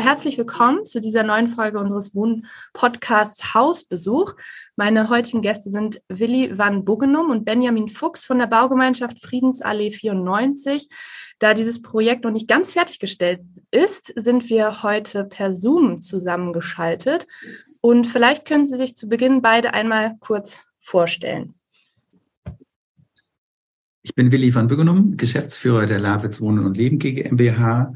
Herzlich 0.00 0.38
willkommen 0.38 0.84
zu 0.84 1.00
dieser 1.00 1.24
neuen 1.24 1.48
Folge 1.48 1.80
unseres 1.80 2.14
Wohn-Podcasts 2.14 3.52
Hausbesuch. 3.54 4.34
Meine 4.76 5.08
heutigen 5.08 5.42
Gäste 5.42 5.70
sind 5.70 6.00
Willi 6.08 6.56
van 6.56 6.84
Buggenum 6.84 7.30
und 7.30 7.44
Benjamin 7.44 7.88
Fuchs 7.88 8.24
von 8.24 8.38
der 8.38 8.46
Baugemeinschaft 8.46 9.20
Friedensallee 9.20 9.90
94. 9.90 10.88
Da 11.40 11.52
dieses 11.52 11.82
Projekt 11.82 12.24
noch 12.24 12.30
nicht 12.30 12.46
ganz 12.46 12.74
fertiggestellt 12.74 13.40
ist, 13.72 14.12
sind 14.14 14.48
wir 14.48 14.84
heute 14.84 15.24
per 15.24 15.52
Zoom 15.52 16.00
zusammengeschaltet. 16.00 17.26
Und 17.80 18.06
vielleicht 18.06 18.44
können 18.44 18.66
Sie 18.66 18.76
sich 18.76 18.94
zu 18.94 19.08
Beginn 19.08 19.42
beide 19.42 19.74
einmal 19.74 20.16
kurz 20.20 20.60
vorstellen. 20.78 21.54
Ich 24.02 24.14
bin 24.14 24.30
Willi 24.30 24.54
van 24.54 24.68
Buggenum, 24.68 25.16
Geschäftsführer 25.16 25.86
der 25.86 25.98
Lawitz 25.98 26.40
Wohnen 26.40 26.64
und 26.64 26.76
Leben 26.76 27.00
GmbH 27.00 27.94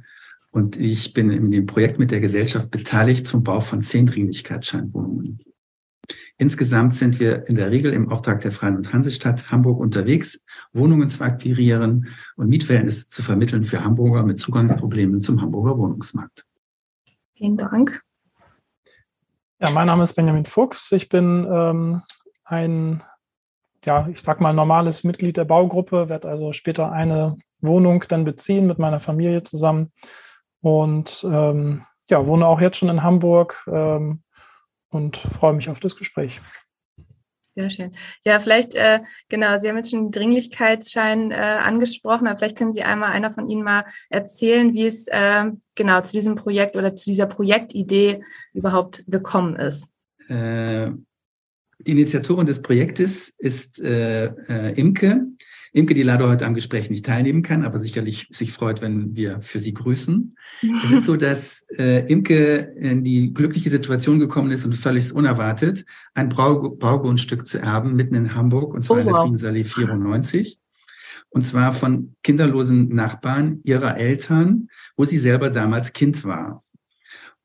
und 0.53 0.77
ich 0.77 1.14
bin 1.14 1.31
in 1.31 1.50
dem 1.50 1.67
Projekt 1.67 1.98
mit 1.98 2.11
der 2.11 2.20
Gesellschaft 2.20 2.70
beteiligt 2.70 3.25
zum 3.25 3.42
Bau 3.42 3.61
von 3.61 3.83
zehn 3.83 4.06
Dringlichkeitsscheinwohnungen. 4.06 5.41
Insgesamt 6.36 6.95
sind 6.95 7.20
wir 7.20 7.47
in 7.48 7.56
der 7.56 7.70
Regel 7.70 7.92
im 7.92 8.11
Auftrag 8.11 8.42
der 8.42 8.53
Freien 8.53 8.77
und 8.77 8.92
Hansestadt 8.92 9.50
Hamburg 9.50 9.80
unterwegs, 9.80 10.42
Wohnungen 10.73 11.08
zu 11.08 11.23
akquirieren 11.25 12.08
und 12.36 12.48
Mietverhältnisse 12.48 13.08
zu 13.08 13.23
vermitteln 13.23 13.64
für 13.64 13.83
Hamburger 13.83 14.23
mit 14.25 14.39
Zugangsproblemen 14.39 15.20
zum 15.20 15.41
Hamburger 15.41 15.78
Wohnungsmarkt. 15.78 16.45
Vielen 17.34 17.56
Dank. 17.56 18.03
Ja, 19.58 19.70
mein 19.70 19.86
Name 19.86 20.03
ist 20.03 20.14
Benjamin 20.14 20.45
Fuchs. 20.45 20.92
Ich 20.92 21.08
bin 21.08 21.47
ähm, 21.50 22.03
ein, 22.45 23.03
ja, 23.84 24.08
ich 24.08 24.20
sag 24.20 24.41
mal, 24.41 24.53
normales 24.53 25.05
Mitglied 25.05 25.36
der 25.36 25.45
Baugruppe, 25.45 26.08
werde 26.08 26.28
also 26.28 26.53
später 26.53 26.92
eine 26.92 27.36
Wohnung 27.61 28.05
dann 28.08 28.25
beziehen 28.25 28.67
mit 28.67 28.78
meiner 28.78 29.00
Familie 29.00 29.45
zusammen 29.45 29.92
und 30.62 31.27
ähm, 31.28 31.82
ja, 32.08 32.27
wohne 32.27 32.46
auch 32.46 32.60
jetzt 32.60 32.78
schon 32.78 32.88
in 32.88 33.02
Hamburg 33.02 33.62
ähm, 33.70 34.22
und 34.88 35.16
freue 35.16 35.52
mich 35.52 35.68
auf 35.68 35.80
das 35.80 35.96
Gespräch. 35.96 36.41
Sehr 37.55 37.68
schön. 37.68 37.92
Ja, 38.24 38.41
vielleicht, 38.41 38.74
äh, 38.77 39.00
genau, 39.28 39.58
Sie 39.58 39.68
haben 39.68 39.77
jetzt 39.77 39.90
schon 39.90 40.05
den 40.05 40.10
Dringlichkeitsschein 40.10 41.33
äh, 41.33 41.34
angesprochen, 41.34 42.27
aber 42.27 42.38
vielleicht 42.38 42.56
können 42.56 42.72
Sie 42.72 42.83
einmal 42.83 43.12
einer 43.12 43.30
von 43.30 43.50
Ihnen 43.50 43.62
mal 43.62 43.84
erzählen, 44.08 44.72
wie 44.72 44.86
es 44.86 45.06
äh, 45.08 45.44
genau 45.74 46.00
zu 46.00 46.12
diesem 46.12 46.34
Projekt 46.34 46.77
oder 46.77 46.96
zu 46.96 47.10
dieser 47.10 47.27
Projektidee 47.27 48.24
überhaupt 48.55 49.05
gekommen 49.06 49.56
ist. 49.56 49.88
Äh, 50.28 50.92
die 51.78 51.90
Initiatorin 51.90 52.46
des 52.46 52.62
Projektes 52.62 53.34
ist 53.38 53.80
äh, 53.80 54.27
äh, 54.27 54.72
Imke. 54.80 55.27
Imke, 55.75 55.95
die 55.95 56.03
leider 56.03 56.28
heute 56.28 56.45
am 56.45 56.53
Gespräch 56.53 56.91
nicht 56.91 57.06
teilnehmen 57.06 57.42
kann, 57.42 57.65
aber 57.65 57.78
sicherlich 57.78 58.28
sich 58.31 58.53
freut, 58.53 58.83
wenn 58.83 59.17
wir 59.17 59.41
für 59.41 59.59
sie 59.59 59.73
grüßen. 59.73 60.37
es 60.85 60.91
ist 60.91 61.07
so, 61.07 61.17
dass 61.17 61.67
äh, 61.79 62.07
Imke 62.13 62.74
in 62.79 63.02
die 63.05 63.33
glückliche 63.33 63.70
Situation 63.70 64.19
gekommen 64.19 64.51
ist 64.51 64.67
und 64.67 64.74
völlig 64.74 65.13
unerwartet, 65.13 65.86
ein 66.13 66.29
Brau 66.29 66.70
Baugrundstück 66.70 67.46
zu 67.46 67.58
erben, 67.58 67.95
mitten 67.95 68.14
in 68.14 68.35
Hamburg, 68.35 68.74
und 68.74 68.85
zwar 68.85 68.98
oh, 68.98 69.01
in 69.01 69.07
der 69.07 69.14
wow. 69.14 69.23
Friedensallee 69.23 69.64
94. 69.64 70.58
Und 71.30 71.46
zwar 71.46 71.73
von 71.73 72.14
kinderlosen 72.23 72.89
Nachbarn 72.89 73.61
ihrer 73.64 73.96
Eltern, 73.96 74.69
wo 74.96 75.07
sie 75.07 75.19
selber 75.19 75.48
damals 75.48 75.95
Kind 75.95 76.25
war. 76.25 76.63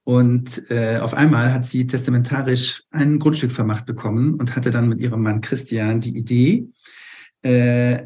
Und 0.03 0.69
äh, 0.69 0.97
auf 0.97 1.13
einmal 1.13 1.53
hat 1.53 1.65
sie 1.65 1.87
testamentarisch 1.87 2.83
ein 2.91 3.19
Grundstück 3.19 3.51
vermacht 3.51 3.85
bekommen 3.85 4.35
und 4.35 4.55
hatte 4.57 4.71
dann 4.71 4.89
mit 4.89 4.99
ihrem 4.99 5.21
Mann 5.21 5.39
Christian 5.39 6.01
die 6.01 6.17
Idee, 6.17 6.67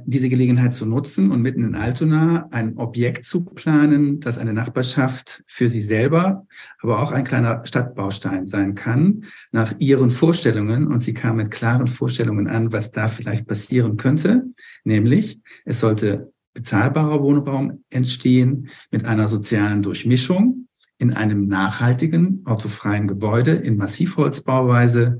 diese 0.05 0.29
Gelegenheit 0.29 0.73
zu 0.73 0.85
nutzen 0.85 1.31
und 1.31 1.41
mitten 1.41 1.63
in 1.63 1.75
Altona 1.75 2.47
ein 2.51 2.77
Objekt 2.77 3.25
zu 3.25 3.43
planen, 3.43 4.19
das 4.19 4.37
eine 4.37 4.53
Nachbarschaft 4.53 5.43
für 5.47 5.67
sie 5.67 5.81
selber, 5.81 6.45
aber 6.81 7.01
auch 7.01 7.11
ein 7.11 7.23
kleiner 7.23 7.65
Stadtbaustein 7.65 8.45
sein 8.47 8.75
kann, 8.75 9.25
nach 9.51 9.73
ihren 9.79 10.11
Vorstellungen. 10.11 10.87
Und 10.87 10.99
sie 10.99 11.13
kam 11.13 11.37
mit 11.37 11.49
klaren 11.49 11.87
Vorstellungen 11.87 12.47
an, 12.47 12.71
was 12.71 12.91
da 12.91 13.07
vielleicht 13.07 13.47
passieren 13.47 13.97
könnte. 13.97 14.43
Nämlich, 14.83 15.39
es 15.65 15.79
sollte 15.79 16.31
bezahlbarer 16.53 17.21
Wohnraum 17.21 17.83
entstehen 17.89 18.69
mit 18.91 19.05
einer 19.05 19.27
sozialen 19.27 19.81
Durchmischung 19.81 20.67
in 20.97 21.13
einem 21.13 21.47
nachhaltigen, 21.47 22.43
autofreien 22.45 23.07
Gebäude 23.07 23.51
in 23.51 23.77
Massivholzbauweise, 23.77 25.19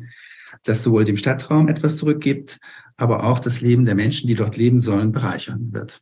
das 0.63 0.83
sowohl 0.83 1.05
dem 1.05 1.17
Stadtraum 1.17 1.67
etwas 1.67 1.97
zurückgibt, 1.97 2.59
aber 3.01 3.23
auch 3.23 3.39
das 3.39 3.61
Leben 3.61 3.85
der 3.85 3.95
Menschen, 3.95 4.27
die 4.27 4.35
dort 4.35 4.57
leben 4.57 4.79
sollen, 4.79 5.11
bereichern 5.11 5.69
wird. 5.71 6.01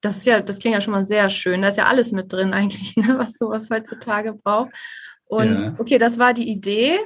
Das 0.00 0.16
ist 0.16 0.26
ja, 0.26 0.40
das 0.40 0.58
klingt 0.58 0.74
ja 0.74 0.80
schon 0.80 0.92
mal 0.92 1.04
sehr 1.04 1.30
schön. 1.30 1.62
Da 1.62 1.68
ist 1.68 1.78
ja 1.78 1.86
alles 1.86 2.10
mit 2.12 2.32
drin 2.32 2.52
eigentlich, 2.54 2.96
ne, 2.96 3.18
was 3.18 3.34
sowas 3.34 3.68
heutzutage 3.70 4.32
braucht. 4.32 4.70
Und 5.24 5.60
ja. 5.60 5.74
okay, 5.78 5.98
das 5.98 6.18
war 6.18 6.34
die 6.34 6.50
Idee. 6.50 6.98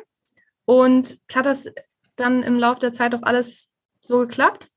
Und 0.65 1.19
hat 1.35 1.47
das 1.47 1.67
dann 2.17 2.43
im 2.43 2.59
Laufe 2.59 2.81
der 2.81 2.93
Zeit 2.93 3.15
auch 3.15 3.23
alles 3.23 3.71
so 4.01 4.19
geklappt? 4.19 4.69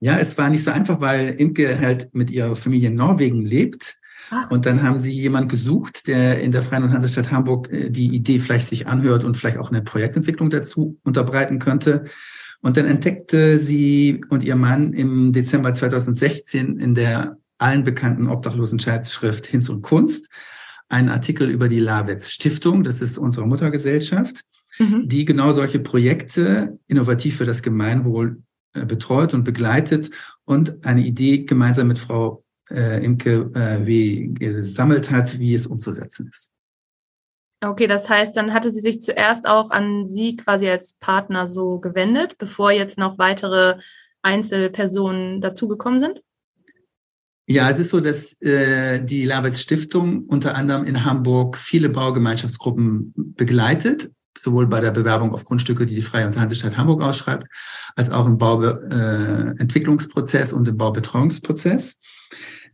Ja, 0.00 0.18
es 0.18 0.36
war 0.38 0.50
nicht 0.50 0.64
so 0.64 0.70
einfach, 0.70 1.00
weil 1.00 1.30
Imke 1.38 1.80
halt 1.80 2.14
mit 2.14 2.30
ihrer 2.30 2.54
Familie 2.56 2.88
in 2.88 2.94
Norwegen 2.94 3.44
lebt. 3.44 3.98
Ach. 4.30 4.50
Und 4.50 4.66
dann 4.66 4.82
haben 4.82 5.00
sie 5.00 5.12
jemanden 5.12 5.48
gesucht, 5.48 6.06
der 6.06 6.40
in 6.40 6.52
der 6.52 6.62
Freien 6.62 6.82
und 6.82 6.92
Hansestadt 6.92 7.30
Hamburg 7.30 7.70
äh, 7.72 7.90
die 7.90 8.14
Idee 8.14 8.38
vielleicht 8.38 8.68
sich 8.68 8.86
anhört 8.86 9.24
und 9.24 9.36
vielleicht 9.36 9.58
auch 9.58 9.70
eine 9.70 9.82
Projektentwicklung 9.82 10.50
dazu 10.50 10.98
unterbreiten 11.04 11.58
könnte. 11.58 12.04
Und 12.62 12.76
dann 12.76 12.86
entdeckte 12.86 13.58
sie 13.58 14.24
und 14.28 14.42
ihr 14.42 14.56
Mann 14.56 14.92
im 14.92 15.32
Dezember 15.32 15.74
2016 15.74 16.78
in 16.78 16.94
der 16.94 17.36
allen 17.58 17.84
bekannten 17.84 18.28
Obdachlosenschaftsschrift 18.28 19.46
Hinz 19.46 19.68
und 19.68 19.82
Kunst 19.82 20.28
einen 20.88 21.08
Artikel 21.08 21.48
über 21.48 21.68
die 21.68 21.80
Lawetz 21.80 22.30
Stiftung, 22.30 22.84
das 22.84 23.00
ist 23.00 23.18
unsere 23.18 23.46
Muttergesellschaft, 23.46 24.42
mhm. 24.78 25.08
die 25.08 25.24
genau 25.24 25.52
solche 25.52 25.80
Projekte 25.80 26.78
innovativ 26.86 27.36
für 27.36 27.44
das 27.44 27.62
Gemeinwohl 27.62 28.42
äh, 28.72 28.84
betreut 28.84 29.34
und 29.34 29.44
begleitet 29.44 30.10
und 30.44 30.84
eine 30.86 31.04
Idee 31.04 31.44
gemeinsam 31.44 31.88
mit 31.88 31.98
Frau 31.98 32.44
äh, 32.70 33.04
Imke 33.04 33.50
äh, 33.54 33.86
wie 33.86 34.32
gesammelt 34.34 35.10
hat, 35.10 35.38
wie 35.38 35.54
es 35.54 35.66
umzusetzen 35.66 36.28
ist. 36.32 36.52
Okay, 37.62 37.86
das 37.86 38.08
heißt, 38.08 38.36
dann 38.36 38.52
hatte 38.52 38.70
sie 38.70 38.80
sich 38.80 39.00
zuerst 39.00 39.46
auch 39.46 39.70
an 39.70 40.06
Sie 40.06 40.36
quasi 40.36 40.68
als 40.68 40.94
Partner 40.94 41.48
so 41.48 41.80
gewendet, 41.80 42.36
bevor 42.38 42.70
jetzt 42.70 42.98
noch 42.98 43.18
weitere 43.18 43.78
Einzelpersonen 44.22 45.40
dazugekommen 45.40 46.00
sind? 46.00 46.20
Ja, 47.48 47.70
es 47.70 47.78
ist 47.78 47.90
so, 47.90 48.00
dass 48.00 48.42
äh, 48.42 49.04
die 49.04 49.24
Labetz 49.24 49.60
Stiftung 49.60 50.24
unter 50.24 50.56
anderem 50.56 50.84
in 50.84 51.04
Hamburg 51.04 51.56
viele 51.56 51.88
Baugemeinschaftsgruppen 51.88 53.14
begleitet, 53.14 54.10
sowohl 54.36 54.66
bei 54.66 54.80
der 54.80 54.90
Bewerbung 54.90 55.32
auf 55.32 55.44
Grundstücke, 55.44 55.86
die 55.86 55.94
die 55.94 56.02
Freie 56.02 56.26
und 56.26 56.36
Hansestadt 56.36 56.76
Hamburg 56.76 57.02
ausschreibt, 57.02 57.46
als 57.94 58.10
auch 58.10 58.26
im 58.26 58.36
Bauentwicklungsprozess 58.36 60.50
äh, 60.50 60.54
und 60.56 60.66
im 60.66 60.76
Baubetreuungsprozess. 60.76 62.00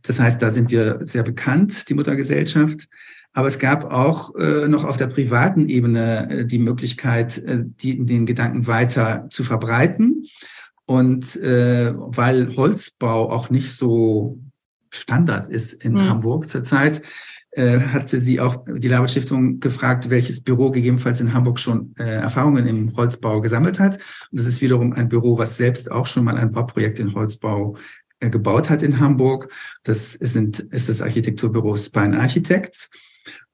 Das 0.01 0.19
heißt, 0.19 0.41
da 0.41 0.49
sind 0.49 0.71
wir 0.71 1.01
sehr 1.03 1.23
bekannt, 1.23 1.87
die 1.87 1.93
Muttergesellschaft. 1.93 2.87
Aber 3.33 3.47
es 3.47 3.59
gab 3.59 3.91
auch 3.91 4.35
äh, 4.35 4.67
noch 4.67 4.83
auf 4.83 4.97
der 4.97 5.07
privaten 5.07 5.67
Ebene 5.67 6.29
äh, 6.29 6.45
die 6.45 6.59
Möglichkeit, 6.59 7.37
äh, 7.39 7.63
die, 7.63 8.05
den 8.05 8.25
Gedanken 8.25 8.67
weiter 8.67 9.27
zu 9.31 9.43
verbreiten. 9.43 10.25
Und 10.85 11.35
äh, 11.37 11.93
weil 11.95 12.55
Holzbau 12.55 13.31
auch 13.31 13.49
nicht 13.49 13.71
so 13.71 14.39
Standard 14.91 15.47
ist 15.47 15.73
in 15.83 15.93
mhm. 15.93 16.09
Hamburg 16.09 16.47
zurzeit, 16.47 17.01
äh, 17.51 17.79
hatte 17.79 18.19
sie 18.19 18.39
auch 18.39 18.65
die 18.67 18.87
Labert 18.87 19.11
Stiftung 19.11 19.59
gefragt, 19.59 20.09
welches 20.09 20.41
Büro 20.41 20.71
gegebenenfalls 20.71 21.21
in 21.21 21.33
Hamburg 21.33 21.59
schon 21.59 21.93
äh, 21.97 22.03
Erfahrungen 22.03 22.67
im 22.67 22.95
Holzbau 22.95 23.41
gesammelt 23.41 23.79
hat. 23.79 23.99
Und 24.31 24.39
das 24.39 24.47
ist 24.47 24.61
wiederum 24.61 24.93
ein 24.93 25.09
Büro, 25.09 25.37
was 25.37 25.57
selbst 25.57 25.91
auch 25.91 26.05
schon 26.05 26.25
mal 26.25 26.37
ein 26.37 26.51
Bauprojekt 26.51 26.99
in 26.99 27.13
Holzbau 27.13 27.77
gebaut 28.29 28.69
hat 28.69 28.83
in 28.83 28.99
Hamburg. 28.99 29.51
Das 29.83 30.13
sind, 30.13 30.59
ist 30.59 30.89
das 30.89 31.01
Architekturbüro 31.01 31.75
Spine 31.77 32.19
Architects. 32.19 32.89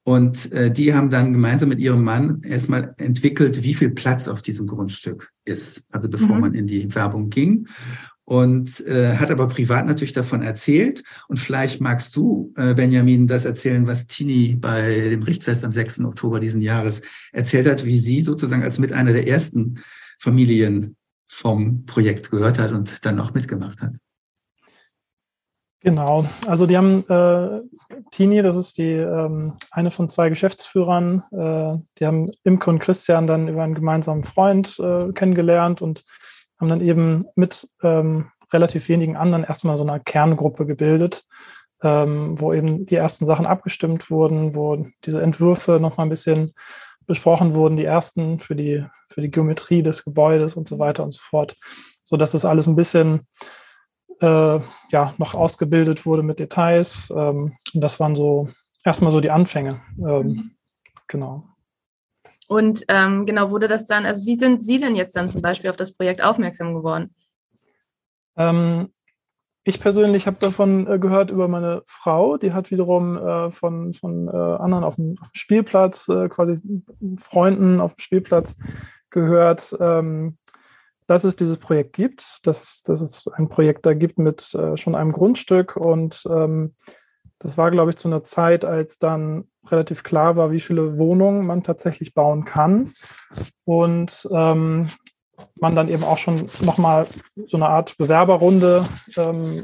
Und 0.04 0.52
äh, 0.54 0.72
die 0.72 0.94
haben 0.94 1.10
dann 1.10 1.34
gemeinsam 1.34 1.70
mit 1.70 1.80
ihrem 1.80 2.04
Mann 2.04 2.42
erstmal 2.42 2.96
entwickelt, 2.98 3.64
wie 3.64 3.74
viel 3.74 3.92
Platz 3.92 4.28
auf 4.28 4.42
diesem 4.42 4.66
Grundstück 4.66 5.30
ist, 5.46 5.86
also 5.92 6.10
bevor 6.10 6.36
mhm. 6.36 6.42
man 6.42 6.54
in 6.56 6.68
die 6.68 6.94
Werbung 6.96 7.30
ging. 7.30 7.68
und 8.30 8.86
äh, 8.86 9.18
hat 9.18 9.32
aber 9.32 9.48
privat 9.48 9.88
natürlich 9.88 10.14
davon 10.14 10.44
erzählt. 10.44 11.04
Und 11.28 11.38
vielleicht 11.38 11.82
magst 11.82 12.16
du, 12.16 12.54
äh, 12.58 12.76
Benjamin, 12.76 13.26
das 13.26 13.46
erzählen, 13.46 13.88
was 13.88 14.06
Tini 14.06 14.56
bei 14.56 15.10
dem 15.10 15.24
Richtfest 15.24 15.66
am 15.66 15.72
6. 15.72 16.02
Oktober 16.02 16.40
diesen 16.40 16.62
Jahres 16.62 17.02
erzählt 17.32 17.68
hat, 17.68 17.86
wie 17.86 17.98
sie 17.98 18.22
sozusagen 18.22 18.62
als 18.62 18.78
mit 18.78 18.94
einer 18.94 19.14
der 19.14 19.28
ersten 19.28 19.80
Familien 20.20 20.96
vom 21.26 21.86
Projekt 21.88 22.30
gehört 22.30 22.60
hat 22.60 22.72
und 22.72 23.04
dann 23.04 23.20
auch 23.20 23.34
mitgemacht 23.34 23.82
hat. 23.82 23.96
Genau, 25.82 26.26
also 26.46 26.66
die 26.66 26.76
haben 26.76 27.08
äh, 27.08 27.62
Tini, 28.12 28.42
das 28.42 28.58
ist 28.58 28.78
die 28.78 28.92
ähm, 28.92 29.54
eine 29.72 29.92
von 29.92 30.10
zwei 30.10 30.28
Geschäftsführern, 30.28 31.24
äh, 31.32 31.82
die 31.98 32.06
haben 32.06 32.30
Imke 32.44 32.70
und 32.70 32.80
Christian 32.80 33.28
dann 33.28 33.48
über 33.48 33.64
einen 33.64 33.76
gemeinsamen 33.76 34.26
Freund 34.26 34.78
äh, 34.80 35.14
kennengelernt 35.14 35.82
und 35.82 36.04
haben 36.60 36.68
dann 36.68 36.82
eben 36.82 37.26
mit 37.36 37.70
ähm, 37.82 38.30
relativ 38.52 38.90
wenigen 38.90 39.16
anderen 39.16 39.46
erstmal 39.46 39.78
so 39.78 39.88
eine 39.88 40.02
Kerngruppe 40.02 40.66
gebildet, 40.66 41.24
ähm, 41.82 42.38
wo 42.38 42.52
eben 42.52 42.84
die 42.84 42.96
ersten 42.96 43.26
Sachen 43.26 43.46
abgestimmt 43.46 44.12
wurden, 44.12 44.56
wo 44.56 44.86
diese 45.06 45.22
Entwürfe 45.22 45.80
nochmal 45.80 46.08
ein 46.08 46.10
bisschen 46.10 46.54
besprochen 47.06 47.56
wurden, 47.56 47.78
die 47.78 47.86
ersten 47.86 48.40
für 48.40 48.56
die, 48.56 48.86
für 49.10 49.22
die 49.22 49.32
Geometrie 49.32 49.82
des 49.82 50.04
Gebäudes 50.04 50.56
und 50.56 50.68
so 50.68 50.78
weiter 50.78 51.06
und 51.06 51.12
so 51.12 51.22
fort, 51.22 51.56
sodass 52.04 52.32
das 52.32 52.44
alles 52.44 52.68
ein 52.68 52.76
bisschen 52.76 53.28
äh, 54.22 54.60
ja, 54.90 55.14
noch 55.18 55.34
ausgebildet 55.34 56.06
wurde 56.06 56.24
mit 56.24 56.40
Details. 56.40 57.12
Ähm, 57.16 57.58
und 57.74 57.82
das 57.82 58.00
waren 58.00 58.16
so 58.16 58.50
erstmal 58.84 59.12
so 59.12 59.22
die 59.22 59.32
Anfänge. 59.32 59.82
Ähm, 60.00 60.52
genau. 61.08 61.44
Und 62.48 62.84
ähm, 62.88 63.26
genau 63.26 63.52
wurde 63.52 63.68
das 63.68 63.86
dann, 63.86 64.06
also 64.06 64.26
wie 64.26 64.36
sind 64.36 64.64
Sie 64.64 64.80
denn 64.80 64.96
jetzt 64.96 65.16
dann 65.16 65.30
zum 65.30 65.42
Beispiel 65.42 65.70
auf 65.70 65.76
das 65.76 65.92
Projekt 65.92 66.24
aufmerksam 66.24 66.74
geworden? 66.74 67.14
Ähm, 68.36 68.92
ich 69.64 69.80
persönlich 69.80 70.26
habe 70.26 70.38
davon 70.40 70.88
äh, 70.88 70.98
gehört 70.98 71.30
über 71.30 71.48
meine 71.48 71.84
Frau, 71.86 72.38
die 72.38 72.54
hat 72.54 72.72
wiederum 72.72 73.18
äh, 73.18 73.52
von, 73.52 73.94
von 73.94 74.28
äh, 74.28 74.32
anderen 74.32 74.84
auf 74.84 74.96
dem, 74.96 75.16
auf 75.22 75.30
dem 75.30 75.36
Spielplatz, 75.36 76.08
äh, 76.08 76.28
quasi 76.28 76.60
Freunden 77.18 77.80
auf 77.80 77.94
dem 77.94 78.00
Spielplatz 78.00 78.56
gehört, 79.12 79.78
ähm, 79.80 80.38
dass 81.10 81.24
es 81.24 81.36
dieses 81.36 81.58
Projekt 81.58 81.94
gibt, 81.94 82.46
dass, 82.46 82.84
dass 82.84 83.02
es 83.02 83.28
ein 83.30 83.50
Projekt 83.50 83.88
da 83.88 83.96
gibt 83.96 84.20
mit 84.20 84.54
äh, 84.54 84.78
schon 84.78 84.94
einem 84.94 85.12
Grundstück. 85.12 85.76
Und 85.76 86.22
ähm, 86.30 86.76
das 87.40 87.58
war, 87.58 87.72
glaube 87.72 87.90
ich, 87.90 87.98
zu 87.98 88.08
einer 88.10 88.24
Zeit, 88.24 88.64
als 88.64 89.00
dann 89.00 89.46
relativ 89.66 90.04
klar 90.04 90.36
war, 90.36 90.52
wie 90.52 90.60
viele 90.60 91.00
Wohnungen 91.00 91.48
man 91.48 91.64
tatsächlich 91.64 92.14
bauen 92.14 92.46
kann. 92.46 92.94
Und 93.66 94.30
ähm, 94.32 94.88
man 95.56 95.76
dann 95.76 95.90
eben 95.90 96.04
auch 96.04 96.20
schon 96.20 96.46
nochmal 96.62 97.08
so 97.48 97.58
eine 97.58 97.70
Art 97.70 97.98
Bewerberrunde 97.98 98.86
ähm, 99.18 99.64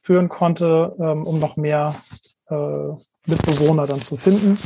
führen 0.00 0.30
konnte, 0.30 0.96
ähm, 0.98 1.26
um 1.26 1.38
noch 1.38 1.58
mehr 1.58 1.94
äh, 2.48 2.88
Mitbewohner 3.26 3.86
dann 3.86 4.00
zu 4.00 4.16
finden. 4.16 4.56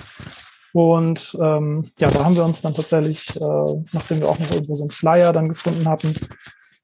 Und 0.73 1.37
ähm, 1.41 1.91
ja, 1.99 2.11
da 2.11 2.25
haben 2.25 2.37
wir 2.37 2.45
uns 2.45 2.63
dann 2.63 2.75
tatsächlich, 2.75 3.37
äh, 3.37 3.85
nachdem 3.93 4.21
wir 4.21 4.29
auch 4.29 4.39
noch 4.39 4.51
irgendwo 4.51 4.75
so 4.75 4.85
einen 4.85 4.91
Flyer 4.91 5.33
dann 5.33 5.49
gefunden 5.49 5.89
hatten, 5.89 6.15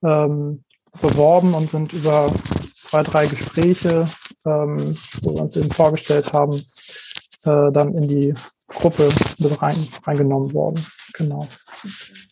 ähm, 0.02 0.64
beworben 1.00 1.54
und 1.54 1.70
sind 1.70 1.92
über 1.92 2.30
zwei, 2.74 3.02
drei 3.02 3.26
Gespräche, 3.26 4.06
ähm, 4.44 4.96
wo 5.22 5.34
wir 5.34 5.42
uns 5.42 5.56
eben 5.56 5.70
vorgestellt 5.70 6.32
haben, 6.32 6.56
äh, 7.44 7.72
dann 7.72 7.94
in 7.94 8.08
die 8.08 8.34
Gruppe 8.68 9.08
mit 9.38 9.62
rein, 9.62 9.76
reingenommen 10.04 10.52
worden. 10.52 10.84
Genau. 11.14 11.48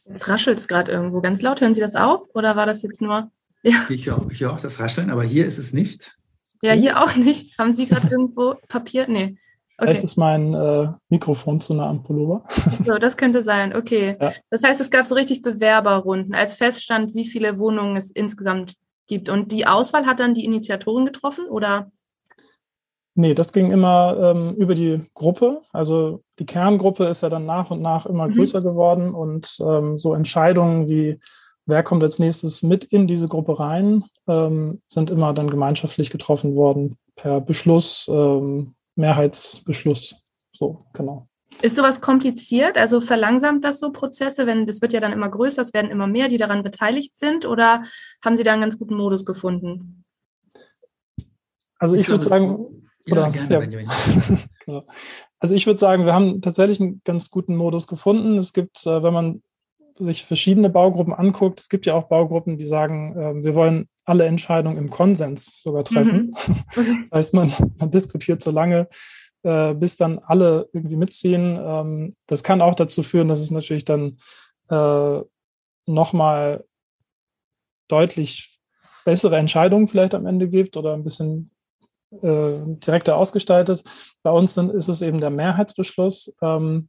Jetzt 0.09 0.29
raschelt 0.29 0.59
es 0.59 0.69
gerade 0.69 0.93
irgendwo 0.93 1.21
ganz 1.21 1.41
laut. 1.41 1.61
Hören 1.61 1.75
Sie 1.75 1.81
das 1.81 1.95
auf 1.95 2.29
oder 2.35 2.57
war 2.57 2.67
das 2.67 2.83
jetzt 2.83 3.01
nur? 3.01 3.31
Ja. 3.63 3.87
Ich 3.89 4.07
höre 4.07 4.27
ich 4.31 4.45
auch 4.47 4.61
das 4.61 4.79
Rascheln, 4.79 5.11
aber 5.11 5.25
hier 5.25 5.47
ist 5.47 5.59
es 5.59 5.73
nicht. 5.73 6.17
Ja, 6.63 6.73
hier 6.73 7.03
auch 7.03 7.17
nicht. 7.17 7.59
Haben 7.59 7.73
Sie 7.73 7.87
gerade 7.87 8.09
irgendwo 8.09 8.55
Papier? 8.69 9.07
Nee. 9.09 9.39
Okay. 9.79 9.91
Vielleicht 9.91 10.05
ist 10.05 10.17
mein 10.17 10.55
äh, 10.55 10.89
Mikrofon 11.11 11.61
zu 11.61 11.75
nah 11.75 11.91
am 11.91 12.03
Pullover. 12.03 12.45
So, 12.85 12.97
das 12.99 13.17
könnte 13.17 13.45
sein. 13.45 13.77
Okay. 13.77 14.17
Ja. 14.19 14.33
Das 14.49 14.63
heißt, 14.63 14.81
es 14.81 14.91
gab 14.91 15.07
so 15.07 15.15
richtig 15.15 15.43
Bewerberrunden, 15.43 16.35
als 16.35 16.57
feststand, 16.57 17.15
wie 17.15 17.27
viele 17.27 17.59
Wohnungen 17.59 17.97
es 17.97 18.11
insgesamt 18.11 18.77
gibt. 19.07 19.29
Und 19.29 19.53
die 19.53 19.67
Auswahl 19.67 20.07
hat 20.07 20.21
dann 20.21 20.35
die 20.35 20.45
Initiatorin 20.45 21.05
getroffen, 21.05 21.47
oder? 21.49 21.91
Nee, 23.19 23.35
das 23.35 23.53
ging 23.53 23.71
immer 23.71 24.17
ähm, 24.19 24.55
über 24.57 24.75
die 24.75 25.03
Gruppe. 25.15 25.63
Also 25.73 26.23
die 26.39 26.47
Kerngruppe 26.47 27.07
ist 27.07 27.23
ja 27.23 27.29
dann 27.29 27.47
nach 27.47 27.71
und 27.71 27.81
nach 27.83 28.07
immer 28.07 28.29
mhm. 28.29 28.35
größer 28.35 28.61
geworden 28.61 29.15
und 29.15 29.59
ähm, 29.61 29.99
so 29.99 30.15
Entscheidungen 30.15 30.89
wie, 30.89 31.19
wer 31.65 31.83
kommt 31.83 32.03
als 32.03 32.19
nächstes 32.19 32.63
mit 32.63 32.85
in 32.85 33.07
diese 33.07 33.27
Gruppe 33.27 33.59
rein, 33.59 34.05
ähm, 34.29 34.83
sind 34.87 35.11
immer 35.11 35.33
dann 35.33 35.51
gemeinschaftlich 35.51 36.11
getroffen 36.11 36.57
worden 36.57 36.99
per 37.15 37.41
Beschluss 37.41 38.07
ähm, 38.13 38.76
Mehrheitsbeschluss. 38.97 40.27
So, 40.53 40.87
genau. 40.93 41.29
Ist 41.63 41.77
sowas 41.77 42.01
kompliziert? 42.01 42.77
Also 42.77 43.01
verlangsamt 43.01 43.65
das 43.65 43.79
so 43.79 43.91
Prozesse, 43.91 44.47
wenn 44.47 44.67
das 44.67 44.83
wird 44.83 44.93
ja 44.93 45.01
dann 45.01 45.13
immer 45.13 45.31
größer, 45.31 45.63
es 45.63 45.73
werden 45.73 45.91
immer 45.91 46.07
mehr, 46.07 46.29
die 46.29 46.37
daran 46.37 46.63
beteiligt 46.63 47.17
sind, 47.17 47.47
oder 47.47 47.83
haben 48.25 48.37
Sie 48.37 48.45
da 48.45 48.53
einen 48.53 48.63
ganz 48.63 48.79
guten 48.79 48.97
Modus 48.97 49.25
gefunden? 49.25 50.05
Also 51.79 51.95
ich, 51.95 52.03
ich 52.03 52.09
würde 52.09 52.25
sagen, 52.25 52.85
oder, 53.11 53.33
ja, 53.49 53.61
ja. 53.61 53.61
genau. 54.65 54.87
Also 55.39 55.55
ich 55.55 55.67
würde 55.67 55.79
sagen, 55.79 56.07
wir 56.07 56.15
haben 56.15 56.41
tatsächlich 56.41 56.81
einen 56.81 57.01
ganz 57.05 57.31
guten 57.31 57.57
Modus 57.57 57.87
gefunden. 57.87 58.39
Es 58.39 58.53
gibt, 58.53 58.87
äh, 58.87 59.03
wenn 59.03 59.13
man 59.13 59.43
sich 59.99 60.25
verschiedene 60.25 60.71
Baugruppen 60.71 61.15
anguckt, 61.15 61.61
es 61.61 61.69
gibt 61.69 61.87
ja 61.87 61.95
auch 61.95 62.09
Baugruppen, 62.09 62.59
die 62.59 62.67
sagen, 62.67 63.17
äh, 63.17 63.45
wir 63.45 63.55
wollen 63.55 63.89
alle 64.05 64.27
Entscheidungen 64.27 64.77
im 64.77 64.91
Konsens 64.91 65.61
sogar 65.61 65.85
treffen. 65.85 66.35
Mhm. 66.75 66.75
Das 66.75 66.87
heißt, 67.13 67.35
man, 67.35 67.53
man 67.79 67.91
diskutiert 67.91 68.43
so 68.43 68.51
lange, 68.51 68.89
äh, 69.43 69.75
bis 69.75 69.97
dann 69.97 70.19
alle 70.19 70.69
irgendwie 70.73 70.97
mitziehen. 70.97 71.59
Ähm, 71.61 72.17
das 72.27 72.43
kann 72.43 72.61
auch 72.61 72.75
dazu 72.75 73.03
führen, 73.03 73.29
dass 73.29 73.41
es 73.41 73.51
natürlich 73.51 73.85
dann 73.85 74.19
äh, 74.69 75.21
nochmal 75.87 76.65
deutlich 77.89 78.61
bessere 79.05 79.37
Entscheidungen 79.37 79.87
vielleicht 79.87 80.15
am 80.15 80.27
Ende 80.27 80.49
gibt 80.49 80.77
oder 80.77 80.95
ein 80.95 81.05
bisschen 81.05 81.51
äh, 82.11 82.59
direkter 82.67 83.17
ausgestaltet. 83.17 83.85
Bei 84.23 84.31
uns 84.31 84.55
sind, 84.55 84.73
ist 84.73 84.89
es 84.89 85.03
eben 85.03 85.21
der 85.21 85.31
Mehrheitsbeschluss. 85.31 86.35
Ähm, 86.43 86.89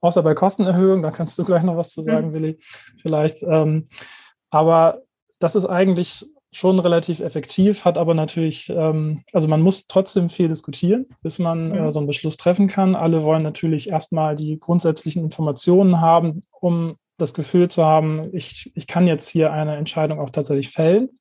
außer 0.00 0.22
bei 0.22 0.34
Kostenerhöhung, 0.34 1.02
da 1.02 1.10
kannst 1.10 1.38
du 1.38 1.44
gleich 1.44 1.62
noch 1.62 1.76
was 1.76 1.92
zu 1.92 2.02
sagen, 2.02 2.28
mhm. 2.28 2.32
Willi, 2.34 2.58
vielleicht. 3.00 3.42
Ähm, 3.42 3.86
aber 4.50 5.02
das 5.38 5.54
ist 5.54 5.66
eigentlich 5.66 6.24
schon 6.52 6.78
relativ 6.78 7.20
effektiv, 7.20 7.84
hat 7.84 7.98
aber 7.98 8.14
natürlich, 8.14 8.70
ähm, 8.70 9.22
also 9.32 9.46
man 9.48 9.60
muss 9.60 9.86
trotzdem 9.86 10.30
viel 10.30 10.48
diskutieren, 10.48 11.06
bis 11.22 11.38
man 11.38 11.74
äh, 11.74 11.82
mhm. 11.82 11.90
so 11.90 11.98
einen 11.98 12.06
Beschluss 12.06 12.36
treffen 12.36 12.66
kann. 12.66 12.94
Alle 12.94 13.22
wollen 13.24 13.42
natürlich 13.42 13.90
erstmal 13.90 14.36
die 14.36 14.58
grundsätzlichen 14.58 15.22
Informationen 15.24 16.00
haben, 16.00 16.44
um 16.60 16.96
das 17.18 17.34
Gefühl 17.34 17.68
zu 17.68 17.84
haben, 17.84 18.34
ich, 18.34 18.72
ich 18.74 18.86
kann 18.86 19.06
jetzt 19.06 19.28
hier 19.28 19.52
eine 19.52 19.76
Entscheidung 19.76 20.20
auch 20.20 20.30
tatsächlich 20.30 20.70
fällen. 20.70 21.18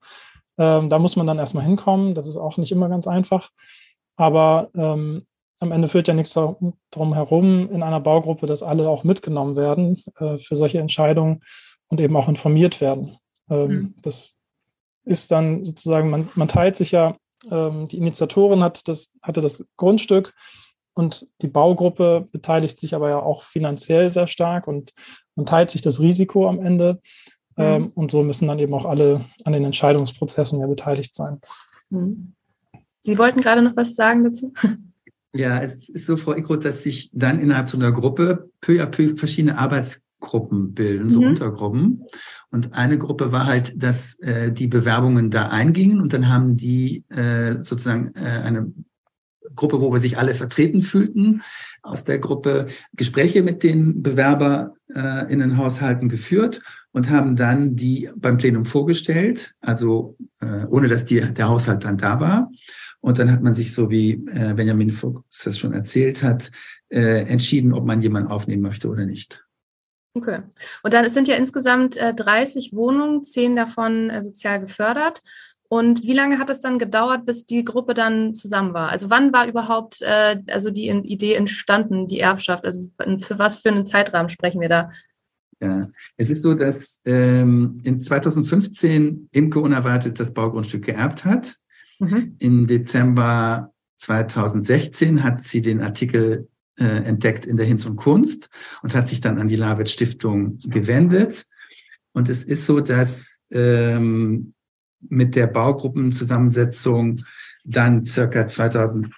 Ähm, 0.57 0.89
da 0.89 0.99
muss 0.99 1.15
man 1.15 1.27
dann 1.27 1.39
erstmal 1.39 1.65
hinkommen. 1.65 2.13
Das 2.15 2.27
ist 2.27 2.37
auch 2.37 2.57
nicht 2.57 2.71
immer 2.71 2.89
ganz 2.89 3.07
einfach. 3.07 3.49
Aber 4.15 4.69
ähm, 4.75 5.25
am 5.65 5.71
Ende 5.71 5.87
führt 5.87 6.07
ja 6.07 6.13
nichts 6.13 6.33
darum 6.33 7.13
herum 7.13 7.69
in 7.71 7.83
einer 7.83 7.99
Baugruppe, 7.99 8.45
dass 8.45 8.63
alle 8.63 8.87
auch 8.89 9.03
mitgenommen 9.03 9.55
werden 9.55 10.01
äh, 10.19 10.37
für 10.37 10.55
solche 10.55 10.79
Entscheidungen 10.79 11.41
und 11.87 11.99
eben 11.99 12.15
auch 12.15 12.29
informiert 12.29 12.81
werden. 12.81 13.17
Ähm, 13.49 13.67
mhm. 13.67 13.95
Das 14.01 14.39
ist 15.03 15.31
dann 15.31 15.65
sozusagen, 15.65 16.09
man, 16.09 16.29
man 16.35 16.47
teilt 16.47 16.75
sich 16.75 16.91
ja, 16.91 17.15
ähm, 17.51 17.85
die 17.87 17.97
Initiatorin 17.97 18.63
hat 18.63 18.87
das, 18.87 19.11
hatte 19.21 19.41
das 19.41 19.65
Grundstück 19.77 20.33
und 20.93 21.27
die 21.41 21.47
Baugruppe 21.47 22.27
beteiligt 22.31 22.79
sich 22.79 22.95
aber 22.95 23.09
ja 23.09 23.19
auch 23.19 23.43
finanziell 23.43 24.09
sehr 24.09 24.27
stark 24.27 24.67
und 24.67 24.93
man 25.35 25.45
teilt 25.45 25.69
sich 25.69 25.81
das 25.81 25.99
Risiko 25.99 26.47
am 26.47 26.59
Ende. 26.59 27.01
Mhm. 27.57 27.63
Ähm, 27.63 27.91
und 27.95 28.11
so 28.11 28.23
müssen 28.23 28.47
dann 28.47 28.59
eben 28.59 28.73
auch 28.73 28.85
alle 28.85 29.21
an 29.43 29.53
den 29.53 29.65
Entscheidungsprozessen 29.65 30.59
ja 30.59 30.67
beteiligt 30.67 31.13
sein. 31.13 31.39
Mhm. 31.89 32.33
Sie 33.01 33.17
wollten 33.17 33.41
gerade 33.41 33.61
noch 33.61 33.75
was 33.75 33.95
sagen 33.95 34.23
dazu? 34.23 34.51
Ja, 35.35 35.61
es 35.61 35.89
ist 35.89 36.05
so, 36.05 36.15
Frau 36.15 36.33
Eckroth, 36.33 36.63
dass 36.63 36.83
sich 36.83 37.09
dann 37.13 37.39
innerhalb 37.39 37.67
so 37.67 37.77
einer 37.77 37.91
Gruppe 37.91 38.49
peu 38.61 38.81
à 38.81 38.85
peu 38.85 39.17
verschiedene 39.17 39.57
Arbeitsgruppen 39.57 40.73
bilden, 40.73 41.09
so 41.09 41.21
mhm. 41.21 41.27
Untergruppen. 41.27 42.05
Und 42.51 42.73
eine 42.73 42.97
Gruppe 42.97 43.33
war 43.33 43.45
halt, 43.45 43.83
dass 43.83 44.17
äh, 44.19 44.53
die 44.53 44.67
Bewerbungen 44.67 45.31
da 45.31 45.49
eingingen 45.49 45.99
und 45.99 46.13
dann 46.13 46.29
haben 46.29 46.55
die 46.55 47.03
äh, 47.09 47.61
sozusagen 47.61 48.13
äh, 48.15 48.45
eine 48.45 48.71
Gruppe, 49.55 49.81
wo 49.81 49.91
wir 49.91 49.99
sich 49.99 50.17
alle 50.17 50.33
vertreten 50.33 50.81
fühlten, 50.81 51.41
aus 51.83 52.05
der 52.05 52.19
Gruppe 52.19 52.67
Gespräche 52.93 53.43
mit 53.43 53.61
den 53.61 54.01
BewerberInnenhaushalten 54.01 56.07
geführt 56.07 56.61
und 56.91 57.09
haben 57.09 57.35
dann 57.35 57.75
die 57.75 58.09
beim 58.15 58.37
Plenum 58.37 58.63
vorgestellt, 58.63 59.53
also 59.59 60.15
äh, 60.39 60.65
ohne 60.69 60.87
dass 60.87 61.03
die, 61.03 61.19
der 61.19 61.49
Haushalt 61.49 61.83
dann 61.83 61.97
da 61.97 62.21
war. 62.21 62.49
Und 63.05 63.19
dann 63.19 63.31
hat 63.31 63.43
man 63.43 63.53
sich, 63.53 63.71
so 63.71 63.91
wie 63.91 64.13
äh, 64.13 64.55
Benjamin 64.55 64.91
Fuchs 64.91 65.43
das 65.43 65.59
schon 65.59 65.73
erzählt 65.73 66.23
hat, 66.23 66.49
äh, 66.89 67.21
entschieden, 67.27 67.71
ob 67.71 67.85
man 67.85 68.01
jemanden 68.01 68.31
aufnehmen 68.31 68.63
möchte 68.63 68.89
oder 68.89 69.05
nicht. 69.05 69.45
Okay. 70.15 70.39
Und 70.81 70.95
dann 70.95 71.07
sind 71.09 71.27
ja 71.27 71.35
insgesamt 71.35 71.97
äh, 71.97 72.15
30 72.15 72.73
Wohnungen, 72.73 73.23
zehn 73.23 73.55
davon 73.55 74.09
äh, 74.09 74.23
sozial 74.23 74.59
gefördert. 74.59 75.21
Und 75.67 76.01
wie 76.01 76.13
lange 76.13 76.39
hat 76.39 76.49
es 76.49 76.61
dann 76.61 76.79
gedauert, 76.79 77.27
bis 77.27 77.45
die 77.45 77.63
Gruppe 77.63 77.93
dann 77.93 78.33
zusammen 78.33 78.73
war? 78.73 78.89
Also 78.89 79.11
wann 79.11 79.31
war 79.31 79.47
überhaupt 79.47 80.01
äh, 80.01 80.41
also 80.47 80.71
die 80.71 80.89
Idee 80.89 81.35
entstanden, 81.35 82.07
die 82.07 82.21
Erbschaft? 82.21 82.65
Also 82.65 82.89
für 83.19 83.37
was 83.37 83.57
für 83.57 83.69
einen 83.69 83.85
Zeitrahmen 83.85 84.29
sprechen 84.29 84.61
wir 84.61 84.69
da? 84.69 84.89
Ja, 85.61 85.89
es 86.17 86.31
ist 86.31 86.41
so, 86.41 86.55
dass 86.55 87.01
ähm, 87.05 87.81
in 87.83 87.99
2015 87.99 89.29
Imke 89.31 89.59
unerwartet 89.59 90.19
das 90.19 90.33
Baugrundstück 90.33 90.85
geerbt 90.85 91.23
hat. 91.23 91.57
Mhm. 91.99 92.35
Im 92.39 92.67
Dezember 92.67 93.71
2016 93.97 95.23
hat 95.23 95.41
sie 95.41 95.61
den 95.61 95.81
Artikel 95.81 96.49
äh, 96.77 96.83
entdeckt 96.83 97.45
in 97.45 97.57
der 97.57 97.65
Hinz 97.65 97.85
und 97.85 97.95
Kunst 97.95 98.49
und 98.83 98.93
hat 98.93 99.07
sich 99.07 99.21
dann 99.21 99.39
an 99.39 99.47
die 99.47 99.55
Lavitz 99.55 99.91
Stiftung 99.91 100.59
gewendet. 100.59 101.45
Und 102.11 102.29
es 102.29 102.43
ist 102.43 102.65
so, 102.65 102.81
dass 102.81 103.31
ähm, 103.51 104.53
mit 104.99 105.35
der 105.35 105.47
Baugruppenzusammensetzung 105.47 107.21
dann 107.63 108.03
circa 108.03 108.47
2018, 108.47 109.11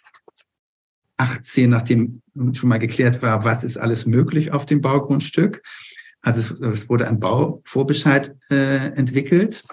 nachdem 1.68 2.22
schon 2.54 2.70
mal 2.70 2.78
geklärt 2.78 3.22
war, 3.22 3.44
was 3.44 3.64
ist 3.64 3.78
alles 3.78 4.06
möglich 4.06 4.52
auf 4.52 4.66
dem 4.66 4.82
Baugrundstück, 4.82 5.64
es, 6.24 6.52
es 6.52 6.90
wurde 6.90 7.08
ein 7.08 7.20
Bauvorbescheid 7.20 8.36
äh, 8.50 8.92
entwickelt. 8.94 9.64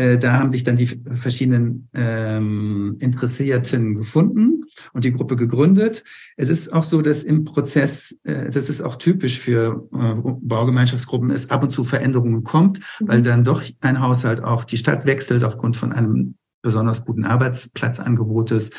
Äh, 0.00 0.18
da 0.18 0.38
haben 0.38 0.50
sich 0.50 0.64
dann 0.64 0.76
die 0.76 0.86
verschiedenen 0.86 1.90
ähm, 1.92 2.96
Interessierten 3.00 3.96
gefunden 3.96 4.64
und 4.94 5.04
die 5.04 5.12
Gruppe 5.12 5.36
gegründet. 5.36 6.04
Es 6.38 6.48
ist 6.48 6.72
auch 6.72 6.84
so, 6.84 7.02
dass 7.02 7.22
im 7.22 7.44
Prozess, 7.44 8.18
äh, 8.24 8.48
das 8.48 8.70
ist 8.70 8.80
auch 8.80 8.96
typisch 8.96 9.38
für 9.38 9.86
äh, 9.92 10.14
Baugemeinschaftsgruppen, 10.40 11.30
es 11.30 11.50
ab 11.50 11.62
und 11.62 11.70
zu 11.70 11.84
Veränderungen 11.84 12.44
kommt, 12.44 12.80
mhm. 12.98 13.08
weil 13.08 13.22
dann 13.22 13.44
doch 13.44 13.62
ein 13.82 14.00
Haushalt 14.00 14.42
auch 14.42 14.64
die 14.64 14.78
Stadt 14.78 15.04
wechselt 15.04 15.44
aufgrund 15.44 15.76
von 15.76 15.92
einem 15.92 16.36
besonders 16.62 17.04
guten 17.04 17.24
Arbeitsplatzangebotes 17.24 18.70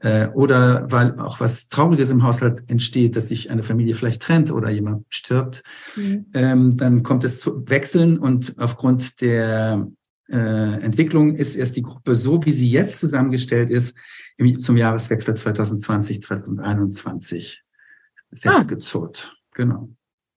äh, 0.00 0.28
oder 0.28 0.86
weil 0.90 1.18
auch 1.18 1.38
was 1.38 1.68
Trauriges 1.68 2.08
im 2.08 2.22
Haushalt 2.22 2.62
entsteht, 2.68 3.16
dass 3.16 3.28
sich 3.28 3.50
eine 3.50 3.62
Familie 3.62 3.94
vielleicht 3.94 4.22
trennt 4.22 4.50
oder 4.50 4.70
jemand 4.70 5.04
stirbt, 5.10 5.62
mhm. 5.96 6.26
ähm, 6.32 6.76
dann 6.78 7.02
kommt 7.02 7.24
es 7.24 7.40
zu 7.40 7.68
Wechseln 7.68 8.18
und 8.18 8.58
aufgrund 8.58 9.20
der 9.20 9.86
Entwicklung 10.36 11.36
ist 11.36 11.56
erst 11.56 11.76
die 11.76 11.82
Gruppe 11.82 12.14
so, 12.14 12.44
wie 12.44 12.52
sie 12.52 12.70
jetzt 12.70 13.00
zusammengestellt 13.00 13.70
ist, 13.70 13.96
im, 14.36 14.58
zum 14.58 14.76
Jahreswechsel 14.76 15.34
2020, 15.34 16.22
2021 16.22 17.62
festgezurrt. 18.32 19.32
Ah. 19.34 19.38
Genau. 19.54 19.88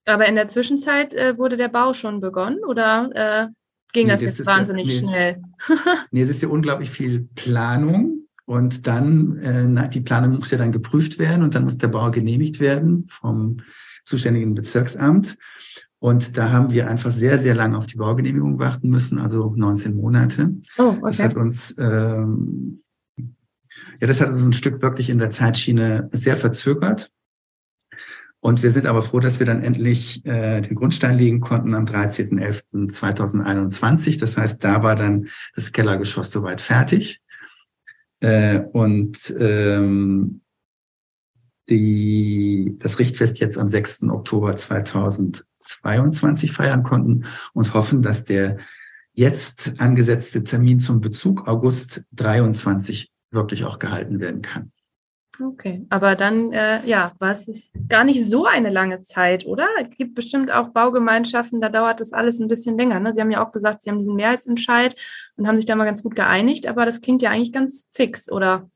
Aber 0.06 0.28
in 0.28 0.36
der 0.36 0.48
Zwischenzeit 0.48 1.14
äh, 1.14 1.38
wurde 1.38 1.58
der 1.58 1.70
Bau 1.70 1.94
schon 1.94 2.20
begonnen 2.20 2.64
oder 2.64 3.10
äh, 3.14 3.48
ging 3.94 4.08
nee, 4.08 4.14
das, 4.14 4.22
das 4.22 4.38
jetzt 4.38 4.48
wahnsinnig 4.48 4.88
ja, 4.88 5.02
nee, 5.02 5.08
schnell? 5.08 5.44
nee, 6.12 6.22
es 6.22 6.30
ist 6.30 6.44
ja 6.44 6.50
unglaublich 6.50 6.92
viel 6.92 7.28
Planung 7.36 8.28
und 8.46 8.86
dann, 8.86 9.38
äh, 9.40 9.90
die 9.90 10.02
Planung 10.02 10.38
muss 10.38 10.52
ja 10.52 10.58
dann 10.58 10.72
geprüft 10.72 11.18
werden 11.18 11.44
und 11.44 11.56
dann 11.56 11.64
muss 11.64 11.78
der 11.78 11.88
Bau 11.88 12.12
genehmigt 12.12 12.60
werden 12.60 13.06
vom 13.08 13.62
zuständigen 14.06 14.54
Bezirksamt. 14.54 15.38
Und 16.00 16.38
da 16.38 16.52
haben 16.52 16.72
wir 16.72 16.90
einfach 16.90 17.12
sehr, 17.12 17.38
sehr 17.38 17.56
lange 17.56 17.78
auf 17.78 17.88
die 17.88 17.98
Baugenehmigung 17.98 18.60
warten 18.60 18.90
müssen, 18.90 19.18
also 19.18 19.54
19 19.56 19.96
Monate. 19.96 20.54
Oh, 20.78 20.90
okay. 20.90 21.00
Das 21.04 21.20
hat 21.20 21.36
uns, 21.36 21.76
ähm, 21.80 22.84
ja, 23.18 24.08
das 24.08 24.22
hat 24.22 24.30
uns 24.30 24.46
ein 24.46 24.54
Stück 24.54 24.82
wirklich 24.82 25.10
in 25.10 25.20
der 25.20 25.30
Zeitschiene 25.30 26.10
sehr 26.12 26.38
verzögert. 26.38 27.12
Und 28.46 28.62
wir 28.62 28.70
sind 28.70 28.86
aber 28.86 29.02
froh, 29.02 29.20
dass 29.20 29.40
wir 29.40 29.48
dann 29.48 29.64
endlich 29.64 30.24
äh, 30.24 30.62
den 30.62 30.76
Grundstein 30.76 31.18
legen 31.18 31.40
konnten 31.40 31.74
am 31.74 31.86
13.11.2021. 31.86 34.20
Das 34.20 34.38
heißt, 34.38 34.64
da 34.64 34.84
war 34.84 34.96
dann 34.96 35.30
das 35.56 35.72
Kellergeschoss 35.72 36.30
soweit 36.30 36.62
fertig. 36.62 37.22
Äh, 38.20 38.60
und 38.60 39.34
ähm, 39.40 40.42
die, 41.70 42.78
das 42.80 43.00
Richtfest 43.00 43.40
jetzt 43.40 43.58
am 43.58 43.68
6. 43.68 44.04
Oktober 44.04 44.56
2022 44.56 46.52
feiern 46.52 46.84
konnten 46.84 47.26
und 47.54 47.74
hoffen, 47.74 48.02
dass 48.02 48.24
der 48.24 48.58
jetzt 49.14 49.80
angesetzte 49.80 50.44
Termin 50.44 50.80
zum 50.80 51.02
Bezug 51.02 51.48
August 51.48 52.04
23 52.14 53.12
wirklich 53.32 53.66
auch 53.66 53.80
gehalten 53.80 54.20
werden 54.20 54.42
kann. 54.42 54.72
Okay, 55.44 55.86
aber 55.90 56.16
dann, 56.16 56.54
äh, 56.54 56.86
ja, 56.86 57.12
war 57.20 57.32
es 57.32 57.70
gar 57.90 58.06
nicht 58.06 58.26
so 58.26 58.46
eine 58.46 58.70
lange 58.70 59.02
Zeit, 59.02 59.46
oder? 59.46 59.68
Es 59.82 59.98
gibt 59.98 60.16
bestimmt 60.16 60.52
auch 60.52 60.70
Baugemeinschaften, 60.70 61.60
da 61.60 61.68
dauert 61.70 62.00
das 62.00 62.14
alles 62.14 62.40
ein 62.40 62.48
bisschen 62.48 62.78
länger. 62.78 63.00
Ne? 63.00 63.14
Sie 63.14 63.20
haben 63.20 63.32
ja 63.32 63.46
auch 63.46 63.52
gesagt, 63.52 63.84
Sie 63.84 63.90
haben 63.90 63.98
diesen 63.98 64.16
Mehrheitsentscheid 64.16 64.96
und 65.36 65.48
haben 65.48 65.58
sich 65.58 65.66
da 65.66 65.76
mal 65.76 65.86
ganz 65.86 66.04
gut 66.04 66.16
geeinigt, 66.16 66.68
aber 66.68 66.86
das 66.86 67.02
klingt 67.02 67.22
ja 67.22 67.32
eigentlich 67.32 67.52
ganz 67.52 67.90
fix, 67.92 68.32
oder? 68.32 68.70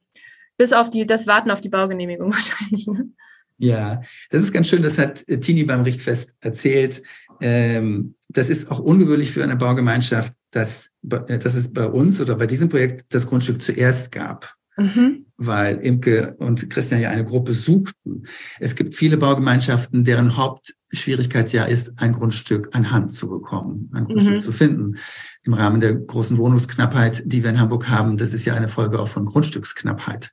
Bis 0.60 0.74
auf 0.74 0.89
die, 0.89 1.06
das 1.06 1.25
Warten 1.25 1.51
auf 1.51 1.62
die 1.62 1.70
Baugenehmigung 1.70 2.34
wahrscheinlich. 2.34 2.86
Ne? 2.86 3.10
Ja, 3.58 4.01
das 4.30 4.44
ist 4.44 4.51
ganz 4.51 4.68
schön, 4.68 4.84
das 4.84 4.98
hat 4.98 5.28
äh, 5.30 5.39
Tini 5.39 5.63
beim 5.63 5.82
Richtfest 5.82 6.36
erzählt. 6.42 7.01
Ähm, 7.39 8.16
das 8.28 8.50
ist 8.50 8.70
auch 8.70 8.80
ungewöhnlich 8.80 9.32
für 9.32 9.42
eine 9.42 9.56
Baugemeinschaft, 9.56 10.34
dass, 10.51 10.92
äh, 11.10 11.39
dass 11.39 11.56
es 11.56 11.72
bei 11.72 11.86
uns 11.86 12.20
oder 12.20 12.36
bei 12.36 12.46
diesem 12.46 12.68
Projekt 12.68 13.06
das 13.13 13.25
Grundstück 13.25 13.62
zuerst 13.62 14.12
gab. 14.12 14.59
Mhm. 14.79 15.25
Weil 15.38 15.77
Imke 15.77 16.36
und 16.39 16.69
Christian 16.69 17.01
ja 17.01 17.09
eine 17.09 17.24
Gruppe 17.24 17.53
suchten. 17.53 18.25
Es 18.59 18.75
gibt 18.75 18.95
viele 18.95 19.17
Baugemeinschaften, 19.17 20.03
deren 20.03 20.36
Hauptschwierigkeit 20.36 21.51
ja 21.53 21.63
ist, 21.63 21.93
ein 22.01 22.13
Grundstück 22.13 22.75
an 22.75 22.91
Hand 22.91 23.13
zu 23.13 23.29
bekommen, 23.29 23.89
ein 23.93 24.05
Grundstück 24.05 24.36
mhm. 24.36 24.39
zu 24.39 24.51
finden. 24.51 24.95
Im 25.43 25.53
Rahmen 25.53 25.79
der 25.79 25.95
großen 25.95 26.38
Wohnungsknappheit, 26.38 27.24
die 27.25 27.43
wir 27.43 27.50
in 27.50 27.59
Hamburg 27.59 27.88
haben, 27.88 28.17
das 28.17 28.33
ist 28.33 28.45
ja 28.45 28.53
eine 28.53 28.67
Folge 28.67 29.00
auch 29.00 29.07
von 29.07 29.25
Grundstücksknappheit. 29.25 30.31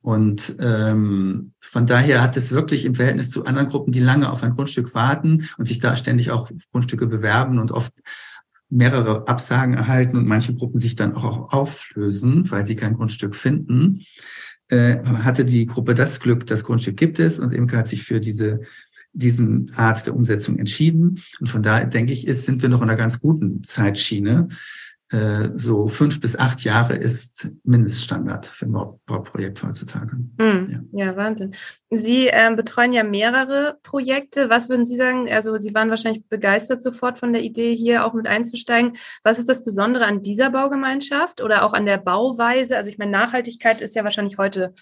Und 0.00 0.56
ähm, 0.60 1.52
von 1.60 1.86
daher 1.86 2.22
hat 2.22 2.36
es 2.36 2.52
wirklich 2.52 2.84
im 2.84 2.94
Verhältnis 2.94 3.30
zu 3.30 3.44
anderen 3.44 3.68
Gruppen, 3.68 3.92
die 3.92 4.00
lange 4.00 4.30
auf 4.30 4.42
ein 4.42 4.54
Grundstück 4.54 4.94
warten 4.94 5.48
und 5.58 5.66
sich 5.66 5.80
da 5.80 5.96
ständig 5.96 6.30
auch 6.30 6.48
Grundstücke 6.72 7.06
bewerben 7.06 7.58
und 7.58 7.72
oft 7.72 7.92
mehrere 8.70 9.26
Absagen 9.28 9.74
erhalten 9.74 10.16
und 10.16 10.26
manche 10.26 10.54
Gruppen 10.54 10.78
sich 10.78 10.94
dann 10.96 11.14
auch 11.14 11.52
auflösen, 11.52 12.50
weil 12.50 12.66
sie 12.66 12.76
kein 12.76 12.94
Grundstück 12.94 13.34
finden, 13.34 14.04
äh, 14.68 15.02
hatte 15.04 15.44
die 15.44 15.66
Gruppe 15.66 15.94
das 15.94 16.20
Glück, 16.20 16.46
das 16.46 16.64
Grundstück 16.64 16.96
gibt 16.96 17.18
es 17.18 17.38
und 17.38 17.54
Imke 17.54 17.76
hat 17.76 17.88
sich 17.88 18.02
für 18.02 18.20
diese 18.20 18.60
diesen 19.12 19.72
Art 19.74 20.06
der 20.06 20.14
Umsetzung 20.14 20.58
entschieden. 20.58 21.20
Und 21.40 21.48
von 21.48 21.62
daher 21.62 21.86
denke 21.86 22.12
ich, 22.12 22.26
ist, 22.26 22.44
sind 22.44 22.62
wir 22.62 22.68
noch 22.68 22.82
in 22.82 22.88
einer 22.88 22.98
ganz 22.98 23.20
guten 23.20 23.64
Zeitschiene, 23.64 24.48
so 25.10 25.88
fünf 25.88 26.20
bis 26.20 26.38
acht 26.38 26.64
Jahre 26.64 26.94
ist 26.94 27.50
Mindeststandard 27.64 28.44
für 28.44 28.66
ein 28.66 28.72
Bauprojekt 28.72 29.62
heutzutage. 29.62 30.16
Mm, 30.36 30.84
ja. 30.92 31.06
ja. 31.06 31.16
Wahnsinn. 31.16 31.54
Sie 31.88 32.26
ähm, 32.26 32.56
betreuen 32.56 32.92
ja 32.92 33.04
mehrere 33.04 33.78
Projekte. 33.82 34.50
Was 34.50 34.68
würden 34.68 34.84
Sie 34.84 34.98
sagen? 34.98 35.26
Also 35.30 35.58
Sie 35.60 35.72
waren 35.72 35.88
wahrscheinlich 35.88 36.26
begeistert 36.28 36.82
sofort 36.82 37.18
von 37.18 37.32
der 37.32 37.42
Idee, 37.42 37.74
hier 37.74 38.04
auch 38.04 38.12
mit 38.12 38.26
einzusteigen. 38.26 38.98
Was 39.24 39.38
ist 39.38 39.48
das 39.48 39.64
Besondere 39.64 40.04
an 40.04 40.20
dieser 40.20 40.50
Baugemeinschaft 40.50 41.40
oder 41.40 41.64
auch 41.64 41.72
an 41.72 41.86
der 41.86 41.96
Bauweise? 41.96 42.76
Also 42.76 42.90
ich 42.90 42.98
meine, 42.98 43.12
Nachhaltigkeit 43.12 43.80
ist 43.80 43.94
ja 43.94 44.04
wahrscheinlich 44.04 44.36
heute 44.36 44.74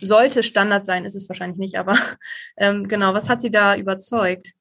sollte 0.00 0.42
Standard 0.42 0.86
sein, 0.86 1.04
ist 1.04 1.14
es 1.14 1.28
wahrscheinlich 1.28 1.58
nicht, 1.58 1.76
aber 1.76 1.96
ähm, 2.56 2.88
genau, 2.88 3.14
was 3.14 3.28
hat 3.28 3.40
Sie 3.40 3.50
da 3.50 3.76
überzeugt? 3.76 4.52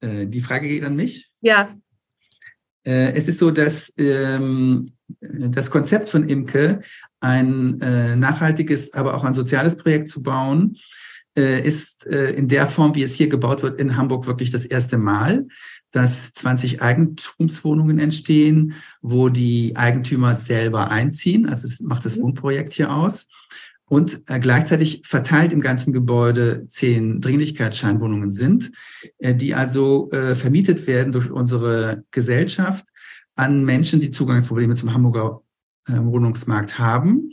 Äh, 0.00 0.26
die 0.26 0.40
Frage 0.40 0.68
geht 0.68 0.84
an 0.84 0.96
mich? 0.96 1.30
Ja. 1.40 1.76
Äh, 2.86 3.12
es 3.14 3.28
ist 3.28 3.38
so, 3.38 3.50
dass 3.50 3.92
ähm, 3.98 4.86
das 5.20 5.70
Konzept 5.70 6.08
von 6.08 6.28
Imke, 6.28 6.80
ein 7.20 7.80
äh, 7.80 8.16
nachhaltiges, 8.16 8.94
aber 8.94 9.14
auch 9.14 9.24
ein 9.24 9.34
soziales 9.34 9.76
Projekt 9.76 10.08
zu 10.08 10.22
bauen, 10.22 10.76
äh, 11.36 11.60
ist 11.66 12.06
äh, 12.06 12.30
in 12.30 12.48
der 12.48 12.68
Form, 12.68 12.94
wie 12.94 13.02
es 13.02 13.14
hier 13.14 13.28
gebaut 13.28 13.62
wird, 13.62 13.80
in 13.80 13.96
Hamburg 13.96 14.26
wirklich 14.26 14.50
das 14.50 14.64
erste 14.64 14.98
Mal, 14.98 15.46
dass 15.90 16.32
20 16.34 16.80
Eigentumswohnungen 16.80 17.98
entstehen, 17.98 18.74
wo 19.02 19.28
die 19.28 19.76
Eigentümer 19.76 20.34
selber 20.34 20.90
einziehen. 20.90 21.48
Also 21.48 21.66
es 21.66 21.80
macht 21.80 22.04
das 22.04 22.16
mhm. 22.16 22.22
Wohnprojekt 22.22 22.74
hier 22.74 22.92
aus 22.92 23.28
und 23.88 24.22
äh, 24.26 24.40
gleichzeitig 24.40 25.02
verteilt 25.04 25.52
im 25.52 25.60
ganzen 25.60 25.92
Gebäude 25.92 26.66
zehn 26.66 27.20
Dringlichkeitsscheinwohnungen 27.20 28.32
sind, 28.32 28.72
äh, 29.18 29.34
die 29.34 29.54
also 29.54 30.10
äh, 30.10 30.34
vermietet 30.34 30.86
werden 30.86 31.12
durch 31.12 31.30
unsere 31.30 32.04
Gesellschaft 32.10 32.84
an 33.36 33.64
Menschen, 33.64 34.00
die 34.00 34.10
Zugangsprobleme 34.10 34.74
zum 34.74 34.92
Hamburger 34.92 35.42
äh, 35.88 35.98
Wohnungsmarkt 35.98 36.78
haben. 36.78 37.32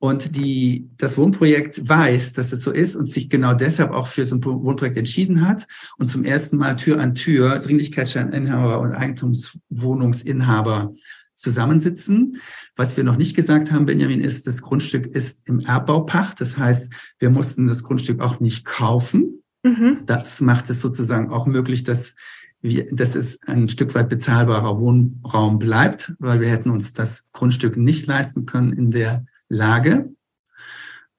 Und 0.00 0.36
die, 0.36 0.88
das 0.96 1.18
Wohnprojekt 1.18 1.88
weiß, 1.88 2.34
dass 2.34 2.52
es 2.52 2.60
so 2.60 2.70
ist 2.70 2.94
und 2.94 3.08
sich 3.08 3.28
genau 3.28 3.54
deshalb 3.54 3.90
auch 3.90 4.06
für 4.06 4.24
so 4.24 4.36
ein 4.36 4.44
Wohnprojekt 4.44 4.96
entschieden 4.96 5.44
hat 5.44 5.66
und 5.98 6.06
zum 6.06 6.22
ersten 6.22 6.56
Mal 6.56 6.76
Tür 6.76 7.00
an 7.00 7.16
Tür 7.16 7.58
Dringlichkeitsscheininhaber 7.58 8.78
und 8.78 8.92
Eigentumswohnungsinhaber 8.92 10.92
zusammensitzen. 11.38 12.40
Was 12.76 12.96
wir 12.96 13.04
noch 13.04 13.16
nicht 13.16 13.36
gesagt 13.36 13.72
haben, 13.72 13.86
Benjamin, 13.86 14.20
ist, 14.20 14.46
das 14.46 14.62
Grundstück 14.62 15.06
ist 15.06 15.48
im 15.48 15.60
Erbbaupacht. 15.60 16.40
Das 16.40 16.58
heißt, 16.58 16.92
wir 17.18 17.30
mussten 17.30 17.66
das 17.66 17.82
Grundstück 17.82 18.20
auch 18.20 18.40
nicht 18.40 18.64
kaufen. 18.64 19.42
Mhm. 19.62 20.00
Das 20.06 20.40
macht 20.40 20.68
es 20.70 20.80
sozusagen 20.80 21.30
auch 21.30 21.46
möglich, 21.46 21.84
dass 21.84 22.16
wir, 22.60 22.86
dass 22.86 23.14
es 23.14 23.40
ein 23.46 23.68
Stück 23.68 23.94
weit 23.94 24.08
bezahlbarer 24.08 24.80
Wohnraum 24.80 25.58
bleibt, 25.58 26.14
weil 26.18 26.40
wir 26.40 26.48
hätten 26.48 26.70
uns 26.70 26.92
das 26.92 27.30
Grundstück 27.32 27.76
nicht 27.76 28.06
leisten 28.06 28.46
können 28.46 28.72
in 28.72 28.90
der 28.90 29.24
Lage. 29.48 30.10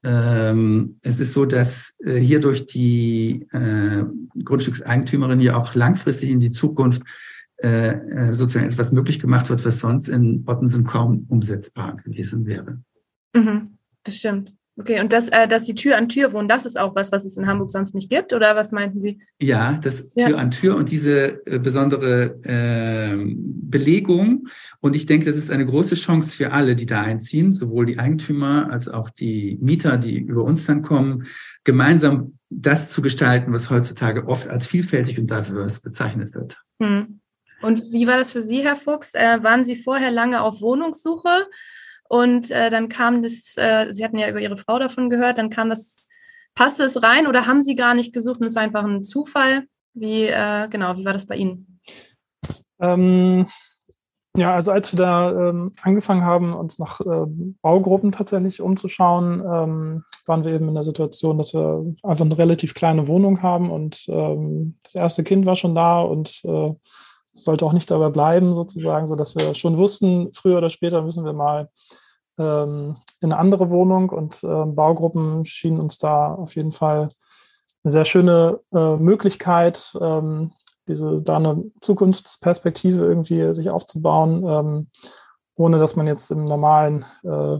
Ähm, 0.04 1.00
es 1.02 1.20
ist 1.20 1.34
so, 1.34 1.46
dass 1.46 1.96
äh, 2.00 2.16
hier 2.16 2.40
durch 2.40 2.68
die 2.68 3.48
äh, 3.52 4.04
Grundstückseigentümerin 4.44 5.42
ja 5.42 5.58
auch 5.58 5.76
langfristig 5.76 6.30
in 6.30 6.40
die 6.40 6.50
Zukunft 6.50 7.04
äh, 7.62 7.89
äh, 7.89 8.34
sozusagen 8.34 8.68
etwas 8.68 8.92
möglich 8.92 9.20
gemacht 9.20 9.50
wird, 9.50 9.66
was 9.66 9.80
sonst 9.80 10.08
in 10.08 10.44
Ottensen 10.48 10.86
kaum 10.86 11.25
umsetzbar 11.30 11.98
gewesen 11.98 12.46
wäre. 12.46 12.82
Mhm, 13.36 13.78
das 14.04 14.18
stimmt. 14.18 14.54
Okay, 14.80 15.01
und 15.01 15.12
das, 15.12 15.28
äh, 15.28 15.46
dass 15.46 15.66
die 15.66 15.75
Tür 15.75 15.98
an 15.98 16.08
Tür 16.08 16.32
wohnen, 16.32 16.48
das 16.48 16.66
ist 16.66 16.80
auch 16.80 16.96
was, 16.96 17.12
was 17.12 17.25
es 17.25 17.36
in 17.36 17.48
Hamburg 17.48 17.70
sonst 17.70 17.94
nicht 17.94 18.10
gibt, 18.10 18.32
oder 18.32 18.56
was 18.56 18.72
meinten 18.72 19.01
Sie? 19.01 19.20
Ja, 19.42 19.78
das 19.84 20.10
ja. 20.16 20.28
Tür 20.28 20.39
an 20.39 20.51
Tür 20.51 20.78
und 20.78 20.89
diese 20.89 21.46
äh, 21.46 21.60
besondere 21.60 22.39
äh, 22.44 23.18
Belegung. 23.36 24.48
Und 24.80 24.96
ich 24.96 25.06
denke, 25.06 25.25
das 25.25 25.36
ist 25.36 25.51
eine 25.51 25.66
große 25.66 25.96
Chance 25.96 26.34
für 26.34 26.54
alle, 26.54 26.78
die 26.78 26.86
da 26.86 27.01
einziehen, 27.01 27.51
sowohl 27.51 27.88
die 27.88 28.00
Eigentümer 28.00 28.72
als 28.72 28.88
auch 28.88 29.10
die 29.10 29.58
Mieter, 29.62 29.98
die 29.98 30.18
über 30.18 30.46
uns 30.46 30.66
dann 30.66 30.82
kommen, 30.82 31.25
gemeinsam 31.66 32.38
das 32.50 32.89
zu 32.89 33.01
gestalten, 33.01 33.51
was 33.51 33.70
heutzutage 33.70 34.28
oft 34.28 34.48
als 34.48 34.66
vielfältig 34.66 35.20
und 35.20 35.30
divers 35.30 35.82
bezeichnet 35.82 36.34
wird. 36.34 36.58
Hm. 36.82 37.19
Und 37.62 37.92
wie 37.92 38.08
war 38.08 38.18
das 38.18 38.32
für 38.32 38.42
Sie, 38.42 38.63
Herr 38.63 38.75
Fuchs? 38.75 39.13
Äh, 39.13 39.44
waren 39.44 39.66
Sie 39.66 39.75
vorher 39.75 40.12
lange 40.12 40.42
auf 40.42 40.62
Wohnungssuche? 40.62 41.48
Und 42.08 42.50
äh, 42.51 42.70
dann 42.70 42.89
kam 42.89 43.22
das, 43.22 43.56
äh, 43.58 43.92
Sie 43.92 44.04
hatten 44.04 44.18
ja 44.18 44.30
über 44.30 44.39
Ihre 44.39 44.58
Frau 44.58 44.80
davon 44.80 45.10
gehört, 45.10 45.38
dann 45.38 45.50
kam 45.50 45.70
das, 45.70 46.10
passte 46.56 46.84
es 46.84 47.04
rein 47.04 47.28
oder 47.28 47.46
haben 47.46 47.63
Sie 47.63 47.75
gar 47.75 47.94
nicht 47.94 48.13
gesucht 48.13 48.39
und 48.42 48.48
es 48.48 48.56
war 48.56 48.63
einfach 48.63 48.84
ein 48.84 49.04
Zufall? 49.04 49.66
Wie, 49.94 50.25
äh, 50.25 50.68
genau, 50.70 50.98
wie 50.98 51.06
war 51.06 51.13
das 51.13 51.28
bei 51.28 51.36
Ihnen? 51.36 51.80
Ähm, 52.80 53.46
ja, 54.38 54.56
also 54.56 54.72
als 54.72 54.94
wir 54.94 54.98
da 54.98 55.50
ähm, 55.50 55.74
angefangen 55.82 56.24
haben, 56.24 56.54
uns 56.54 56.80
nach 56.80 57.01
äh, 57.01 57.25
Baugruppen 57.62 58.12
tatsächlich 58.12 58.62
umzuschauen, 58.62 59.42
ähm, 59.42 60.04
waren 60.25 60.46
wir 60.46 60.54
eben 60.54 60.68
in 60.68 60.75
der 60.75 60.84
Situation, 60.84 61.38
dass 61.38 61.54
wir 61.54 61.94
einfach 62.04 62.25
eine 62.25 62.38
relativ 62.38 62.74
kleine 62.74 63.08
Wohnung 63.08 63.42
haben 63.44 63.70
und 63.70 64.06
ähm, 64.08 64.75
das 64.84 64.96
erste 64.96 65.24
Kind 65.24 65.46
war 65.46 65.56
schon 65.56 65.75
da 65.75 66.01
und 66.01 66.42
äh, 66.46 66.74
sollte 67.43 67.65
auch 67.65 67.74
nicht 67.74 67.89
dabei 67.91 68.10
bleiben, 68.10 68.55
sozusagen, 68.55 69.08
sodass 69.08 69.36
wir 69.36 69.55
schon 69.55 69.77
wussten, 69.77 70.31
früher 70.34 70.58
oder 70.58 70.69
später 70.69 71.01
müssen 71.01 71.25
wir 71.25 71.34
mal 71.34 71.69
ähm, 72.38 72.98
in 73.22 73.31
eine 73.31 73.38
andere 73.39 73.69
Wohnung 73.69 74.10
und 74.10 74.43
äh, 74.43 74.65
Baugruppen 74.65 75.46
schienen 75.46 75.79
uns 75.79 75.98
da 75.98 76.34
auf 76.34 76.55
jeden 76.55 76.72
Fall 76.72 77.10
eine 77.84 77.91
sehr 77.91 78.05
schöne 78.05 78.60
äh, 78.74 78.96
Möglichkeit, 78.98 79.98
ähm, 80.01 80.51
diese 80.88 81.17
da 81.17 81.38
eine 81.38 81.63
Zukunftsperspektive 81.81 83.05
irgendwie 83.05 83.53
sich 83.53 83.69
aufzubauen, 83.69 84.43
ähm, 84.48 84.88
ohne 85.55 85.77
dass 85.77 85.96
man 85.96 86.08
jetzt 86.08 86.31
im 86.31 86.46
normalen 86.46 87.05
äh, 87.24 87.58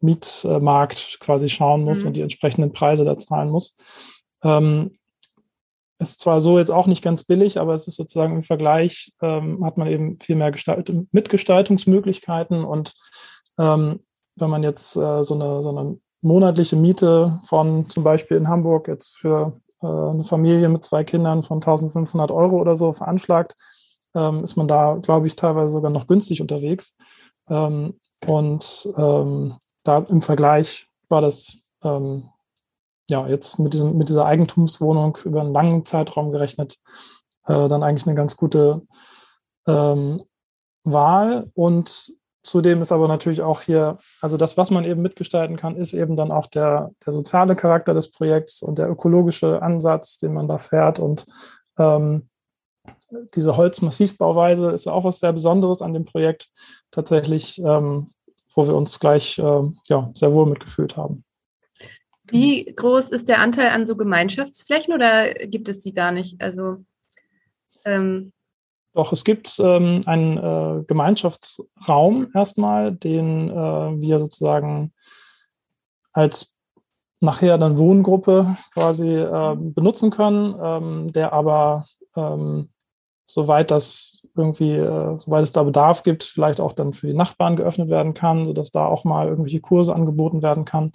Mietmarkt 0.00 1.18
quasi 1.20 1.48
schauen 1.48 1.82
muss 1.82 2.02
mhm. 2.02 2.08
und 2.08 2.12
die 2.14 2.20
entsprechenden 2.22 2.72
Preise 2.72 3.04
da 3.04 3.16
zahlen 3.16 3.50
muss. 3.50 3.76
Ähm, 4.42 4.98
ist 6.10 6.20
zwar 6.20 6.40
so 6.40 6.58
jetzt 6.58 6.70
auch 6.70 6.86
nicht 6.86 7.02
ganz 7.02 7.24
billig, 7.24 7.58
aber 7.58 7.74
es 7.74 7.86
ist 7.86 7.96
sozusagen 7.96 8.34
im 8.34 8.42
Vergleich, 8.42 9.12
ähm, 9.22 9.64
hat 9.64 9.78
man 9.78 9.88
eben 9.88 10.18
viel 10.18 10.36
mehr 10.36 10.50
Gestalt 10.50 10.92
Mitgestaltungsmöglichkeiten. 11.12 12.64
Und 12.64 12.94
ähm, 13.58 14.00
wenn 14.36 14.50
man 14.50 14.62
jetzt 14.62 14.96
äh, 14.96 15.22
so, 15.22 15.34
eine, 15.34 15.62
so 15.62 15.70
eine 15.70 15.98
monatliche 16.20 16.76
Miete 16.76 17.40
von 17.44 17.88
zum 17.90 18.04
Beispiel 18.04 18.36
in 18.36 18.48
Hamburg 18.48 18.88
jetzt 18.88 19.18
für 19.18 19.60
äh, 19.82 19.86
eine 19.86 20.24
Familie 20.24 20.68
mit 20.68 20.84
zwei 20.84 21.04
Kindern 21.04 21.42
von 21.42 21.56
1500 21.56 22.30
Euro 22.30 22.56
oder 22.56 22.76
so 22.76 22.92
veranschlagt, 22.92 23.54
ähm, 24.14 24.44
ist 24.44 24.56
man 24.56 24.68
da, 24.68 24.94
glaube 24.94 25.26
ich, 25.26 25.36
teilweise 25.36 25.74
sogar 25.74 25.90
noch 25.90 26.06
günstig 26.06 26.40
unterwegs. 26.40 26.96
Ähm, 27.48 27.98
und 28.26 28.92
ähm, 28.96 29.54
da 29.82 29.98
im 29.98 30.22
Vergleich 30.22 30.88
war 31.08 31.20
das 31.20 31.62
ähm, 31.82 32.28
ja, 33.10 33.26
jetzt 33.26 33.58
mit, 33.58 33.74
diesem, 33.74 33.96
mit 33.96 34.08
dieser 34.08 34.24
Eigentumswohnung 34.24 35.18
über 35.24 35.40
einen 35.40 35.52
langen 35.52 35.84
Zeitraum 35.84 36.32
gerechnet, 36.32 36.78
äh, 37.46 37.68
dann 37.68 37.82
eigentlich 37.82 38.06
eine 38.06 38.16
ganz 38.16 38.36
gute 38.36 38.82
ähm, 39.66 40.22
Wahl. 40.84 41.50
Und 41.54 42.12
zudem 42.42 42.80
ist 42.80 42.92
aber 42.92 43.08
natürlich 43.08 43.42
auch 43.42 43.60
hier, 43.60 43.98
also 44.20 44.36
das, 44.36 44.56
was 44.56 44.70
man 44.70 44.84
eben 44.84 45.02
mitgestalten 45.02 45.56
kann, 45.56 45.76
ist 45.76 45.92
eben 45.92 46.16
dann 46.16 46.30
auch 46.30 46.46
der, 46.46 46.90
der 47.04 47.12
soziale 47.12 47.56
Charakter 47.56 47.94
des 47.94 48.10
Projekts 48.10 48.62
und 48.62 48.78
der 48.78 48.90
ökologische 48.90 49.62
Ansatz, 49.62 50.18
den 50.18 50.34
man 50.34 50.48
da 50.48 50.58
fährt. 50.58 50.98
Und 50.98 51.26
ähm, 51.78 52.28
diese 53.34 53.56
Holzmassivbauweise 53.56 54.70
ist 54.70 54.88
auch 54.88 55.04
was 55.04 55.20
sehr 55.20 55.32
Besonderes 55.32 55.82
an 55.82 55.94
dem 55.94 56.04
Projekt 56.04 56.48
tatsächlich, 56.90 57.58
ähm, 57.60 58.10
wo 58.54 58.66
wir 58.66 58.74
uns 58.74 58.98
gleich 58.98 59.38
äh, 59.38 59.62
ja, 59.88 60.10
sehr 60.14 60.34
wohl 60.34 60.46
mitgefühlt 60.46 60.96
haben. 60.96 61.24
Wie 62.32 62.64
groß 62.64 63.10
ist 63.10 63.28
der 63.28 63.40
Anteil 63.40 63.68
an 63.68 63.86
so 63.86 63.96
Gemeinschaftsflächen 63.96 64.94
oder 64.94 65.34
gibt 65.34 65.68
es 65.68 65.80
die 65.80 65.92
gar 65.92 66.12
nicht? 66.12 66.40
Also 66.40 66.78
ähm 67.84 68.32
doch, 68.94 69.12
es 69.12 69.24
gibt 69.24 69.58
ähm, 69.58 70.02
einen 70.04 70.36
äh, 70.36 70.84
Gemeinschaftsraum 70.84 72.28
erstmal, 72.34 72.92
den 72.92 73.48
äh, 73.48 73.54
wir 73.54 74.18
sozusagen 74.18 74.92
als 76.12 76.58
nachher 77.20 77.56
dann 77.56 77.78
Wohngruppe 77.78 78.56
quasi 78.74 79.14
äh, 79.14 79.56
benutzen 79.56 80.10
können, 80.10 80.54
ähm, 80.62 81.12
der 81.12 81.32
aber 81.32 81.86
ähm, 82.16 82.68
soweit 83.24 83.70
das 83.70 84.26
irgendwie, 84.36 84.72
äh, 84.72 85.18
soweit 85.18 85.44
es 85.44 85.52
da 85.52 85.62
Bedarf 85.62 86.02
gibt, 86.02 86.24
vielleicht 86.24 86.60
auch 86.60 86.72
dann 86.72 86.92
für 86.92 87.06
die 87.06 87.14
Nachbarn 87.14 87.56
geöffnet 87.56 87.88
werden 87.88 88.12
kann, 88.12 88.44
sodass 88.44 88.70
da 88.70 88.86
auch 88.86 89.04
mal 89.04 89.28
irgendwelche 89.28 89.60
Kurse 89.60 89.94
angeboten 89.94 90.42
werden 90.42 90.64
kann. 90.64 90.92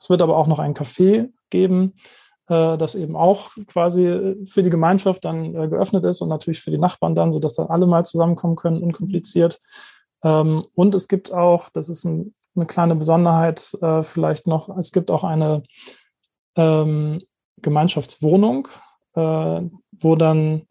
Es 0.00 0.08
wird 0.08 0.22
aber 0.22 0.36
auch 0.36 0.46
noch 0.46 0.58
ein 0.58 0.74
Café 0.74 1.30
geben, 1.50 1.94
äh, 2.48 2.78
das 2.78 2.94
eben 2.94 3.16
auch 3.16 3.50
quasi 3.66 4.36
für 4.46 4.62
die 4.62 4.70
Gemeinschaft 4.70 5.24
dann 5.24 5.54
äh, 5.54 5.68
geöffnet 5.68 6.04
ist 6.04 6.20
und 6.22 6.28
natürlich 6.28 6.60
für 6.60 6.70
die 6.70 6.78
Nachbarn 6.78 7.14
dann, 7.14 7.32
sodass 7.32 7.54
dann 7.54 7.68
alle 7.68 7.86
mal 7.86 8.04
zusammenkommen 8.04 8.56
können, 8.56 8.82
unkompliziert. 8.82 9.60
Ähm, 10.24 10.66
und 10.74 10.94
es 10.94 11.08
gibt 11.08 11.32
auch, 11.32 11.68
das 11.68 11.88
ist 11.88 12.04
ein, 12.04 12.34
eine 12.56 12.66
kleine 12.66 12.96
Besonderheit 12.96 13.76
äh, 13.82 14.02
vielleicht 14.02 14.46
noch, 14.46 14.76
es 14.76 14.92
gibt 14.92 15.10
auch 15.10 15.24
eine 15.24 15.62
ähm, 16.56 17.22
Gemeinschaftswohnung, 17.62 18.68
äh, 19.14 19.60
wo 20.00 20.16
dann 20.16 20.62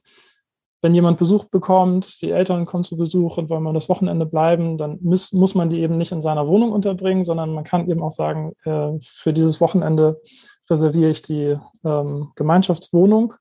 wenn 0.81 0.95
jemand 0.95 1.17
Besuch 1.17 1.45
bekommt, 1.45 2.21
die 2.21 2.31
Eltern 2.31 2.65
kommen 2.65 2.83
zu 2.83 2.95
Besuch 2.95 3.37
und 3.37 3.49
wollen 3.49 3.63
mal 3.63 3.73
das 3.73 3.89
Wochenende 3.89 4.25
bleiben, 4.25 4.77
dann 4.77 4.97
muss, 5.01 5.33
muss 5.33 5.55
man 5.55 5.69
die 5.69 5.81
eben 5.81 5.97
nicht 5.97 6.11
in 6.11 6.21
seiner 6.21 6.47
Wohnung 6.47 6.71
unterbringen, 6.71 7.23
sondern 7.23 7.53
man 7.53 7.65
kann 7.65 7.89
eben 7.89 8.01
auch 8.01 8.11
sagen, 8.11 8.53
äh, 8.63 8.91
für 9.01 9.33
dieses 9.33 9.59
Wochenende 9.59 10.21
reserviere 10.69 11.09
ich 11.09 11.21
die 11.21 11.57
ähm, 11.83 12.31
Gemeinschaftswohnung, 12.35 13.33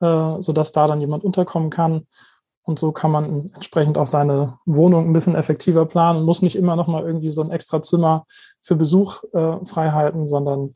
äh, 0.00 0.40
sodass 0.40 0.72
da 0.72 0.86
dann 0.86 1.00
jemand 1.00 1.24
unterkommen 1.24 1.70
kann. 1.70 2.06
Und 2.62 2.78
so 2.78 2.90
kann 2.90 3.12
man 3.12 3.52
entsprechend 3.54 3.96
auch 3.96 4.08
seine 4.08 4.58
Wohnung 4.66 5.08
ein 5.08 5.12
bisschen 5.12 5.36
effektiver 5.36 5.86
planen 5.86 6.18
und 6.18 6.24
muss 6.24 6.42
nicht 6.42 6.56
immer 6.56 6.74
noch 6.74 6.88
mal 6.88 7.04
irgendwie 7.04 7.28
so 7.28 7.40
ein 7.40 7.52
extra 7.52 7.80
Zimmer 7.80 8.26
für 8.60 8.74
Besuch 8.74 9.22
äh, 9.32 9.64
freihalten, 9.64 10.26
sondern 10.26 10.72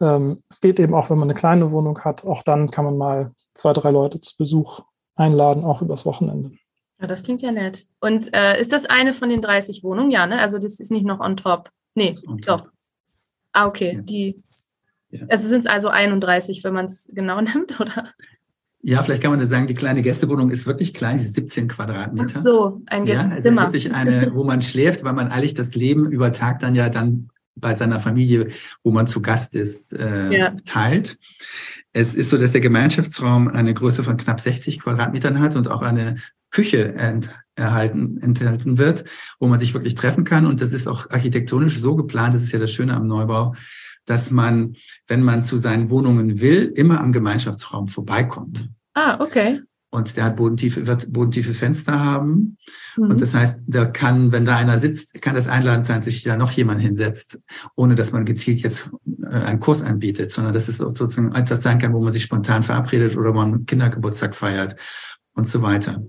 ähm, 0.00 0.40
es 0.48 0.60
geht 0.60 0.78
eben 0.78 0.94
auch, 0.94 1.10
wenn 1.10 1.18
man 1.18 1.28
eine 1.28 1.38
kleine 1.38 1.72
Wohnung 1.72 1.98
hat, 2.00 2.24
auch 2.24 2.44
dann 2.44 2.70
kann 2.70 2.84
man 2.84 2.96
mal 2.96 3.32
zwei, 3.52 3.72
drei 3.72 3.90
Leute 3.90 4.20
zu 4.20 4.36
Besuch 4.38 4.80
einladen, 5.16 5.64
auch 5.64 5.82
übers 5.82 6.06
Wochenende. 6.06 6.52
Ja, 7.00 7.06
das 7.06 7.22
klingt 7.22 7.42
ja 7.42 7.52
nett. 7.52 7.86
Und 8.00 8.34
äh, 8.34 8.60
ist 8.60 8.72
das 8.72 8.86
eine 8.86 9.12
von 9.14 9.28
den 9.28 9.40
30 9.40 9.82
Wohnungen? 9.82 10.10
Ja, 10.10 10.26
ne? 10.26 10.40
Also 10.40 10.58
das 10.58 10.80
ist 10.80 10.90
nicht 10.90 11.04
noch 11.04 11.20
on 11.20 11.36
top. 11.36 11.70
Nee, 11.94 12.14
on 12.26 12.38
top. 12.38 12.62
doch. 12.62 12.68
Ah, 13.52 13.66
okay. 13.66 13.94
Ja. 13.96 14.00
Die, 14.02 14.42
ja. 15.10 15.26
Also 15.28 15.48
sind 15.48 15.60
es 15.60 15.66
also 15.66 15.88
31, 15.88 16.62
wenn 16.64 16.74
man 16.74 16.86
es 16.86 17.10
genau 17.12 17.40
nimmt, 17.40 17.80
oder? 17.80 18.10
Ja, 18.86 19.02
vielleicht 19.02 19.22
kann 19.22 19.30
man 19.30 19.40
das 19.40 19.48
sagen, 19.48 19.66
die 19.66 19.74
kleine 19.74 20.02
Gästewohnung 20.02 20.50
ist 20.50 20.66
wirklich 20.66 20.92
klein, 20.92 21.16
die 21.16 21.24
17 21.24 21.68
Quadratmeter. 21.68 22.28
Ach 22.36 22.40
so, 22.40 22.82
ein 22.86 23.06
Gästezimmer. 23.06 23.32
Ja, 23.32 23.38
es 23.38 23.44
ist 23.46 23.56
wirklich 23.56 23.94
eine, 23.94 24.34
wo 24.34 24.44
man 24.44 24.60
schläft, 24.60 25.04
weil 25.04 25.14
man 25.14 25.28
eigentlich 25.28 25.54
das 25.54 25.74
Leben 25.74 26.12
über 26.12 26.32
Tag 26.32 26.58
dann 26.58 26.74
ja 26.74 26.90
dann 26.90 27.30
bei 27.56 27.74
seiner 27.74 28.00
Familie, 28.00 28.48
wo 28.82 28.90
man 28.90 29.06
zu 29.06 29.22
Gast 29.22 29.54
ist, 29.54 29.92
äh, 29.92 30.36
ja. 30.36 30.54
teilt. 30.64 31.18
Es 31.92 32.14
ist 32.14 32.30
so, 32.30 32.38
dass 32.38 32.52
der 32.52 32.60
Gemeinschaftsraum 32.60 33.48
eine 33.48 33.74
Größe 33.74 34.02
von 34.02 34.16
knapp 34.16 34.40
60 34.40 34.80
Quadratmetern 34.80 35.40
hat 35.40 35.56
und 35.56 35.68
auch 35.68 35.82
eine 35.82 36.16
Küche 36.50 36.94
ent 36.94 37.30
erhalten, 37.56 38.18
enthalten 38.20 38.78
wird, 38.78 39.04
wo 39.38 39.46
man 39.46 39.58
sich 39.58 39.74
wirklich 39.74 39.94
treffen 39.94 40.24
kann. 40.24 40.46
Und 40.46 40.60
das 40.60 40.72
ist 40.72 40.86
auch 40.86 41.10
architektonisch 41.10 41.78
so 41.78 41.96
geplant, 41.96 42.34
das 42.34 42.42
ist 42.42 42.52
ja 42.52 42.58
das 42.58 42.72
Schöne 42.72 42.94
am 42.94 43.06
Neubau, 43.06 43.54
dass 44.06 44.30
man, 44.30 44.76
wenn 45.06 45.22
man 45.22 45.42
zu 45.42 45.56
seinen 45.56 45.90
Wohnungen 45.90 46.40
will, 46.40 46.72
immer 46.76 47.00
am 47.00 47.12
Gemeinschaftsraum 47.12 47.88
vorbeikommt. 47.88 48.68
Ah, 48.94 49.20
okay. 49.20 49.60
Und 49.94 50.16
der 50.16 50.24
hat 50.24 50.36
bodentiefe, 50.36 50.88
wird 50.88 51.12
bodentiefe 51.12 51.54
Fenster 51.54 52.02
haben. 52.02 52.58
Mhm. 52.96 53.10
Und 53.10 53.20
das 53.20 53.32
heißt, 53.32 53.60
da 53.68 53.84
kann, 53.84 54.32
wenn 54.32 54.44
da 54.44 54.56
einer 54.56 54.80
sitzt, 54.80 55.22
kann 55.22 55.36
das 55.36 55.46
einladend 55.46 55.86
sein, 55.86 55.98
dass 55.98 56.06
sich 56.06 56.24
da 56.24 56.36
noch 56.36 56.50
jemand 56.50 56.80
hinsetzt, 56.80 57.38
ohne 57.76 57.94
dass 57.94 58.10
man 58.10 58.24
gezielt 58.24 58.60
jetzt 58.62 58.90
äh, 59.22 59.28
einen 59.28 59.60
Kurs 59.60 59.82
anbietet, 59.82 60.32
sondern 60.32 60.52
dass 60.52 60.66
es 60.66 60.78
sozusagen 60.78 61.32
etwas 61.32 61.62
sein 61.62 61.78
kann, 61.78 61.94
wo 61.94 62.02
man 62.02 62.12
sich 62.12 62.24
spontan 62.24 62.64
verabredet 62.64 63.16
oder 63.16 63.32
man 63.32 63.66
Kindergeburtstag 63.66 64.34
feiert 64.34 64.74
und 65.34 65.46
so 65.46 65.62
weiter. 65.62 66.02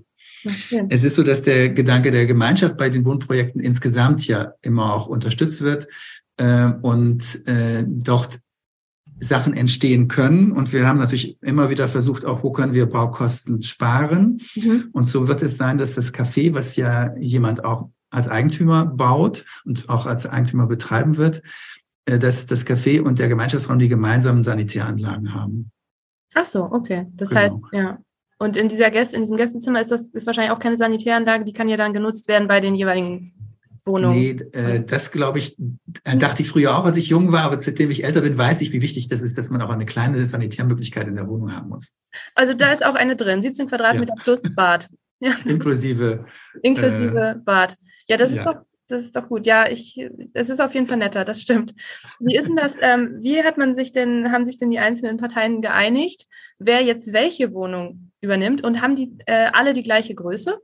Es 0.88 1.04
ist 1.04 1.14
so, 1.14 1.22
dass 1.22 1.42
der 1.42 1.70
Gedanke 1.70 2.10
der 2.10 2.26
Gemeinschaft 2.26 2.76
bei 2.76 2.88
den 2.88 3.04
Wohnprojekten 3.04 3.60
insgesamt 3.60 4.26
ja 4.26 4.52
immer 4.62 4.94
auch 4.94 5.06
unterstützt 5.06 5.62
wird 5.62 5.86
äh, 6.38 6.72
und 6.82 7.46
äh, 7.46 7.84
dort 7.86 8.40
Sachen 9.18 9.54
entstehen 9.54 10.08
können. 10.08 10.52
Und 10.52 10.72
wir 10.72 10.86
haben 10.86 10.98
natürlich 10.98 11.40
immer 11.42 11.70
wieder 11.70 11.88
versucht, 11.88 12.24
auch 12.24 12.42
wo 12.42 12.52
können 12.52 12.74
wir 12.74 12.86
Baukosten 12.86 13.62
sparen. 13.62 14.40
Mhm. 14.54 14.90
Und 14.92 15.04
so 15.04 15.28
wird 15.28 15.42
es 15.42 15.56
sein, 15.56 15.78
dass 15.78 15.94
das 15.94 16.12
Café, 16.12 16.52
was 16.54 16.76
ja 16.76 17.16
jemand 17.16 17.64
auch 17.64 17.90
als 18.10 18.28
Eigentümer 18.28 18.84
baut 18.84 19.44
und 19.64 19.88
auch 19.88 20.06
als 20.06 20.26
Eigentümer 20.26 20.66
betreiben 20.66 21.16
wird, 21.16 21.42
äh, 22.06 22.18
dass 22.18 22.46
das 22.46 22.66
Café 22.66 23.00
und 23.00 23.18
der 23.18 23.28
Gemeinschaftsraum 23.28 23.78
die 23.78 23.88
gemeinsamen 23.88 24.42
Sanitäranlagen 24.42 25.34
haben. 25.34 25.70
Ach 26.34 26.44
so, 26.44 26.64
okay. 26.64 27.06
Das 27.14 27.30
genau. 27.30 27.40
heißt, 27.40 27.56
ja. 27.72 27.98
Und 28.38 28.56
in 28.58 28.68
dieser 28.68 28.90
Gäste, 28.90 29.16
in 29.16 29.22
diesem 29.22 29.38
Gästezimmer 29.38 29.80
ist 29.80 29.90
das 29.90 30.10
ist 30.10 30.26
wahrscheinlich 30.26 30.52
auch 30.52 30.58
keine 30.58 30.76
Sanitäranlage, 30.76 31.44
die 31.44 31.54
kann 31.54 31.70
ja 31.70 31.78
dann 31.78 31.94
genutzt 31.94 32.28
werden 32.28 32.48
bei 32.48 32.60
den 32.60 32.74
jeweiligen 32.74 33.32
Wohnung. 33.86 34.14
Nee, 34.14 34.36
äh, 34.52 34.80
das 34.84 35.12
glaube 35.12 35.38
ich, 35.38 35.56
äh, 36.04 36.16
dachte 36.16 36.42
ich 36.42 36.48
früher 36.48 36.76
auch, 36.76 36.84
als 36.84 36.96
ich 36.96 37.08
jung 37.08 37.32
war, 37.32 37.44
aber 37.44 37.58
seitdem 37.58 37.90
ich 37.90 38.04
älter 38.04 38.20
bin, 38.20 38.36
weiß 38.36 38.60
ich, 38.60 38.72
wie 38.72 38.82
wichtig 38.82 39.08
das 39.08 39.22
ist, 39.22 39.38
dass 39.38 39.50
man 39.50 39.62
auch 39.62 39.70
eine 39.70 39.86
kleine 39.86 40.26
Sanitärmöglichkeit 40.26 41.06
in 41.06 41.16
der 41.16 41.28
Wohnung 41.28 41.52
haben 41.52 41.68
muss. 41.68 41.94
Also 42.34 42.54
da 42.54 42.72
ist 42.72 42.84
auch 42.84 42.94
eine 42.94 43.16
drin, 43.16 43.42
17 43.42 43.68
Quadratmeter 43.68 44.14
ja. 44.16 44.22
plus 44.22 44.42
Bad. 44.54 44.88
Ja. 45.18 45.32
Inklusive. 45.46 46.26
Inklusive 46.60 47.36
äh, 47.36 47.42
Bad. 47.42 47.78
Ja, 48.06 48.18
das 48.18 48.32
ist 48.32 48.36
ja. 48.36 48.52
doch 48.52 48.60
das 48.88 49.02
ist 49.02 49.16
doch 49.16 49.28
gut. 49.28 49.46
Ja, 49.46 49.68
ich, 49.68 49.98
es 50.34 50.50
ist 50.50 50.60
auf 50.60 50.74
jeden 50.74 50.86
Fall 50.86 50.98
netter, 50.98 51.24
das 51.24 51.40
stimmt. 51.40 51.74
Wie 52.20 52.36
ist 52.36 52.48
denn 52.48 52.56
das, 52.56 52.76
ähm, 52.80 53.16
wie 53.20 53.42
hat 53.42 53.58
man 53.58 53.74
sich 53.74 53.92
denn, 53.92 54.30
haben 54.30 54.44
sich 54.44 54.58
denn 54.58 54.70
die 54.70 54.78
einzelnen 54.78 55.16
Parteien 55.16 55.60
geeinigt, 55.60 56.26
wer 56.58 56.82
jetzt 56.82 57.12
welche 57.12 57.52
Wohnung 57.52 58.12
übernimmt 58.20 58.62
und 58.62 58.80
haben 58.80 58.94
die 58.94 59.16
äh, 59.26 59.48
alle 59.52 59.72
die 59.72 59.82
gleiche 59.82 60.14
Größe? 60.14 60.60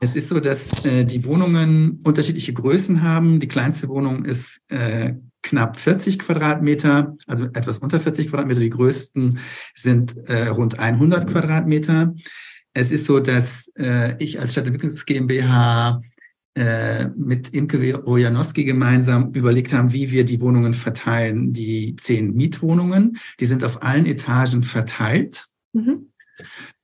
Es 0.00 0.14
ist 0.14 0.28
so, 0.28 0.38
dass 0.38 0.84
äh, 0.84 1.04
die 1.04 1.24
Wohnungen 1.24 2.00
unterschiedliche 2.04 2.52
Größen 2.52 3.02
haben. 3.02 3.40
Die 3.40 3.48
kleinste 3.48 3.88
Wohnung 3.88 4.24
ist 4.24 4.62
äh, 4.68 5.14
knapp 5.42 5.76
40 5.76 6.18
Quadratmeter, 6.18 7.16
also 7.26 7.44
etwas 7.46 7.78
unter 7.78 7.98
40 7.98 8.28
Quadratmeter. 8.28 8.60
Die 8.60 8.70
größten 8.70 9.40
sind 9.74 10.16
äh, 10.28 10.48
rund 10.48 10.78
100 10.78 11.28
Quadratmeter. 11.28 12.14
Es 12.74 12.92
ist 12.92 13.06
so, 13.06 13.18
dass 13.18 13.72
äh, 13.76 14.14
ich 14.22 14.40
als 14.40 14.52
Stadtentwicklungs 14.52 15.04
GmbH 15.04 16.00
äh, 16.54 17.08
mit 17.16 17.50
Imke 17.50 17.94
Rojanowski 17.96 18.64
gemeinsam 18.64 19.32
überlegt 19.32 19.72
haben, 19.72 19.92
wie 19.92 20.10
wir 20.12 20.24
die 20.24 20.40
Wohnungen 20.40 20.74
verteilen. 20.74 21.52
Die 21.52 21.96
zehn 21.96 22.34
Mietwohnungen, 22.34 23.18
die 23.40 23.46
sind 23.46 23.64
auf 23.64 23.82
allen 23.82 24.06
Etagen 24.06 24.62
verteilt. 24.62 25.46
Mhm. 25.72 26.10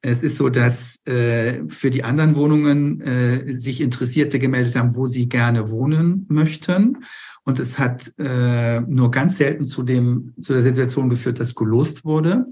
Es 0.02 0.22
ist 0.22 0.36
so, 0.36 0.48
dass 0.48 1.04
äh, 1.06 1.62
für 1.68 1.90
die 1.90 2.04
anderen 2.04 2.36
Wohnungen 2.36 3.00
äh, 3.00 3.52
sich 3.52 3.80
Interessierte 3.80 4.38
gemeldet 4.38 4.76
haben, 4.76 4.96
wo 4.96 5.06
sie 5.06 5.28
gerne 5.28 5.70
wohnen 5.70 6.26
möchten. 6.28 7.04
Und 7.44 7.58
es 7.58 7.78
hat 7.78 8.12
äh, 8.18 8.80
nur 8.80 9.10
ganz 9.10 9.38
selten 9.38 9.64
zu, 9.64 9.82
dem, 9.82 10.34
zu 10.40 10.54
der 10.54 10.62
Situation 10.62 11.08
geführt, 11.08 11.40
dass 11.40 11.54
gelost 11.54 12.04
wurde. 12.04 12.46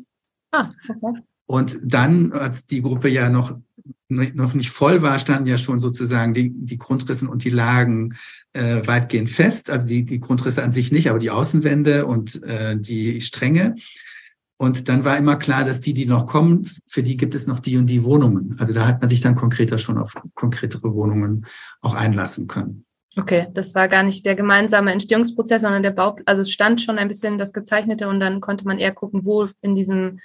Ah, 0.50 0.70
okay. 0.88 1.22
Und 1.46 1.78
dann, 1.82 2.32
als 2.32 2.66
die 2.66 2.80
Gruppe 2.80 3.08
ja 3.08 3.28
noch, 3.28 3.58
noch 4.08 4.54
nicht 4.54 4.70
voll 4.70 5.02
war, 5.02 5.18
standen 5.18 5.48
ja 5.48 5.58
schon 5.58 5.80
sozusagen 5.80 6.34
die, 6.34 6.50
die 6.50 6.78
Grundrissen 6.78 7.28
und 7.28 7.44
die 7.44 7.50
Lagen 7.50 8.14
äh, 8.52 8.86
weitgehend 8.86 9.28
fest. 9.28 9.70
Also 9.70 9.88
die, 9.88 10.04
die 10.04 10.20
Grundrisse 10.20 10.62
an 10.62 10.72
sich 10.72 10.92
nicht, 10.92 11.10
aber 11.10 11.18
die 11.18 11.30
Außenwände 11.30 12.06
und 12.06 12.42
äh, 12.42 12.78
die 12.78 13.20
Stränge. 13.20 13.76
Und 14.62 14.88
dann 14.88 15.04
war 15.04 15.16
immer 15.16 15.34
klar, 15.34 15.64
dass 15.64 15.80
die, 15.80 15.92
die 15.92 16.06
noch 16.06 16.24
kommen, 16.24 16.70
für 16.86 17.02
die 17.02 17.16
gibt 17.16 17.34
es 17.34 17.48
noch 17.48 17.58
die 17.58 17.78
und 17.78 17.86
die 17.86 18.04
Wohnungen. 18.04 18.54
Also 18.60 18.72
da 18.72 18.86
hat 18.86 19.00
man 19.00 19.08
sich 19.08 19.20
dann 19.20 19.34
konkreter 19.34 19.76
schon 19.76 19.98
auf 19.98 20.14
konkretere 20.36 20.94
Wohnungen 20.94 21.46
auch 21.80 21.96
einlassen 21.96 22.46
können. 22.46 22.86
Okay, 23.16 23.48
das 23.54 23.74
war 23.74 23.88
gar 23.88 24.04
nicht 24.04 24.24
der 24.24 24.36
gemeinsame 24.36 24.92
Entstehungsprozess, 24.92 25.62
sondern 25.62 25.82
der 25.82 25.90
Bau, 25.90 26.16
also 26.26 26.42
es 26.42 26.52
stand 26.52 26.80
schon 26.80 26.98
ein 26.98 27.08
bisschen 27.08 27.38
das 27.38 27.52
Gezeichnete 27.52 28.06
und 28.06 28.20
dann 28.20 28.40
konnte 28.40 28.64
man 28.64 28.78
eher 28.78 28.92
gucken, 28.92 29.24
wo 29.24 29.48
in 29.62 29.74
diesem 29.74 30.20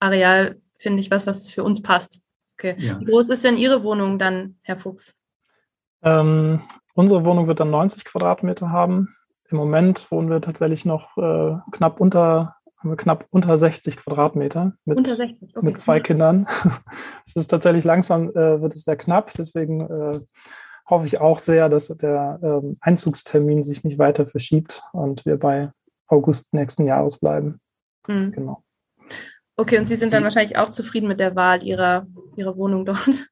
Areal 0.00 0.60
finde 0.76 0.98
ich 0.98 1.12
was, 1.12 1.28
was 1.28 1.48
für 1.48 1.62
uns 1.62 1.80
passt. 1.80 2.18
Okay. 2.54 2.74
Ja. 2.78 2.98
Wie 2.98 3.04
groß 3.04 3.28
ist 3.28 3.44
denn 3.44 3.56
Ihre 3.56 3.84
Wohnung 3.84 4.18
dann, 4.18 4.56
Herr 4.62 4.78
Fuchs? 4.78 5.14
Ähm, 6.02 6.60
unsere 6.94 7.24
Wohnung 7.24 7.46
wird 7.46 7.60
dann 7.60 7.70
90 7.70 8.04
Quadratmeter 8.04 8.68
haben. 8.70 9.14
Im 9.48 9.58
Moment 9.58 10.10
wohnen 10.10 10.28
wir 10.28 10.40
tatsächlich 10.40 10.84
noch 10.84 11.16
äh, 11.18 11.54
knapp 11.70 12.00
unter 12.00 12.55
knapp 12.94 13.26
unter 13.30 13.56
60 13.56 13.96
Quadratmeter 13.96 14.74
mit, 14.84 14.98
unter 14.98 15.14
60, 15.14 15.56
okay. 15.56 15.66
mit 15.66 15.78
zwei 15.78 16.00
Kindern. 16.00 16.46
Es 17.28 17.42
ist 17.42 17.48
tatsächlich 17.48 17.84
langsam, 17.84 18.30
äh, 18.30 18.62
wird 18.62 18.74
es 18.74 18.84
sehr 18.84 18.96
knapp. 18.96 19.32
Deswegen 19.36 19.80
äh, 19.80 20.20
hoffe 20.88 21.06
ich 21.06 21.20
auch 21.20 21.38
sehr, 21.38 21.68
dass 21.68 21.88
der 21.88 22.38
ähm, 22.42 22.76
Einzugstermin 22.80 23.62
sich 23.62 23.84
nicht 23.84 23.98
weiter 23.98 24.24
verschiebt 24.24 24.82
und 24.92 25.26
wir 25.26 25.36
bei 25.38 25.70
August 26.06 26.54
nächsten 26.54 26.86
Jahres 26.86 27.18
bleiben. 27.18 27.60
Mhm. 28.06 28.32
Genau. 28.32 28.62
Okay, 29.56 29.78
und 29.78 29.86
Sie 29.86 29.96
sind 29.96 30.12
dann 30.12 30.22
wahrscheinlich 30.22 30.56
auch 30.56 30.68
zufrieden 30.68 31.08
mit 31.08 31.18
der 31.20 31.34
Wahl 31.34 31.62
Ihrer, 31.62 32.06
Ihrer 32.36 32.56
Wohnung 32.56 32.84
dort? 32.84 33.28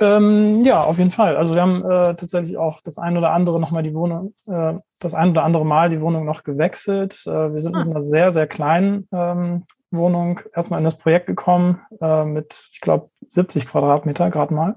Ähm, 0.00 0.60
ja, 0.62 0.82
auf 0.82 0.98
jeden 0.98 1.10
Fall. 1.10 1.36
Also 1.36 1.54
wir 1.54 1.62
haben 1.62 1.84
äh, 1.84 2.14
tatsächlich 2.14 2.56
auch 2.56 2.80
das 2.82 2.98
ein 2.98 3.16
oder 3.16 3.30
andere 3.30 3.60
nochmal 3.60 3.82
die 3.82 3.94
Wohnung, 3.94 4.34
äh, 4.46 4.74
das 4.98 5.14
ein 5.14 5.30
oder 5.30 5.44
andere 5.44 5.64
Mal 5.64 5.90
die 5.90 6.00
Wohnung 6.00 6.24
noch 6.24 6.44
gewechselt. 6.44 7.22
Äh, 7.26 7.52
wir 7.52 7.60
sind 7.60 7.74
ah. 7.74 7.84
mit 7.84 7.88
einer 7.90 8.02
sehr, 8.02 8.32
sehr 8.32 8.46
kleinen 8.46 9.08
ähm, 9.12 9.64
Wohnung 9.90 10.40
erstmal 10.54 10.78
in 10.78 10.84
das 10.84 10.98
Projekt 10.98 11.26
gekommen, 11.26 11.80
äh, 12.00 12.24
mit, 12.24 12.68
ich 12.72 12.80
glaube, 12.80 13.10
70 13.28 13.66
Quadratmeter 13.66 14.30
gerade 14.30 14.54
mal. 14.54 14.76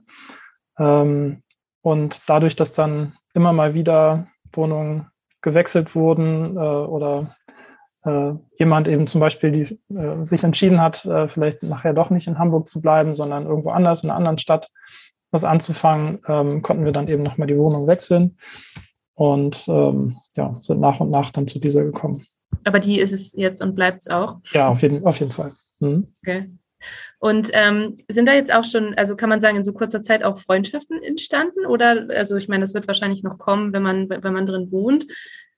Ähm, 0.78 1.44
und 1.82 2.22
dadurch, 2.28 2.56
dass 2.56 2.74
dann 2.74 3.14
immer 3.34 3.54
mal 3.54 3.74
wieder 3.74 4.28
Wohnungen 4.52 5.08
gewechselt 5.42 5.96
wurden 5.96 6.58
äh, 6.58 6.60
oder 6.60 7.36
äh, 8.04 8.34
jemand 8.58 8.88
eben 8.88 9.08
zum 9.08 9.22
Beispiel 9.22 9.52
die, 9.52 9.80
sich 10.24 10.44
entschieden 10.44 10.82
hat, 10.82 11.08
vielleicht 11.28 11.64
nachher 11.64 11.94
doch 11.94 12.10
nicht 12.10 12.28
in 12.28 12.40
Hamburg 12.40 12.68
zu 12.68 12.82
bleiben, 12.82 13.16
sondern 13.16 13.46
irgendwo 13.46 13.70
anders, 13.70 14.04
in 14.04 14.10
einer 14.10 14.18
anderen 14.18 14.38
Stadt, 14.38 14.70
was 15.32 15.44
anzufangen, 15.44 16.20
ähm, 16.28 16.62
konnten 16.62 16.86
wir 16.86 16.92
dann 16.92 17.08
eben 17.08 17.24
nochmal 17.24 17.48
die 17.48 17.58
Wohnung 17.58 17.88
wechseln 17.88 18.38
und 19.14 19.68
ähm, 19.68 20.18
ja, 20.36 20.58
sind 20.62 20.80
nach 20.80 21.00
und 21.00 21.10
nach 21.10 21.32
dann 21.32 21.48
zu 21.48 21.60
dieser 21.60 21.84
gekommen. 21.84 22.26
Aber 22.64 22.80
die 22.80 23.00
ist 23.00 23.12
es 23.12 23.34
jetzt 23.34 23.62
und 23.62 23.76
bleibt 23.76 24.02
es 24.02 24.08
auch? 24.08 24.38
Ja, 24.52 24.70
auf 24.70 24.82
jeden, 24.82 25.06
auf 25.06 25.20
jeden 25.20 25.32
Fall. 25.32 25.54
Mhm. 25.80 26.08
Okay. 26.22 26.50
Und 27.20 27.50
ähm, 27.54 27.98
sind 28.08 28.28
da 28.28 28.34
jetzt 28.34 28.54
auch 28.54 28.64
schon, 28.64 28.94
also 28.96 29.16
kann 29.16 29.30
man 29.30 29.42
sagen, 29.42 29.58
in 29.58 29.64
so 29.64 29.74
kurzer 29.74 30.04
Zeit 30.04 30.24
auch 30.24 30.38
Freundschaften 30.38 31.02
entstanden? 31.02 31.66
Oder, 31.66 32.08
also 32.16 32.36
ich 32.36 32.48
meine, 32.48 32.62
das 32.62 32.74
wird 32.74 32.88
wahrscheinlich 32.88 33.24
noch 33.24 33.38
kommen, 33.38 33.74
wenn 33.74 33.82
man, 33.82 34.10
wenn 34.10 34.34
man 34.34 34.46
drin 34.46 34.72
wohnt. 34.72 35.08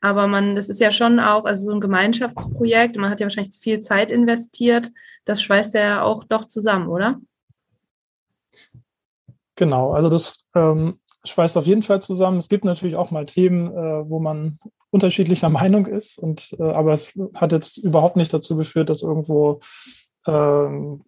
Aber 0.02 0.28
man, 0.28 0.56
das 0.56 0.70
ist 0.70 0.80
ja 0.80 0.92
schon 0.92 1.20
auch, 1.20 1.44
also 1.44 1.66
so 1.66 1.74
ein 1.74 1.82
Gemeinschaftsprojekt, 1.82 2.96
man 2.96 3.10
hat 3.10 3.20
ja 3.20 3.26
wahrscheinlich 3.26 3.58
viel 3.60 3.82
Zeit 3.82 4.12
investiert. 4.12 4.92
Das 5.26 5.42
schweißt 5.42 5.76
ja 5.76 6.02
auch 6.02 6.24
doch 6.24 6.46
zusammen, 6.46 6.88
oder? 6.88 7.20
Genau, 9.60 9.92
also 9.92 10.08
das 10.08 10.50
ähm, 10.56 11.02
schweißt 11.26 11.58
auf 11.58 11.66
jeden 11.66 11.84
Fall 11.84 12.02
zusammen. 12.02 12.38
Es 12.38 12.48
gibt 12.48 12.64
natürlich 12.64 12.96
auch 12.96 13.12
mal 13.12 13.26
Themen, 13.26 13.68
äh, 13.68 14.10
wo 14.10 14.22
man 14.22 14.58
unterschiedlicher 14.90 15.50
Meinung 15.62 15.86
ist, 15.86 16.18
und, 16.18 16.56
äh, 16.60 16.64
aber 16.64 16.94
es 16.94 17.20
hat 17.36 17.52
jetzt 17.52 17.76
überhaupt 17.76 18.16
nicht 18.16 18.34
dazu 18.34 18.56
geführt, 18.56 18.90
dass 18.90 19.02
irgendwo, 19.02 19.60
ähm, 20.26 21.04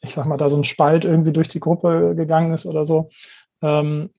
ich 0.00 0.14
sag 0.14 0.26
mal, 0.26 0.36
da 0.36 0.48
so 0.48 0.56
ein 0.56 0.62
Spalt 0.62 1.04
irgendwie 1.04 1.32
durch 1.32 1.48
die 1.48 1.58
Gruppe 1.58 2.14
gegangen 2.14 2.52
ist 2.52 2.66
oder 2.66 2.84
so. 2.84 3.08
Ähm, 3.62 4.10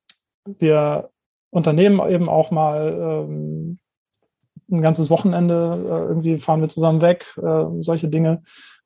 wir 0.44 1.12
unternehmen 1.50 2.06
eben 2.12 2.28
auch 2.28 2.52
mal 2.52 3.26
ähm, 3.30 3.80
ein 4.70 4.82
ganzes 4.82 5.10
Wochenende, 5.10 5.80
äh, 5.86 6.10
irgendwie 6.10 6.38
fahren 6.38 6.60
wir 6.60 6.68
zusammen 6.68 7.02
weg, 7.02 7.34
äh, 7.42 7.64
solche 7.80 8.10
Dinge. 8.10 8.44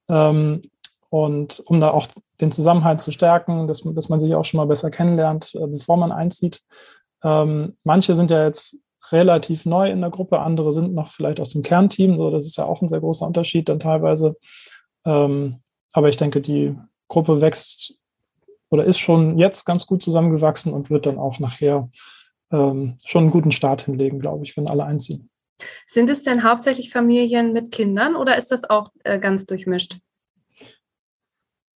Ähm, 0.08 0.62
und 1.10 1.64
um 1.66 1.80
da 1.80 1.90
auch 1.90 2.08
den 2.42 2.52
Zusammenhalt 2.52 3.02
zu 3.02 3.12
stärken, 3.12 3.68
dass, 3.68 3.82
dass 3.84 4.10
man 4.10 4.20
sich 4.20 4.36
auch 4.36 4.46
schon 4.46 4.60
mal 4.60 4.68
besser 4.68 4.92
kennenlernt, 4.92 5.56
äh, 5.56 5.68
bevor 5.68 5.98
man 5.98 6.12
einzieht. 6.12 6.62
Ähm, 7.24 7.78
manche 7.84 8.16
sind 8.16 8.32
ja 8.32 8.44
jetzt 8.44 8.78
relativ 9.12 9.66
neu 9.66 9.90
in 9.90 10.02
der 10.02 10.10
Gruppe, 10.10 10.40
andere 10.40 10.74
sind 10.74 10.94
noch 10.94 11.10
vielleicht 11.10 11.40
aus 11.40 11.52
dem 11.52 11.64
Kernteam. 11.64 12.18
So, 12.18 12.30
das 12.30 12.46
ist 12.46 12.58
ja 12.58 12.66
auch 12.66 12.82
ein 12.82 12.88
sehr 12.88 13.00
großer 13.00 13.26
Unterschied 13.26 13.70
dann 13.70 13.80
teilweise. 13.80 14.36
Ähm, 15.06 15.62
aber 15.94 16.10
ich 16.10 16.18
denke, 16.18 16.42
die 16.42 16.76
Gruppe 17.08 17.42
wächst 17.42 18.00
oder 18.70 18.84
ist 18.84 19.00
schon 19.00 19.38
jetzt 19.38 19.66
ganz 19.66 19.88
gut 19.88 20.04
zusammengewachsen 20.04 20.74
und 20.74 20.90
wird 20.90 21.06
dann 21.06 21.18
auch 21.18 21.40
nachher 21.40 21.90
ähm, 22.52 22.98
schon 23.06 23.24
einen 23.24 23.32
guten 23.32 23.52
Start 23.52 23.84
hinlegen, 23.84 24.20
glaube 24.20 24.44
ich, 24.44 24.56
wenn 24.58 24.68
alle 24.68 24.84
einziehen. 24.84 25.30
Sind 25.86 26.10
es 26.10 26.24
denn 26.24 26.44
hauptsächlich 26.44 26.92
Familien 26.92 27.54
mit 27.54 27.72
Kindern 27.72 28.16
oder 28.16 28.38
ist 28.38 28.52
das 28.52 28.70
auch 28.70 28.92
äh, 29.04 29.20
ganz 29.20 29.46
durchmischt? 29.46 30.00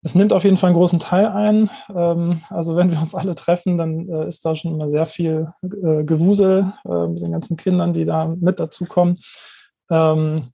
Es 0.03 0.15
nimmt 0.15 0.33
auf 0.33 0.43
jeden 0.43 0.57
Fall 0.57 0.69
einen 0.69 0.77
großen 0.77 0.99
Teil 0.99 1.27
ein. 1.27 1.69
Ähm, 1.95 2.41
also 2.49 2.75
wenn 2.75 2.91
wir 2.91 2.99
uns 2.99 3.13
alle 3.13 3.35
treffen, 3.35 3.77
dann 3.77 4.09
äh, 4.09 4.27
ist 4.27 4.43
da 4.45 4.55
schon 4.55 4.73
immer 4.73 4.89
sehr 4.89 5.05
viel 5.05 5.47
äh, 5.63 6.03
Gewusel 6.03 6.73
äh, 6.85 7.07
mit 7.07 7.21
den 7.21 7.31
ganzen 7.31 7.57
Kindern, 7.57 7.93
die 7.93 8.05
da 8.05 8.27
mit 8.39 8.59
dazukommen. 8.59 9.19
Ähm, 9.89 10.49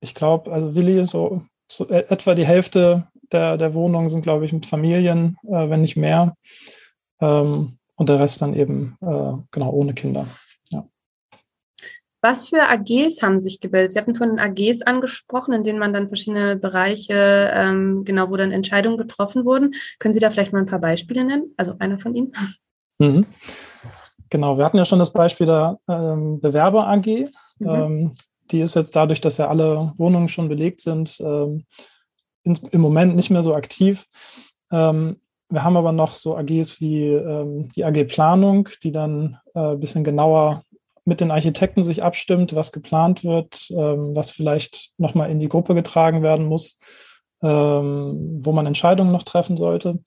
ich 0.00 0.14
glaube, 0.14 0.50
also 0.52 0.74
Willi, 0.74 1.04
so, 1.04 1.42
so, 1.70 1.86
etwa 1.88 2.34
die 2.34 2.46
Hälfte 2.46 3.06
der, 3.30 3.56
der 3.56 3.74
Wohnungen 3.74 4.08
sind, 4.08 4.22
glaube 4.22 4.44
ich, 4.44 4.52
mit 4.52 4.66
Familien, 4.66 5.36
wenn 5.42 5.80
nicht 5.80 5.96
mehr. 5.96 6.34
Ähm, 7.20 7.78
und 7.94 8.08
der 8.08 8.18
Rest 8.18 8.42
dann 8.42 8.54
eben 8.54 8.96
genau 9.52 9.70
ohne 9.70 9.94
Kinder. 9.94 10.26
Was 12.22 12.48
für 12.48 12.68
AGs 12.68 13.20
haben 13.20 13.40
sich 13.40 13.60
gebildet? 13.60 13.92
Sie 13.92 13.98
hatten 13.98 14.14
von 14.14 14.38
AGs 14.38 14.82
angesprochen, 14.82 15.52
in 15.52 15.64
denen 15.64 15.80
man 15.80 15.92
dann 15.92 16.06
verschiedene 16.06 16.54
Bereiche, 16.54 17.50
ähm, 17.52 18.04
genau, 18.04 18.30
wo 18.30 18.36
dann 18.36 18.52
Entscheidungen 18.52 18.96
getroffen 18.96 19.44
wurden. 19.44 19.74
Können 19.98 20.14
Sie 20.14 20.20
da 20.20 20.30
vielleicht 20.30 20.52
mal 20.52 20.60
ein 20.60 20.66
paar 20.66 20.78
Beispiele 20.78 21.24
nennen? 21.24 21.52
Also 21.56 21.74
einer 21.80 21.98
von 21.98 22.14
Ihnen. 22.14 22.32
Mhm. 22.98 23.26
Genau, 24.30 24.56
wir 24.56 24.64
hatten 24.64 24.78
ja 24.78 24.84
schon 24.84 25.00
das 25.00 25.12
Beispiel 25.12 25.46
der 25.46 25.80
ähm, 25.88 26.40
Bewerber 26.40 26.86
AG. 26.86 27.28
Mhm. 27.58 27.68
Ähm, 27.68 28.12
die 28.52 28.60
ist 28.60 28.76
jetzt 28.76 28.94
dadurch, 28.94 29.20
dass 29.20 29.38
ja 29.38 29.48
alle 29.48 29.92
Wohnungen 29.96 30.28
schon 30.28 30.48
belegt 30.48 30.80
sind, 30.80 31.18
ähm, 31.20 31.64
in, 32.44 32.56
im 32.70 32.80
Moment 32.80 33.16
nicht 33.16 33.30
mehr 33.30 33.42
so 33.42 33.54
aktiv. 33.54 34.06
Ähm, 34.70 35.16
wir 35.48 35.64
haben 35.64 35.76
aber 35.76 35.92
noch 35.92 36.14
so 36.14 36.36
AGs 36.36 36.80
wie 36.80 37.08
ähm, 37.08 37.68
die 37.74 37.84
AG 37.84 38.04
Planung, 38.04 38.68
die 38.82 38.92
dann 38.92 39.38
äh, 39.54 39.72
ein 39.72 39.80
bisschen 39.80 40.04
genauer 40.04 40.62
mit 41.04 41.20
den 41.20 41.30
Architekten 41.30 41.82
sich 41.82 42.02
abstimmt, 42.02 42.54
was 42.54 42.72
geplant 42.72 43.24
wird, 43.24 43.68
ähm, 43.70 44.14
was 44.14 44.30
vielleicht 44.30 44.92
nochmal 44.98 45.30
in 45.30 45.40
die 45.40 45.48
Gruppe 45.48 45.74
getragen 45.74 46.22
werden 46.22 46.46
muss, 46.46 46.78
ähm, 47.42 48.40
wo 48.42 48.52
man 48.52 48.66
Entscheidungen 48.66 49.12
noch 49.12 49.24
treffen 49.24 49.56
sollte 49.56 49.98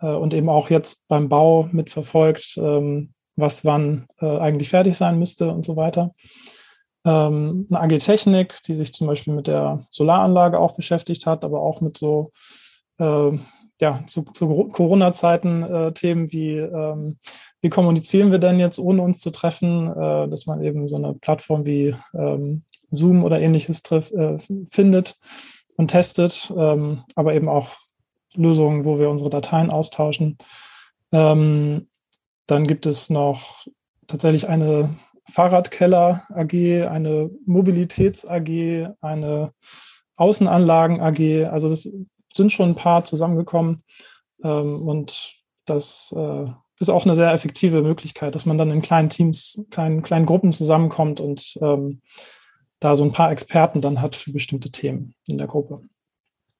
äh, 0.00 0.06
und 0.06 0.34
eben 0.34 0.48
auch 0.48 0.70
jetzt 0.70 1.08
beim 1.08 1.28
Bau 1.28 1.68
mitverfolgt, 1.72 2.58
ähm, 2.58 3.12
was 3.36 3.64
wann 3.64 4.06
äh, 4.20 4.38
eigentlich 4.38 4.68
fertig 4.68 4.96
sein 4.96 5.18
müsste 5.18 5.52
und 5.52 5.64
so 5.64 5.76
weiter. 5.76 6.14
Ähm, 7.04 7.66
eine 7.70 7.80
AG 7.80 7.98
Technik, 7.98 8.60
die 8.66 8.74
sich 8.74 8.92
zum 8.92 9.06
Beispiel 9.06 9.32
mit 9.32 9.46
der 9.46 9.86
Solaranlage 9.90 10.58
auch 10.58 10.76
beschäftigt 10.76 11.26
hat, 11.26 11.44
aber 11.44 11.62
auch 11.62 11.80
mit 11.80 11.96
so 11.96 12.32
äh, 12.98 13.38
ja, 13.80 14.02
zu, 14.06 14.22
zu 14.22 14.68
Corona-Zeiten 14.72 15.62
äh, 15.62 15.92
Themen 15.92 16.32
wie 16.32 16.56
ähm, 16.56 17.16
wie 17.60 17.70
kommunizieren 17.70 18.30
wir 18.30 18.38
denn 18.38 18.60
jetzt, 18.60 18.78
ohne 18.78 19.02
uns 19.02 19.20
zu 19.20 19.30
treffen, 19.30 19.88
äh, 19.90 20.28
dass 20.28 20.46
man 20.46 20.62
eben 20.62 20.86
so 20.86 20.96
eine 20.96 21.14
Plattform 21.14 21.66
wie 21.66 21.94
ähm, 22.14 22.62
Zoom 22.90 23.24
oder 23.24 23.40
ähnliches 23.40 23.82
triff, 23.82 24.12
äh, 24.12 24.36
findet 24.70 25.16
und 25.76 25.88
testet, 25.88 26.52
ähm, 26.56 27.02
aber 27.16 27.34
eben 27.34 27.48
auch 27.48 27.76
Lösungen, 28.36 28.84
wo 28.84 28.98
wir 28.98 29.10
unsere 29.10 29.30
Dateien 29.30 29.70
austauschen. 29.70 30.38
Ähm, 31.10 31.88
dann 32.46 32.66
gibt 32.66 32.86
es 32.86 33.10
noch 33.10 33.66
tatsächlich 34.06 34.48
eine 34.48 34.96
Fahrradkeller 35.30 36.22
AG, 36.30 36.86
eine 36.86 37.30
Mobilitäts 37.44 38.26
AG, 38.26 38.88
eine 39.00 39.52
Außenanlagen 40.16 41.00
AG. 41.00 41.50
Also 41.50 41.68
das 41.68 41.92
sind 42.34 42.52
schon 42.52 42.70
ein 42.70 42.76
paar 42.76 43.04
zusammengekommen 43.04 43.82
ähm, 44.42 44.86
und 44.86 45.34
das 45.66 46.14
äh, 46.16 46.46
ist 46.80 46.90
auch 46.90 47.04
eine 47.04 47.14
sehr 47.14 47.32
effektive 47.32 47.82
Möglichkeit, 47.82 48.34
dass 48.34 48.46
man 48.46 48.58
dann 48.58 48.70
in 48.70 48.82
kleinen 48.82 49.10
Teams, 49.10 49.64
kleinen, 49.70 50.02
kleinen 50.02 50.26
Gruppen 50.26 50.52
zusammenkommt 50.52 51.20
und 51.20 51.58
ähm, 51.60 52.00
da 52.80 52.94
so 52.94 53.04
ein 53.04 53.12
paar 53.12 53.32
Experten 53.32 53.80
dann 53.80 54.00
hat 54.00 54.14
für 54.14 54.32
bestimmte 54.32 54.70
Themen 54.70 55.14
in 55.26 55.38
der 55.38 55.48
Gruppe. 55.48 55.82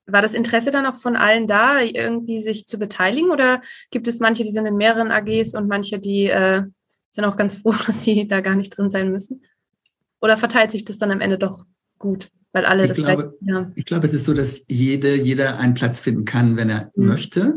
War 0.06 0.22
das 0.22 0.34
Interesse 0.34 0.70
dann 0.70 0.86
auch 0.86 0.96
von 0.96 1.16
allen 1.16 1.46
da, 1.46 1.80
irgendwie 1.80 2.40
sich 2.40 2.66
zu 2.66 2.78
beteiligen? 2.78 3.30
Oder 3.30 3.60
gibt 3.90 4.08
es 4.08 4.20
manche, 4.20 4.42
die 4.42 4.50
sind 4.50 4.66
in 4.66 4.76
mehreren 4.76 5.10
AGs 5.10 5.54
und 5.54 5.68
manche, 5.68 5.98
die 5.98 6.24
äh, 6.24 6.62
sind 7.10 7.24
auch 7.24 7.36
ganz 7.36 7.56
froh, 7.56 7.74
dass 7.86 8.04
sie 8.04 8.26
da 8.26 8.40
gar 8.40 8.56
nicht 8.56 8.76
drin 8.76 8.90
sein 8.90 9.12
müssen? 9.12 9.44
Oder 10.20 10.36
verteilt 10.36 10.72
sich 10.72 10.84
das 10.84 10.98
dann 10.98 11.12
am 11.12 11.20
Ende 11.20 11.38
doch 11.38 11.64
gut, 11.98 12.30
weil 12.52 12.64
alle 12.64 12.84
ich 12.84 12.88
das 12.88 12.96
glaube, 12.98 13.32
gleiche 13.38 13.54
haben? 13.54 13.72
Ich 13.74 13.84
glaube, 13.84 14.06
es 14.06 14.14
ist 14.14 14.24
so, 14.24 14.34
dass 14.34 14.64
jede, 14.68 15.14
jeder 15.16 15.58
einen 15.58 15.74
Platz 15.74 16.00
finden 16.00 16.24
kann, 16.24 16.56
wenn 16.56 16.70
er 16.70 16.90
mhm. 16.94 17.06
möchte 17.06 17.54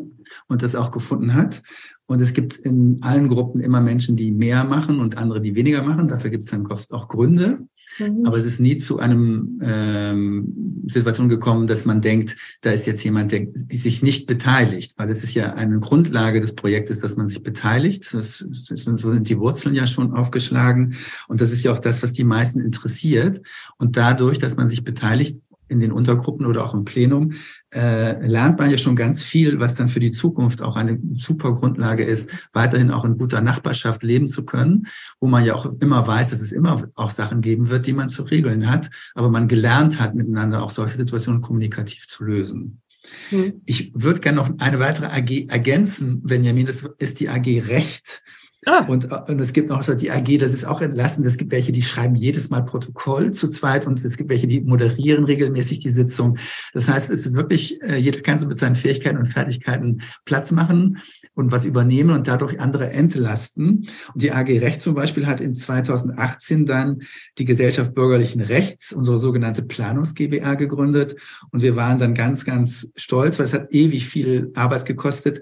und 0.48 0.62
das 0.62 0.76
auch 0.76 0.92
gefunden 0.92 1.34
hat. 1.34 1.62
Und 2.06 2.20
es 2.20 2.34
gibt 2.34 2.58
in 2.58 2.98
allen 3.02 3.30
Gruppen 3.30 3.62
immer 3.62 3.80
Menschen, 3.80 4.18
die 4.18 4.32
mehr 4.32 4.66
machen 4.66 5.00
und 5.00 5.18
andere, 5.18 5.40
die 5.40 5.56
weniger 5.56 5.82
machen. 5.82 6.10
Dafür 6.10 6.30
gibt 6.30 6.44
es 6.44 6.50
dann 6.50 6.68
oft 6.68 6.92
auch 6.92 7.08
Gründe. 7.08 7.60
Mhm. 8.10 8.26
Aber 8.26 8.38
es 8.38 8.46
ist 8.46 8.60
nie 8.60 8.76
zu 8.76 9.00
einem 9.00 9.60
ähm, 9.62 10.84
Situation 10.88 11.30
gekommen, 11.30 11.68
dass 11.68 11.86
man 11.86 12.02
denkt, 12.02 12.36
da 12.62 12.72
ist 12.72 12.88
jetzt 12.88 13.04
jemand, 13.04 13.32
der 13.32 13.48
sich 13.72 14.02
nicht 14.02 14.28
beteiligt, 14.28 14.94
weil 14.98 15.10
es 15.10 15.24
ist 15.24 15.34
ja 15.34 15.54
eine 15.54 15.80
Grundlage 15.80 16.42
des 16.42 16.54
Projektes, 16.54 17.00
dass 17.00 17.18
man 17.18 17.28
sich 17.28 17.44
beteiligt. 17.44 18.06
So 18.06 18.22
sind 18.22 19.30
die 19.30 19.40
Wurzeln 19.40 19.76
ja 19.76 19.88
schon 19.88 20.14
aufgeschlagen. 20.14 20.96
Und 21.28 21.42
das 21.42 21.52
ist 21.52 21.64
ja 21.64 21.74
auch 21.74 21.80
das, 21.80 22.04
was 22.04 22.14
die 22.14 22.24
meisten 22.24 22.60
interessiert. 22.60 23.42
Und 23.78 23.98
dadurch, 23.98 24.40
dass 24.40 24.58
man 24.58 24.70
sich 24.70 24.84
beteiligt, 24.84 25.38
in 25.72 25.80
den 25.80 25.94
Untergruppen 25.94 26.46
oder 26.46 26.66
auch 26.66 26.74
im 26.74 26.84
Plenum, 26.84 27.32
äh, 27.74 28.26
lernt 28.26 28.60
man 28.60 28.70
ja 28.70 28.78
schon 28.78 28.96
ganz 28.96 29.24
viel, 29.24 29.60
was 29.60 29.76
dann 29.76 29.88
für 29.88 30.00
die 30.00 30.12
Zukunft 30.12 30.62
auch 30.62 30.76
eine 30.76 31.00
super 31.16 31.54
Grundlage 31.54 32.04
ist, 32.04 32.30
weiterhin 32.54 32.92
auch 32.92 33.06
in 33.06 33.18
guter 33.18 33.42
Nachbarschaft 33.42 34.04
leben 34.04 34.28
zu 34.28 34.46
können, 34.46 34.88
wo 35.20 35.28
man 35.28 35.46
ja 35.46 35.56
auch 35.56 35.66
immer 35.80 36.06
weiß, 36.06 36.32
dass 36.32 36.42
es 36.42 36.52
immer 36.52 36.90
auch 36.96 37.12
Sachen 37.12 37.42
geben 37.42 37.70
wird, 37.70 37.88
die 37.88 37.94
man 37.94 38.10
zu 38.10 38.24
regeln 38.24 38.70
hat, 38.70 38.90
aber 39.16 39.30
man 39.30 39.48
gelernt 39.48 40.00
hat, 40.00 40.16
miteinander 40.16 40.64
auch 40.64 40.70
solche 40.70 40.98
Situationen 40.98 41.42
kommunikativ 41.42 42.08
zu 42.08 42.24
lösen. 42.26 42.82
Hm. 43.30 43.62
Ich 43.66 43.92
würde 43.96 44.20
gerne 44.20 44.38
noch 44.38 44.60
eine 44.60 44.80
weitere 44.80 45.08
AG 45.08 45.50
ergänzen, 45.50 46.22
Benjamin, 46.24 46.66
das 46.66 46.84
ist 47.00 47.20
die 47.20 47.30
AG 47.30 47.48
Recht. 47.68 48.22
Ah. 48.66 48.86
Und, 48.86 49.12
und 49.12 49.40
es 49.42 49.54
gibt 49.54 49.70
noch 49.70 49.82
so 49.82 49.96
die 49.96 50.12
AG, 50.12 50.38
das 50.38 50.54
ist 50.54 50.66
auch 50.66 50.82
entlassen. 50.82 51.26
Es 51.26 51.38
gibt 51.38 51.52
welche, 51.52 51.72
die 51.72 51.82
schreiben 51.82 52.16
jedes 52.16 52.52
Mal 52.52 52.64
Protokoll 52.64 53.32
zu 53.32 53.50
zweit 53.50 53.88
und 53.88 54.06
es 54.06 54.18
gibt 54.18 54.30
welche, 54.30 54.46
die 54.46 54.62
moderieren 54.62 55.24
regelmäßig 55.24 55.80
die 55.80 55.90
Sitzung. 55.90 56.38
Das 56.74 56.88
heißt, 56.88 57.10
es 57.10 57.26
ist 57.26 57.36
wirklich, 57.36 57.82
äh, 57.82 57.98
jeder 57.98 58.22
kann 58.22 58.38
so 58.38 58.48
mit 58.48 58.60
seinen 58.60 58.76
Fähigkeiten 58.76 59.18
und 59.18 59.26
Fertigkeiten 59.26 60.04
Platz 60.26 60.52
machen 60.52 61.00
und 61.34 61.52
was 61.52 61.66
übernehmen 61.66 62.12
und 62.12 62.28
dadurch 62.28 62.60
andere 62.60 62.92
entlasten. 62.92 63.88
Und 64.14 64.22
die 64.22 64.32
AG 64.32 64.60
Recht 64.60 64.84
zum 64.84 64.94
Beispiel 64.94 65.26
hat 65.26 65.42
in 65.42 65.56
2018 65.56 66.68
dann 66.68 67.02
die 67.40 67.46
Gesellschaft 67.46 67.96
bürgerlichen 67.96 68.42
Rechts, 68.42 68.94
unsere 68.94 69.20
sogenannte 69.20 69.64
Planungs 69.64 70.14
GBR 70.14 70.56
gegründet. 70.56 71.16
Und 71.50 71.64
wir 71.64 71.76
waren 71.76 71.98
dann 71.98 72.14
ganz, 72.14 72.46
ganz 72.46 72.92
stolz, 72.96 73.40
weil 73.40 73.46
es 73.48 73.54
hat 73.54 73.74
ewig 73.74 74.06
viel 74.06 74.52
Arbeit 74.54 74.86
gekostet 74.86 75.42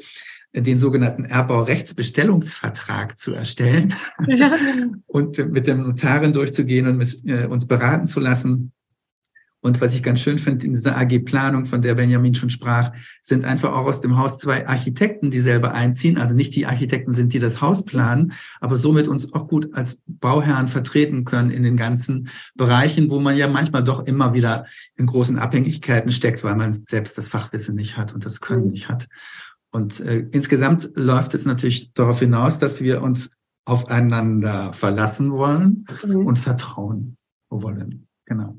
den 0.54 0.78
sogenannten 0.78 1.26
Erbaurechtsbestellungsvertrag 1.26 3.18
zu 3.18 3.34
erstellen 3.34 3.94
ja. 4.28 4.54
und 5.06 5.38
mit 5.52 5.68
dem 5.68 5.84
Notarin 5.84 6.34
durchzugehen 6.34 6.88
und 6.88 6.98
mit, 6.98 7.22
äh, 7.26 7.46
uns 7.46 7.68
beraten 7.68 8.08
zu 8.08 8.20
lassen. 8.20 8.72
Und 9.62 9.82
was 9.82 9.94
ich 9.94 10.04
ganz 10.04 10.22
schön 10.22 10.40
finde 10.40 10.66
in 10.66 10.74
dieser 10.74 10.98
AG 10.98 11.20
Planung, 11.26 11.66
von 11.66 11.82
der 11.82 11.96
Benjamin 11.96 12.34
schon 12.34 12.50
sprach, 12.50 12.94
sind 13.22 13.44
einfach 13.44 13.74
auch 13.74 13.86
aus 13.86 14.00
dem 14.00 14.18
Haus 14.18 14.38
zwei 14.38 14.66
Architekten, 14.66 15.32
die 15.32 15.42
selber 15.42 15.74
einziehen. 15.74 16.18
Also 16.18 16.34
nicht 16.34 16.56
die 16.56 16.66
Architekten 16.66 17.14
sind, 17.14 17.34
die 17.34 17.40
das 17.40 17.60
Haus 17.60 17.84
planen, 17.84 18.32
aber 18.62 18.78
somit 18.78 19.10
uns 19.10 19.34
auch 19.34 19.50
gut 19.50 19.74
als 19.74 20.02
Bauherren 20.08 20.68
vertreten 20.68 21.26
können 21.26 21.52
in 21.52 21.64
den 21.64 21.76
ganzen 21.76 22.30
Bereichen, 22.56 23.10
wo 23.10 23.20
man 23.20 23.36
ja 23.36 23.50
manchmal 23.50 23.84
doch 23.84 24.06
immer 24.06 24.34
wieder 24.34 24.66
in 24.96 25.06
großen 25.06 25.38
Abhängigkeiten 25.38 26.12
steckt, 26.12 26.44
weil 26.46 26.56
man 26.56 26.84
selbst 26.88 27.18
das 27.18 27.28
Fachwissen 27.28 27.76
nicht 27.76 27.98
hat 27.98 28.14
und 28.14 28.24
das 28.24 28.40
Können 28.40 28.66
mhm. 28.66 28.72
nicht 28.72 28.88
hat. 28.88 29.10
Und 29.72 30.00
äh, 30.00 30.26
insgesamt 30.32 30.92
läuft 30.96 31.34
es 31.34 31.46
natürlich 31.46 31.94
darauf 31.94 32.20
hinaus, 32.20 32.60
dass 32.60 32.82
wir 32.82 33.02
uns 33.02 33.32
aufeinander 33.66 34.74
verlassen 34.74 35.32
wollen 35.32 35.86
mhm. 36.04 36.26
und 36.26 36.40
vertrauen 36.40 37.18
wollen. 37.50 38.08
Genau. 38.26 38.56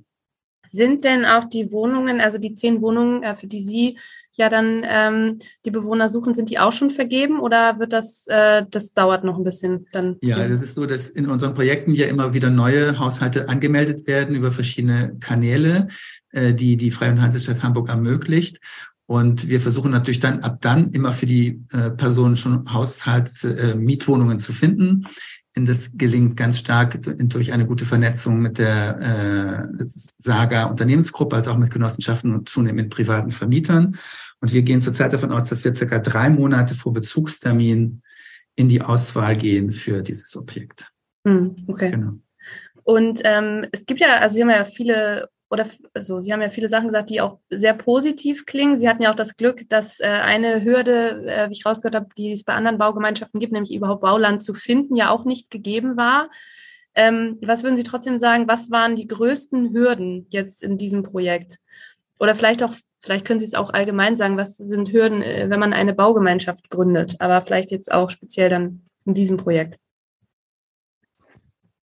Sind 0.69 1.03
denn 1.03 1.25
auch 1.25 1.45
die 1.45 1.73
Wohnungen, 1.73 2.21
also 2.21 2.39
die 2.39 2.55
zehn 2.55 2.81
Wohnungen, 2.81 3.25
äh, 3.25 3.35
für 3.35 3.49
die 3.49 3.63
Sie 3.63 3.99
ja 4.37 4.49
dann 4.49 4.83
ähm, 4.85 5.39
die 5.65 5.71
Bewohner 5.71 6.09
suchen, 6.09 6.35
sind 6.35 6.51
die 6.51 6.59
auch 6.59 6.73
schon 6.73 6.91
vergeben 6.91 7.41
oder 7.41 7.79
wird 7.79 7.93
das, 7.93 8.27
äh, 8.29 8.65
das 8.71 8.95
dauert 8.95 9.25
noch 9.25 9.37
ein 9.37 9.45
bisschen 9.45 9.87
dann? 9.93 10.17
Ja, 10.23 10.39
es 10.39 10.63
ist 10.63 10.75
so, 10.75 10.87
dass 10.87 11.11
in 11.11 11.29
unseren 11.29 11.55
Projekten 11.55 11.93
ja 11.93 12.07
immer 12.07 12.33
wieder 12.33 12.51
neue 12.51 12.99
Haushalte 12.99 13.49
angemeldet 13.49 14.07
werden 14.07 14.37
über 14.37 14.53
verschiedene 14.53 15.17
Kanäle, 15.19 15.89
äh, 16.31 16.55
die 16.55 16.77
die 16.77 16.93
Freie 16.93 17.11
und 17.11 17.23
Hansestadt 17.23 17.63
Hamburg 17.63 17.89
ermöglicht. 17.89 18.61
Und 19.11 19.49
wir 19.49 19.61
versuchen 19.61 19.91
natürlich 19.91 20.21
dann 20.21 20.39
ab 20.45 20.59
dann 20.61 20.93
immer 20.93 21.11
für 21.11 21.27
die 21.27 21.65
äh, 21.73 21.91
Personen 21.91 22.37
schon 22.37 22.73
Haushalts 22.73 23.43
äh, 23.43 24.37
zu 24.37 24.53
finden. 24.53 25.09
Und 25.57 25.69
das 25.69 25.99
gelingt 25.99 26.37
ganz 26.37 26.61
stark 26.61 27.01
durch 27.03 27.53
eine 27.53 27.67
gute 27.67 27.85
Vernetzung 27.85 28.41
mit 28.41 28.59
der 28.59 29.69
äh, 29.81 29.85
Saga 29.85 30.67
Unternehmensgruppe, 30.67 31.35
als 31.35 31.49
auch 31.49 31.59
mit 31.59 31.73
Genossenschaften 31.73 32.33
und 32.33 32.49
zunehmend 32.49 32.83
mit 32.83 32.91
privaten 32.91 33.33
Vermietern. 33.33 33.99
Und 34.41 34.53
wir 34.53 34.63
gehen 34.63 34.81
zurzeit 34.81 35.13
davon 35.13 35.33
aus, 35.33 35.47
dass 35.47 35.65
wir 35.65 35.75
circa 35.75 35.99
drei 35.99 36.31
Monate 36.31 36.77
vor 36.77 36.93
Bezugstermin 36.93 38.03
in 38.55 38.69
die 38.69 38.81
Auswahl 38.81 39.37
gehen 39.37 39.73
für 39.73 40.03
dieses 40.03 40.37
Objekt. 40.37 40.93
Hm, 41.27 41.57
okay. 41.67 41.91
Genau. 41.91 42.13
Und 42.85 43.23
ähm, 43.25 43.67
es 43.73 43.87
gibt 43.87 43.99
ja, 43.99 44.19
also 44.19 44.37
wir 44.37 44.45
haben 44.45 44.51
ja 44.51 44.65
viele 44.65 45.29
oder 45.51 45.67
also 45.95 46.21
Sie 46.21 46.33
haben 46.33 46.43
ja 46.43 46.49
viele 46.49 46.69
Sachen 46.69 46.87
gesagt, 46.87 47.11
die 47.11 47.21
auch 47.21 47.39
sehr 47.51 47.75
positiv 47.75 48.47
klingen. 48.47 48.79
Sie 48.79 48.89
hatten 48.89 49.03
ja 49.03 49.11
auch 49.11 49.17
das 49.17 49.37
Glück, 49.37 49.69
dass 49.69 49.99
äh, 49.99 50.07
eine 50.07 50.65
Hürde, 50.65 51.27
äh, 51.27 51.49
wie 51.49 51.55
ich 51.55 51.67
rausgehört 51.67 51.97
habe, 51.97 52.07
die 52.17 52.31
es 52.31 52.45
bei 52.45 52.55
anderen 52.55 52.79
Baugemeinschaften 52.79 53.41
gibt, 53.41 53.53
nämlich 53.53 53.75
überhaupt 53.75 54.03
Bauland 54.03 54.41
zu 54.43 54.55
finden, 54.55 54.95
ja 54.95 55.11
auch 55.11 55.25
nicht 55.25 55.51
gegeben 55.51 55.97
war. 55.97 56.31
Ähm, 56.95 57.37
was 57.43 57.65
würden 57.65 57.77
Sie 57.77 57.83
trotzdem 57.83 58.21
sagen, 58.21 58.47
was 58.47 58.71
waren 58.71 58.95
die 58.95 59.09
größten 59.09 59.73
Hürden 59.73 60.27
jetzt 60.31 60.63
in 60.63 60.79
diesem 60.79 61.03
Projekt? 61.03 61.59
Oder 62.21 62.37
vielleicht 62.37 62.63
auch, 62.63 62.75
vielleicht 63.01 63.25
können 63.25 63.41
Sie 63.41 63.47
es 63.47 63.55
auch 63.55 63.73
allgemein 63.73 64.17
sagen, 64.17 64.37
was 64.37 64.57
sind 64.57 64.93
Hürden, 64.93 65.21
äh, 65.21 65.51
wenn 65.51 65.61
man 65.61 65.73
eine 65.73 65.95
Baugemeinschaft 65.95 66.71
gründet, 66.71 67.17
aber 67.19 67.43
vielleicht 67.43 67.73
jetzt 67.73 67.91
auch 67.91 68.11
speziell 68.11 68.51
dann 68.51 68.83
in 69.05 69.15
diesem 69.15 69.37
Projekt? 69.37 69.81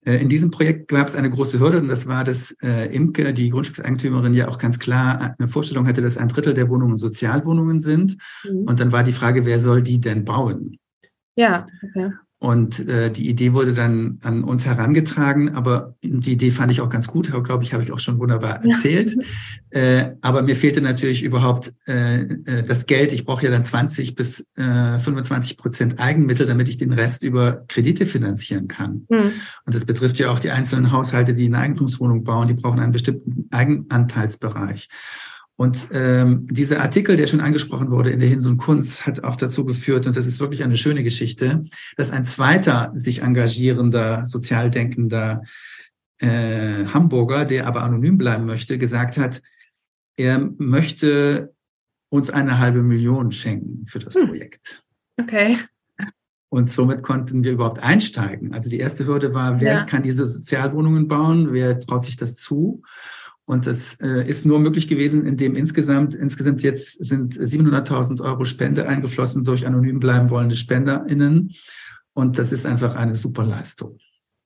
Äh, 0.08 0.22
in 0.22 0.30
diesem 0.30 0.52
Projekt 0.52 0.88
gab 0.88 1.08
es 1.08 1.15
eine 1.15 1.30
große 1.30 1.60
Hürde 1.60 1.80
und 1.80 1.89
das 1.89 2.08
war, 2.08 2.24
dass 2.24 2.52
äh, 2.63 2.86
Imke, 2.96 3.34
die 3.34 3.50
Grundstückseigentümerin, 3.50 4.34
ja 4.34 4.48
auch 4.48 4.58
ganz 4.58 4.80
klar 4.80 5.36
eine 5.38 5.48
Vorstellung 5.48 5.86
hatte, 5.86 6.02
dass 6.02 6.17
ein 6.17 6.30
Drittel 6.30 6.54
der 6.54 6.70
Wohnungen 6.70 6.98
Sozialwohnungen 6.98 7.82
sind. 7.82 8.17
Mhm. 8.43 8.63
Und 8.63 8.80
dann 8.80 8.91
war 8.93 9.04
die 9.04 9.12
Frage, 9.12 9.46
wer 9.46 9.60
soll 9.60 9.82
die 9.82 10.00
denn 10.00 10.24
bauen? 10.24 10.78
Ja, 11.36 11.67
okay. 11.84 12.12
Und 12.39 12.88
äh, 12.88 13.10
die 13.10 13.30
Idee 13.30 13.54
wurde 13.54 13.73
dann 13.73 14.19
an 14.21 14.43
uns 14.43 14.67
herangetragen, 14.67 15.56
aber 15.56 15.95
die 16.04 16.34
Idee 16.34 16.52
fand 16.52 16.71
ich 16.71 16.82
auch 16.82 16.89
ganz 16.89 17.08
gut, 17.08 17.32
glaube 17.43 17.63
ich, 17.63 17.73
habe 17.73 17.82
ich 17.82 17.91
auch 17.91 17.97
schon 17.97 18.19
wunderbar 18.19 18.63
erzählt. 18.63 19.12
Ja. 19.12 19.21
Äh, 19.69 20.15
aber 20.21 20.43
mir 20.43 20.56
fehlte 20.56 20.80
natürlich 20.80 21.23
überhaupt 21.23 21.73
äh, 21.88 22.21
äh 22.21 22.63
das 22.63 22.86
Geld. 22.86 23.12
Ich 23.12 23.26
brauche 23.26 23.43
ja 23.43 23.52
dann 23.52 23.65
20 23.65 24.15
bis 24.15 24.47
äh, 24.56 24.97
25 24.97 25.58
Prozent 25.58 26.00
Eigenmittel, 26.00 26.47
damit 26.47 26.69
ich 26.69 26.78
den 26.78 26.93
Rest 26.93 27.21
über 27.21 27.65
Kredite 27.67 28.06
finanzieren 28.06 28.69
kann. 28.69 29.06
Mhm. 29.10 29.34
Und 29.65 29.76
das 29.76 29.84
betrifft 29.84 30.19
ja 30.19 30.32
auch 30.32 30.39
die 30.39 30.52
einzelnen 30.52 30.93
Haushalte, 30.93 31.34
die 31.34 31.45
eine 31.45 31.60
Eigentumswohnung 31.60 32.23
bauen, 32.23 32.47
die 32.47 32.54
brauchen 32.54 32.80
einen 32.80 32.93
bestimmten 32.93 33.50
Eigenanteilsbereich. 33.52 34.88
Und 35.58 35.88
ähm, 35.91 36.48
dieser 36.52 36.82
Artikel, 36.82 37.17
der 37.17 37.26
schon 37.26 37.41
angesprochen 37.41 37.89
wurde 37.89 38.12
in 38.12 38.20
der 38.20 38.30
Hinsun 38.30 38.58
Kunst, 38.58 39.08
hat 39.08 39.24
auch 39.24 39.36
dazu 39.36 39.65
geführt, 39.65 40.06
und 40.06 40.15
das 40.15 40.28
ist 40.28 40.39
wirklich 40.39 40.63
eine 40.63 40.78
schöne 40.78 41.04
Geschichte, 41.04 41.63
dass 41.98 42.12
ein 42.12 42.26
zweiter 42.26 42.91
sich 42.93 43.24
engagierender, 43.24 44.26
sozial 44.28 44.70
denkender 44.70 45.41
äh, 46.20 46.86
Hamburger, 46.86 47.43
der 47.43 47.65
aber 47.65 47.82
anonym 47.82 48.20
bleiben 48.20 48.46
möchte, 48.46 48.78
gesagt 48.78 49.17
hat, 49.17 49.41
er 50.15 50.48
möchte 50.58 51.56
uns 52.10 52.30
eine 52.30 52.60
halbe 52.60 52.84
Million 52.84 53.32
schenken 53.32 53.88
für 53.88 54.00
das 54.00 54.13
hm. 54.13 54.28
Projekt. 54.28 54.84
Okay. 55.20 55.58
Und 56.50 56.70
somit 56.70 57.04
konnten 57.04 57.43
wir 57.43 57.52
überhaupt 57.52 57.84
einsteigen. 57.84 58.54
Also 58.54 58.70
die 58.70 58.80
erste 58.80 59.06
Hürde 59.06 59.34
war, 59.34 59.60
wer 59.60 59.74
ja. 59.74 59.84
kann 59.84 60.04
diese 60.04 60.26
Sozialwohnungen 60.26 61.08
bauen? 61.08 61.52
Wer 61.52 61.80
traut 61.80 62.06
sich 62.06 62.15
das 62.15 62.36
zu? 62.36 62.84
Und 63.47 63.65
das 63.65 63.97
äh, 64.01 64.27
ist 64.27 64.45
nur 64.45 64.60
möglich 64.60 64.89
gewesen, 64.89 65.25
indem 65.25 65.55
insgesamt, 65.55 66.13
insgesamt 66.13 66.62
jetzt 66.63 67.01
sind 67.03 67.33
700.000 67.33 68.21
Euro 68.21 68.43
Spende 68.43 68.86
eingeflossen 68.86 69.45
durch 69.45 69.65
anonym 69.65 70.01
bleiben 70.01 70.29
wollende 70.29 70.57
SpenderInnen. 70.57 71.55
Und 72.13 72.38
das 72.38 72.51
ist 72.51 72.65
einfach 72.65 72.95
eine 72.95 73.15
super 73.15 73.45
Leistung. 73.45 73.99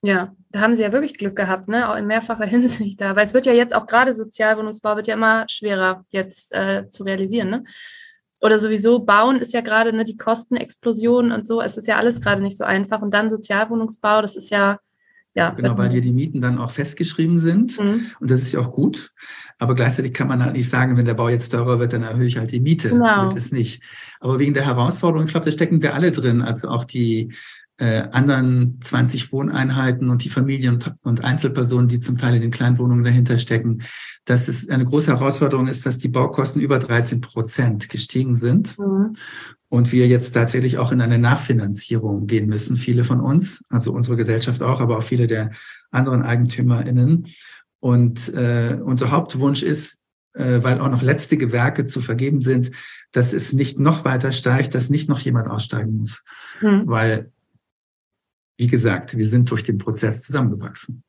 Ja, 0.03 0.35
da 0.49 0.61
haben 0.61 0.75
Sie 0.75 0.83
ja 0.83 0.91
wirklich 0.91 1.17
Glück 1.17 1.35
gehabt, 1.35 1.67
ne? 1.67 1.89
Auch 1.89 1.95
in 1.95 2.05
mehrfacher 2.05 2.45
Hinsicht 2.45 3.01
da. 3.01 3.15
Weil 3.15 3.25
es 3.25 3.33
wird 3.33 3.47
ja 3.47 3.53
jetzt 3.53 3.73
auch 3.73 3.87
gerade 3.87 4.13
Sozialwohnungsbau 4.13 4.95
wird 4.95 5.07
ja 5.07 5.15
immer 5.15 5.45
schwerer 5.49 6.05
jetzt 6.09 6.53
äh, 6.53 6.87
zu 6.87 7.03
realisieren, 7.03 7.49
ne? 7.49 7.63
Oder 8.39 8.59
sowieso 8.59 8.99
bauen 8.99 9.37
ist 9.37 9.53
ja 9.53 9.61
gerade 9.61 9.93
ne, 9.93 10.05
die 10.05 10.17
Kostenexplosion 10.17 11.31
und 11.31 11.47
so. 11.47 11.59
Es 11.59 11.75
ist 11.75 11.87
ja 11.87 11.97
alles 11.97 12.21
gerade 12.21 12.43
nicht 12.43 12.57
so 12.57 12.65
einfach. 12.65 13.01
Und 13.01 13.15
dann 13.15 13.31
Sozialwohnungsbau, 13.31 14.21
das 14.21 14.35
ist 14.35 14.51
ja 14.51 14.77
ja, 15.33 15.51
genau, 15.51 15.77
weil 15.77 15.91
hier 15.91 16.01
die 16.01 16.11
Mieten 16.11 16.41
dann 16.41 16.57
auch 16.57 16.71
festgeschrieben 16.71 17.39
sind. 17.39 17.79
Mhm. 17.79 18.07
Und 18.19 18.29
das 18.29 18.41
ist 18.41 18.51
ja 18.51 18.59
auch 18.59 18.71
gut. 18.71 19.11
Aber 19.59 19.75
gleichzeitig 19.75 20.13
kann 20.13 20.27
man 20.27 20.43
halt 20.43 20.55
nicht 20.55 20.69
sagen, 20.69 20.97
wenn 20.97 21.05
der 21.05 21.13
Bau 21.13 21.29
jetzt 21.29 21.49
teurer 21.49 21.79
wird, 21.79 21.93
dann 21.93 22.03
erhöhe 22.03 22.27
ich 22.27 22.37
halt 22.37 22.51
die 22.51 22.59
Miete. 22.59 22.89
Genau. 22.89 23.03
Das 23.03 23.25
wird 23.25 23.37
es 23.37 23.51
nicht. 23.51 23.81
Aber 24.19 24.39
wegen 24.39 24.53
der 24.53 24.65
Herausforderung, 24.65 25.25
ich 25.25 25.31
glaube, 25.31 25.45
da 25.45 25.51
stecken 25.51 25.81
wir 25.81 25.93
alle 25.93 26.11
drin. 26.11 26.41
Also 26.41 26.67
auch 26.67 26.83
die 26.83 27.33
äh, 27.77 28.09
anderen 28.11 28.79
20 28.81 29.31
Wohneinheiten 29.31 30.09
und 30.09 30.25
die 30.25 30.29
Familien 30.29 30.73
und, 30.73 30.93
und, 31.01 31.23
Einzelpersonen, 31.23 31.87
die 31.87 31.99
zum 31.99 32.17
Teil 32.17 32.35
in 32.35 32.41
den 32.41 32.51
Kleinwohnungen 32.51 33.05
dahinter 33.05 33.37
stecken, 33.37 33.83
dass 34.25 34.49
es 34.49 34.69
eine 34.69 34.83
große 34.83 35.11
Herausforderung 35.11 35.67
ist, 35.67 35.85
dass 35.85 35.97
die 35.97 36.09
Baukosten 36.09 36.61
über 36.61 36.77
13 36.77 37.21
Prozent 37.21 37.87
gestiegen 37.87 38.35
sind. 38.35 38.77
Mhm 38.77 39.15
und 39.71 39.93
wir 39.93 40.05
jetzt 40.05 40.33
tatsächlich 40.33 40.77
auch 40.79 40.91
in 40.91 40.99
eine 40.99 41.17
Nachfinanzierung 41.17 42.27
gehen 42.27 42.47
müssen, 42.47 42.75
viele 42.75 43.05
von 43.05 43.21
uns, 43.21 43.63
also 43.69 43.93
unsere 43.93 44.17
Gesellschaft 44.17 44.61
auch, 44.61 44.81
aber 44.81 44.97
auch 44.97 45.03
viele 45.03 45.27
der 45.27 45.51
anderen 45.91 46.23
EigentümerInnen. 46.23 47.27
Und 47.79 48.33
äh, 48.33 48.77
unser 48.83 49.11
Hauptwunsch 49.11 49.63
ist, 49.63 50.01
äh, 50.33 50.61
weil 50.61 50.81
auch 50.81 50.89
noch 50.89 51.01
letzte 51.01 51.37
Gewerke 51.37 51.85
zu 51.85 52.01
vergeben 52.01 52.41
sind, 52.41 52.71
dass 53.13 53.31
es 53.31 53.53
nicht 53.53 53.79
noch 53.79 54.03
weiter 54.03 54.33
steigt, 54.33 54.75
dass 54.75 54.89
nicht 54.89 55.07
noch 55.07 55.19
jemand 55.19 55.49
aussteigen 55.49 55.99
muss. 55.99 56.25
Hm. 56.59 56.83
Weil, 56.87 57.31
wie 58.57 58.67
gesagt, 58.67 59.15
wir 59.15 59.29
sind 59.29 59.49
durch 59.49 59.63
den 59.63 59.77
Prozess 59.77 60.21
zusammengewachsen. 60.21 61.01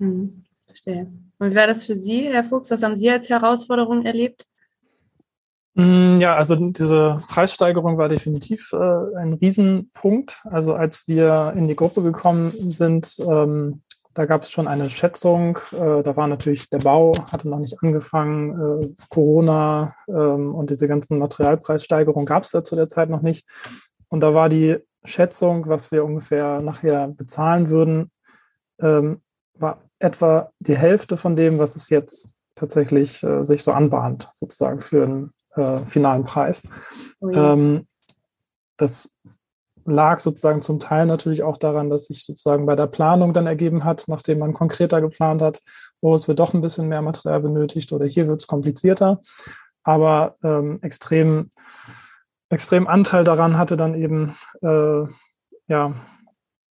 Hm. 0.00 0.46
Verstehe. 0.66 1.12
Und 1.38 1.52
wie 1.52 1.56
war 1.56 1.68
das 1.68 1.84
für 1.84 1.94
Sie, 1.94 2.22
Herr 2.22 2.42
Fuchs? 2.42 2.72
Was 2.72 2.82
haben 2.82 2.96
Sie 2.96 3.08
als 3.08 3.30
Herausforderung 3.30 4.04
erlebt? 4.04 4.48
Mm, 5.74 6.18
ja, 6.20 6.34
also 6.34 6.56
diese 6.56 7.22
Preissteigerung 7.28 7.96
war 7.96 8.08
definitiv 8.08 8.72
äh, 8.72 9.16
ein 9.16 9.34
Riesenpunkt. 9.34 10.42
Also 10.50 10.74
als 10.74 11.06
wir 11.06 11.52
in 11.56 11.68
die 11.68 11.76
Gruppe 11.76 12.02
gekommen 12.02 12.52
sind, 12.54 13.16
ähm, 13.20 13.82
da 14.14 14.26
gab 14.26 14.42
es 14.42 14.50
schon 14.50 14.66
eine 14.66 14.90
Schätzung. 14.90 15.58
Äh, 15.72 16.02
da 16.02 16.16
war 16.16 16.26
natürlich 16.26 16.68
der 16.68 16.78
Bau, 16.78 17.12
hatte 17.30 17.48
noch 17.48 17.60
nicht 17.60 17.80
angefangen. 17.82 18.82
Äh, 18.82 18.94
Corona 19.08 19.94
ähm, 20.08 20.54
und 20.54 20.70
diese 20.70 20.88
ganzen 20.88 21.18
Materialpreissteigerungen 21.18 22.26
gab 22.26 22.42
es 22.42 22.50
da 22.50 22.64
zu 22.64 22.74
der 22.74 22.88
Zeit 22.88 23.08
noch 23.08 23.22
nicht. 23.22 23.46
Und 24.08 24.20
da 24.20 24.34
war 24.34 24.48
die 24.48 24.78
Schätzung, 25.04 25.68
was 25.68 25.92
wir 25.92 26.04
ungefähr 26.04 26.60
nachher 26.60 27.08
bezahlen 27.08 27.68
würden, 27.68 28.10
ähm, 28.80 29.22
war 29.54 29.82
etwa 30.00 30.50
die 30.58 30.76
Hälfte 30.76 31.16
von 31.16 31.36
dem, 31.36 31.58
was 31.58 31.76
es 31.76 31.90
jetzt 31.90 32.34
tatsächlich 32.56 33.22
äh, 33.22 33.44
sich 33.44 33.62
so 33.62 33.72
anbahnt, 33.72 34.28
sozusagen 34.34 34.80
für 34.80 35.04
ein 35.04 35.32
äh, 35.56 35.78
finalen 35.78 36.24
Preis. 36.24 36.68
Oh 37.20 37.30
ja. 37.30 37.52
ähm, 37.52 37.86
das 38.76 39.16
lag 39.84 40.20
sozusagen 40.20 40.62
zum 40.62 40.78
Teil 40.78 41.06
natürlich 41.06 41.42
auch 41.42 41.56
daran, 41.56 41.90
dass 41.90 42.06
sich 42.06 42.24
sozusagen 42.24 42.66
bei 42.66 42.76
der 42.76 42.86
Planung 42.86 43.32
dann 43.32 43.46
ergeben 43.46 43.84
hat, 43.84 44.04
nachdem 44.08 44.38
man 44.38 44.52
konkreter 44.52 45.00
geplant 45.00 45.42
hat, 45.42 45.60
wo 46.00 46.14
es 46.14 46.28
wird 46.28 46.38
doch 46.38 46.54
ein 46.54 46.60
bisschen 46.60 46.88
mehr 46.88 47.02
Material 47.02 47.40
benötigt 47.40 47.92
oder 47.92 48.06
hier 48.06 48.26
wird 48.28 48.40
es 48.40 48.46
komplizierter. 48.46 49.20
Aber 49.82 50.36
ähm, 50.42 50.78
extrem, 50.82 51.50
extrem 52.48 52.86
Anteil 52.86 53.24
daran 53.24 53.58
hatte 53.58 53.76
dann 53.76 53.94
eben 53.94 54.32
äh, 54.62 55.04
ja, 55.66 55.92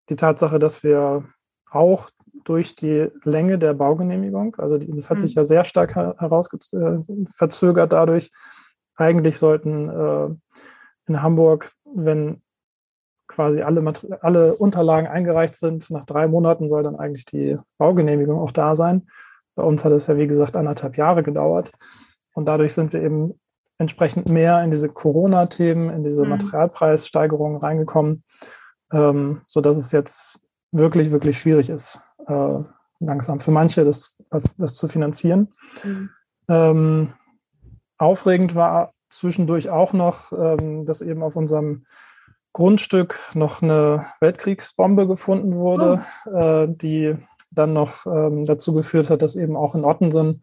die 0.10 0.16
Tatsache, 0.16 0.60
dass 0.60 0.84
wir 0.84 1.24
auch 1.72 2.10
durch 2.44 2.76
die 2.76 3.08
Länge 3.24 3.60
der 3.60 3.74
Baugenehmigung, 3.74 4.56
also 4.58 4.78
die, 4.78 4.90
das 4.90 5.10
hat 5.10 5.18
mhm. 5.18 5.22
sich 5.22 5.36
ja 5.36 5.44
sehr 5.44 5.64
stark 5.64 5.96
herausverzögert 5.96 7.94
dadurch, 7.94 8.32
eigentlich 9.00 9.38
sollten 9.38 9.90
äh, 9.90 10.30
in 11.08 11.22
Hamburg, 11.22 11.72
wenn 11.86 12.42
quasi 13.28 13.62
alle, 13.62 13.94
alle 14.22 14.56
Unterlagen 14.56 15.08
eingereicht 15.08 15.56
sind, 15.56 15.90
nach 15.92 16.06
drei 16.06 16.28
Monaten 16.28 16.68
soll 16.68 16.84
dann 16.84 16.96
eigentlich 16.96 17.26
die 17.26 17.58
Baugenehmigung 17.78 18.40
auch 18.40 18.52
da 18.52 18.76
sein. 18.76 19.08
Bei 19.56 19.64
uns 19.64 19.86
hat 19.86 19.92
es 19.92 20.08
ja, 20.08 20.18
wie 20.18 20.28
gesagt, 20.28 20.58
anderthalb 20.58 20.98
Jahre 20.98 21.24
gedauert. 21.24 21.72
Und 22.34 22.46
dadurch 22.46 22.74
sind 22.74 22.94
wir 22.94 23.02
eben 23.02 23.40
entsprechend 23.78 24.28
mehr 24.28 24.64
in 24.64 24.72
diese 24.72 24.90
Corona-Themen, 24.90 25.90
in 25.90 26.04
diese 26.04 26.24
mhm. 26.24 26.30
Materialpreissteigerungen 26.30 27.58
reingekommen, 27.58 28.24
ähm, 28.92 29.42
sodass 29.48 29.78
es 29.78 29.92
jetzt 29.92 30.42
wirklich, 30.72 31.12
wirklich 31.12 31.40
schwierig 31.40 31.70
ist, 31.70 32.02
äh, 32.28 32.60
langsam 33.00 33.40
für 33.40 33.52
manche 33.52 33.86
das, 33.86 34.22
das, 34.30 34.56
das 34.58 34.76
zu 34.76 34.88
finanzieren. 34.88 35.54
Mhm. 35.84 36.10
Ähm, 36.50 37.14
Aufregend 38.00 38.56
war 38.56 38.94
zwischendurch 39.08 39.70
auch 39.70 39.94
noch, 39.94 40.32
ähm, 40.32 40.86
dass 40.86 41.02
eben 41.02 41.22
auf 41.22 41.36
unserem 41.36 41.86
Grundstück 42.54 43.20
noch 43.36 43.62
eine 43.62 44.06
Weltkriegsbombe 44.20 45.08
gefunden 45.08 45.56
wurde, 45.56 46.02
oh. 46.26 46.30
äh, 46.36 46.68
die 46.68 47.16
dann 47.52 47.74
noch 47.74 48.06
ähm, 48.06 48.44
dazu 48.44 48.74
geführt 48.74 49.10
hat, 49.10 49.22
dass 49.22 49.36
eben 49.36 49.56
auch 49.56 49.76
in 49.76 49.86
Ottensen 49.86 50.42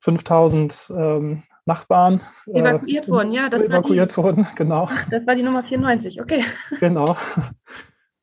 5000 0.00 0.92
ähm, 0.96 1.42
Nachbarn 1.64 2.22
äh, 2.46 2.60
evakuiert 2.60 3.08
äh, 3.08 3.10
wurden. 3.10 3.32
Ja, 3.32 3.48
das 3.48 3.66
evakuiert 3.66 4.16
war 4.16 4.24
die, 4.32 4.36
wurden, 4.36 4.48
genau. 4.56 4.88
Das 5.10 5.26
war 5.26 5.34
die 5.34 5.42
Nummer 5.42 5.64
94, 5.64 6.20
okay. 6.20 6.44
Genau. 6.80 7.16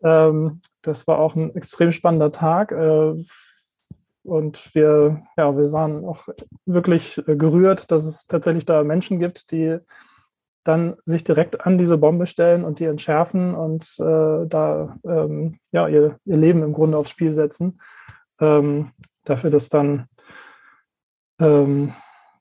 Ähm, 0.03 0.59
das 0.83 1.07
war 1.07 1.17
auch 1.17 1.35
ein 1.35 1.55
extrem 1.55 1.91
spannender 1.91 2.31
Tag. 2.31 2.71
Äh, 2.71 3.15
und 4.25 4.73
wir, 4.73 5.23
ja, 5.37 5.55
wir 5.55 5.71
waren 5.71 6.05
auch 6.05 6.27
wirklich 6.65 7.17
äh, 7.27 7.35
gerührt, 7.35 7.91
dass 7.91 8.05
es 8.05 8.27
tatsächlich 8.27 8.65
da 8.65 8.83
Menschen 8.83 9.19
gibt, 9.19 9.51
die 9.51 9.77
dann 10.63 10.95
sich 11.05 11.23
direkt 11.23 11.65
an 11.65 11.77
diese 11.77 11.97
Bombe 11.97 12.25
stellen 12.25 12.63
und 12.63 12.79
die 12.79 12.85
entschärfen 12.85 13.53
und 13.53 13.83
äh, 13.99 14.47
da 14.47 14.97
ähm, 15.05 15.59
ja, 15.71 15.87
ihr, 15.87 16.17
ihr 16.25 16.37
Leben 16.37 16.63
im 16.63 16.73
Grunde 16.73 16.97
aufs 16.97 17.11
Spiel 17.11 17.29
setzen. 17.29 17.79
Ähm, 18.39 18.91
dafür, 19.23 19.51
dass 19.51 19.69
dann 19.69 20.07
ähm, 21.39 21.93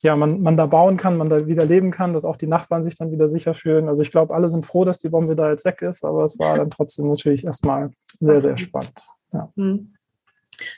ja, 0.02 0.16
man, 0.16 0.42
man 0.42 0.56
da 0.56 0.66
bauen 0.66 0.96
kann, 0.96 1.16
man 1.16 1.28
da 1.28 1.46
wieder 1.46 1.64
leben 1.64 1.90
kann, 1.90 2.12
dass 2.12 2.24
auch 2.24 2.36
die 2.36 2.46
Nachbarn 2.46 2.82
sich 2.82 2.96
dann 2.96 3.10
wieder 3.10 3.26
sicher 3.26 3.54
fühlen. 3.54 3.88
Also 3.88 4.02
ich 4.02 4.10
glaube, 4.10 4.34
alle 4.34 4.48
sind 4.48 4.66
froh, 4.66 4.84
dass 4.84 4.98
die 4.98 5.08
Bombe 5.08 5.34
da 5.34 5.50
jetzt 5.50 5.64
weg 5.64 5.80
ist, 5.82 6.04
aber 6.04 6.24
es 6.24 6.38
war 6.38 6.58
dann 6.58 6.70
trotzdem 6.70 7.08
natürlich 7.08 7.44
erstmal 7.44 7.90
sehr, 8.20 8.40
sehr 8.40 8.56
spannend. 8.56 9.02
Ja. 9.32 9.50
Hm. 9.56 9.94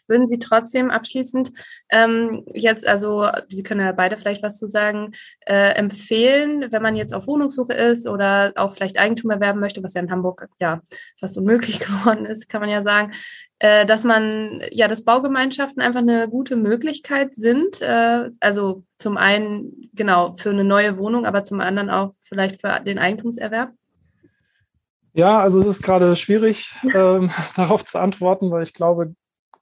Würden 0.07 0.29
Sie 0.29 0.39
trotzdem 0.39 0.91
abschließend 0.91 1.53
ähm, 1.91 2.45
jetzt, 2.55 2.87
also 2.87 3.29
Sie 3.49 3.63
können 3.63 3.81
ja 3.81 3.93
beide 3.93 4.17
vielleicht 4.17 4.43
was 4.43 4.59
zu 4.59 4.67
sagen, 4.67 5.13
äh, 5.47 5.75
empfehlen, 5.75 6.67
wenn 6.71 6.83
man 6.83 6.97
jetzt 6.97 7.15
auf 7.15 7.27
Wohnungssuche 7.27 7.73
ist 7.73 8.07
oder 8.09 8.53
auch 8.57 8.73
vielleicht 8.73 8.99
Eigentum 8.99 9.31
erwerben 9.31 9.61
möchte, 9.61 9.83
was 9.83 9.95
ja 9.95 10.03
in 10.03 10.11
Hamburg 10.11 10.49
ja 10.61 10.81
fast 11.19 11.39
unmöglich 11.39 11.81
geworden 11.81 12.27
ist, 12.27 12.49
kann 12.49 12.61
man 12.61 12.71
ja 12.71 12.83
sagen, 12.83 13.13
äh, 13.59 13.87
dass 13.87 14.05
man 14.05 14.61
ja, 14.71 14.87
dass 14.87 15.05
Baugemeinschaften 15.05 15.81
einfach 15.81 16.01
eine 16.01 16.29
gute 16.29 16.57
Möglichkeit 16.57 17.35
sind. 17.35 17.81
Äh, 17.81 18.31
also 18.41 18.85
zum 18.99 19.17
einen 19.17 19.91
genau 19.95 20.35
für 20.37 20.51
eine 20.51 20.65
neue 20.65 20.99
Wohnung, 20.99 21.25
aber 21.25 21.43
zum 21.43 21.61
anderen 21.61 21.89
auch 21.89 22.13
vielleicht 22.21 22.61
für 22.61 22.81
den 22.81 22.99
Eigentumserwerb. 22.99 23.73
Ja, 25.15 25.41
also 25.41 25.63
es 25.63 25.67
ist 25.67 25.83
gerade 25.83 26.15
schwierig, 26.15 26.71
ähm, 26.95 27.31
darauf 27.57 27.85
zu 27.87 27.99
antworten, 27.99 28.51
weil 28.51 28.63
ich 28.63 28.75
glaube, 28.75 29.15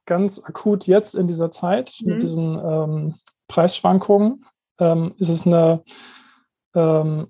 ganz 0.07 0.41
akut 0.45 0.87
jetzt 0.87 1.15
in 1.15 1.27
dieser 1.27 1.51
Zeit 1.51 1.95
mhm. 2.01 2.13
mit 2.13 2.23
diesen 2.23 2.59
ähm, 2.59 3.15
Preisschwankungen 3.49 4.45
ähm, 4.79 5.15
ist 5.19 5.29
es 5.29 5.47
eine 5.47 5.83
ähm, 6.75 7.29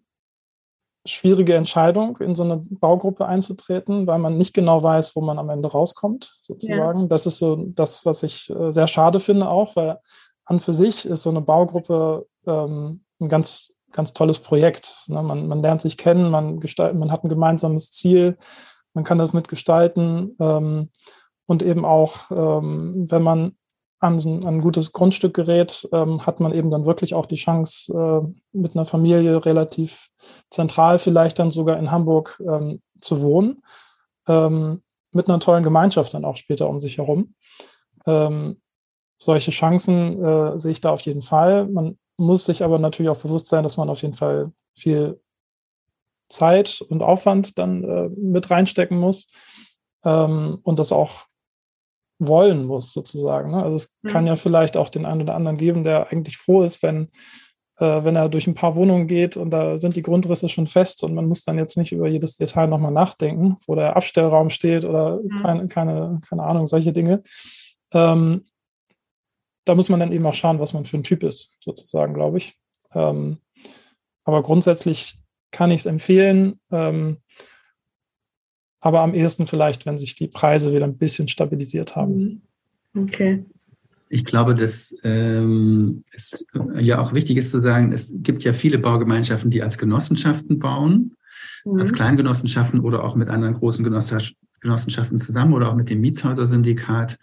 schwierige 1.06 1.54
Entscheidung, 1.54 2.16
in 2.18 2.34
so 2.34 2.44
eine 2.44 2.56
Baugruppe 2.56 3.26
einzutreten, 3.26 4.06
weil 4.06 4.18
man 4.18 4.38
nicht 4.38 4.54
genau 4.54 4.82
weiß, 4.82 5.14
wo 5.16 5.20
man 5.20 5.38
am 5.38 5.50
Ende 5.50 5.70
rauskommt, 5.70 6.38
sozusagen. 6.40 7.00
Ja. 7.02 7.06
Das 7.08 7.26
ist 7.26 7.38
so 7.38 7.56
das, 7.56 8.06
was 8.06 8.22
ich 8.22 8.48
äh, 8.50 8.72
sehr 8.72 8.86
schade 8.86 9.20
finde 9.20 9.48
auch, 9.48 9.76
weil 9.76 9.98
an 10.46 10.60
für 10.60 10.72
sich 10.72 11.06
ist 11.06 11.22
so 11.22 11.30
eine 11.30 11.42
Baugruppe 11.42 12.26
ähm, 12.46 13.04
ein 13.20 13.28
ganz, 13.28 13.76
ganz 13.92 14.12
tolles 14.14 14.38
Projekt. 14.38 15.02
Ne? 15.08 15.22
Man, 15.22 15.46
man 15.46 15.62
lernt 15.62 15.82
sich 15.82 15.98
kennen, 15.98 16.30
man, 16.30 16.60
gestalt, 16.60 16.94
man 16.94 17.12
hat 17.12 17.24
ein 17.24 17.28
gemeinsames 17.28 17.90
Ziel, 17.90 18.38
man 18.94 19.04
kann 19.04 19.18
das 19.18 19.32
mitgestalten. 19.32 20.36
Ähm, 20.40 20.90
und 21.46 21.62
eben 21.62 21.84
auch, 21.84 22.30
ähm, 22.30 23.06
wenn 23.10 23.22
man 23.22 23.56
an, 24.00 24.18
an, 24.18 24.46
ein 24.46 24.60
gutes 24.60 24.92
Grundstück 24.92 25.34
gerät, 25.34 25.88
ähm, 25.92 26.26
hat 26.26 26.40
man 26.40 26.52
eben 26.52 26.70
dann 26.70 26.86
wirklich 26.86 27.14
auch 27.14 27.26
die 27.26 27.36
Chance, 27.36 27.92
äh, 27.92 28.26
mit 28.52 28.74
einer 28.74 28.84
Familie 28.84 29.44
relativ 29.44 30.10
zentral 30.50 30.98
vielleicht 30.98 31.38
dann 31.38 31.50
sogar 31.50 31.78
in 31.78 31.90
Hamburg 31.90 32.42
ähm, 32.46 32.82
zu 33.00 33.22
wohnen, 33.22 33.62
ähm, 34.28 34.82
mit 35.12 35.28
einer 35.28 35.40
tollen 35.40 35.64
Gemeinschaft 35.64 36.12
dann 36.12 36.24
auch 36.24 36.36
später 36.36 36.68
um 36.68 36.80
sich 36.80 36.98
herum. 36.98 37.34
Ähm, 38.06 38.60
solche 39.16 39.52
Chancen 39.52 40.22
äh, 40.22 40.58
sehe 40.58 40.72
ich 40.72 40.80
da 40.80 40.90
auf 40.90 41.00
jeden 41.02 41.22
Fall. 41.22 41.66
Man 41.66 41.98
muss 42.16 42.44
sich 42.44 42.62
aber 42.62 42.78
natürlich 42.78 43.10
auch 43.10 43.20
bewusst 43.20 43.48
sein, 43.48 43.62
dass 43.62 43.76
man 43.76 43.88
auf 43.88 44.02
jeden 44.02 44.14
Fall 44.14 44.52
viel 44.76 45.20
Zeit 46.28 46.80
und 46.88 47.02
Aufwand 47.02 47.58
dann 47.58 47.84
äh, 47.84 48.08
mit 48.08 48.50
reinstecken 48.50 48.98
muss 48.98 49.28
ähm, 50.04 50.58
und 50.62 50.78
das 50.78 50.92
auch 50.92 51.26
wollen 52.18 52.64
muss, 52.64 52.92
sozusagen. 52.92 53.50
Ne? 53.50 53.62
Also 53.62 53.76
es 53.76 53.96
mhm. 54.02 54.08
kann 54.08 54.26
ja 54.26 54.36
vielleicht 54.36 54.76
auch 54.76 54.88
den 54.88 55.06
einen 55.06 55.22
oder 55.22 55.34
anderen 55.34 55.56
geben, 55.56 55.84
der 55.84 56.08
eigentlich 56.10 56.36
froh 56.36 56.62
ist, 56.62 56.82
wenn, 56.82 57.08
äh, 57.78 58.04
wenn 58.04 58.16
er 58.16 58.28
durch 58.28 58.46
ein 58.46 58.54
paar 58.54 58.76
Wohnungen 58.76 59.06
geht 59.06 59.36
und 59.36 59.50
da 59.50 59.76
sind 59.76 59.96
die 59.96 60.02
Grundrisse 60.02 60.48
schon 60.48 60.66
fest 60.66 61.02
und 61.02 61.14
man 61.14 61.26
muss 61.26 61.44
dann 61.44 61.58
jetzt 61.58 61.76
nicht 61.76 61.92
über 61.92 62.08
jedes 62.08 62.36
Detail 62.36 62.68
nochmal 62.68 62.92
nachdenken, 62.92 63.56
wo 63.66 63.74
der 63.74 63.96
Abstellraum 63.96 64.50
steht 64.50 64.84
oder 64.84 65.20
mhm. 65.22 65.42
keine, 65.42 65.68
keine, 65.68 66.20
keine 66.28 66.42
Ahnung, 66.44 66.66
solche 66.66 66.92
Dinge. 66.92 67.22
Ähm, 67.92 68.46
da 69.64 69.74
muss 69.74 69.88
man 69.88 70.00
dann 70.00 70.12
eben 70.12 70.26
auch 70.26 70.34
schauen, 70.34 70.60
was 70.60 70.74
man 70.74 70.84
für 70.84 70.98
ein 70.98 71.04
Typ 71.04 71.22
ist, 71.22 71.56
sozusagen, 71.60 72.14
glaube 72.14 72.38
ich. 72.38 72.54
Ähm, 72.92 73.38
aber 74.24 74.42
grundsätzlich 74.42 75.18
kann 75.50 75.70
ich 75.70 75.80
es 75.80 75.86
empfehlen. 75.86 76.60
Ähm, 76.70 77.18
aber 78.84 79.00
am 79.00 79.14
ehesten 79.14 79.46
vielleicht, 79.46 79.86
wenn 79.86 79.96
sich 79.96 80.14
die 80.14 80.28
Preise 80.28 80.74
wieder 80.74 80.84
ein 80.84 80.98
bisschen 80.98 81.26
stabilisiert 81.26 81.96
haben. 81.96 82.42
Mhm. 82.92 83.02
Okay. 83.02 83.44
Ich 84.10 84.26
glaube, 84.26 84.54
dass 84.54 84.94
ähm, 85.02 86.04
es 86.12 86.46
ja 86.78 87.00
auch 87.00 87.14
wichtig 87.14 87.38
ist 87.38 87.50
zu 87.50 87.60
sagen, 87.60 87.92
es 87.92 88.14
gibt 88.18 88.44
ja 88.44 88.52
viele 88.52 88.78
Baugemeinschaften, 88.78 89.50
die 89.50 89.62
als 89.62 89.78
Genossenschaften 89.78 90.58
bauen, 90.58 91.16
mhm. 91.64 91.80
als 91.80 91.94
Kleingenossenschaften 91.94 92.80
oder 92.80 93.04
auch 93.04 93.16
mit 93.16 93.30
anderen 93.30 93.54
großen 93.54 93.82
Genossenschaften 93.82 95.18
zusammen 95.18 95.54
oder 95.54 95.70
auch 95.70 95.76
mit 95.76 95.88
dem 95.88 96.02
Mietshäuser-Syndikat. 96.02 97.16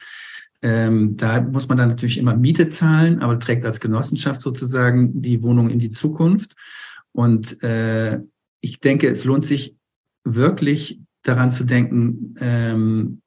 Ähm, 0.63 1.15
da 1.15 1.41
muss 1.41 1.69
man 1.69 1.77
dann 1.77 1.89
natürlich 1.89 2.17
immer 2.17 2.35
Miete 2.35 2.69
zahlen, 2.69 3.19
aber 3.19 3.37
trägt 3.37 3.67
als 3.67 3.79
Genossenschaft 3.79 4.41
sozusagen 4.41 5.21
die 5.21 5.43
Wohnung 5.43 5.69
in 5.69 5.77
die 5.77 5.91
Zukunft. 5.91 6.55
Und 7.11 7.61
äh, 7.61 8.19
ich 8.61 8.79
denke, 8.79 9.07
es 9.07 9.25
lohnt 9.25 9.45
sich 9.45 9.75
wirklich 10.23 10.99
daran 11.23 11.51
zu 11.51 11.63
denken, 11.63 12.35
ähm, 12.39 13.21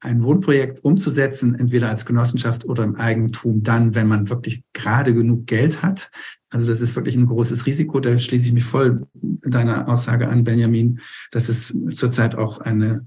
ein 0.00 0.22
Wohnprojekt 0.22 0.84
umzusetzen, 0.84 1.54
entweder 1.54 1.88
als 1.88 2.04
Genossenschaft 2.04 2.66
oder 2.66 2.84
im 2.84 2.96
Eigentum, 2.96 3.62
dann, 3.62 3.94
wenn 3.94 4.06
man 4.06 4.28
wirklich 4.28 4.62
gerade 4.72 5.14
genug 5.14 5.46
Geld 5.46 5.82
hat. 5.82 6.10
Also 6.50 6.66
das 6.66 6.80
ist 6.80 6.94
wirklich 6.96 7.16
ein 7.16 7.26
großes 7.26 7.66
Risiko. 7.66 7.98
Da 8.00 8.16
schließe 8.18 8.46
ich 8.46 8.52
mich 8.52 8.64
voll 8.64 9.06
deiner 9.14 9.88
Aussage 9.88 10.28
an, 10.28 10.44
Benjamin, 10.44 11.00
dass 11.32 11.48
es 11.48 11.76
zurzeit 11.94 12.34
auch 12.34 12.58
eine 12.60 13.04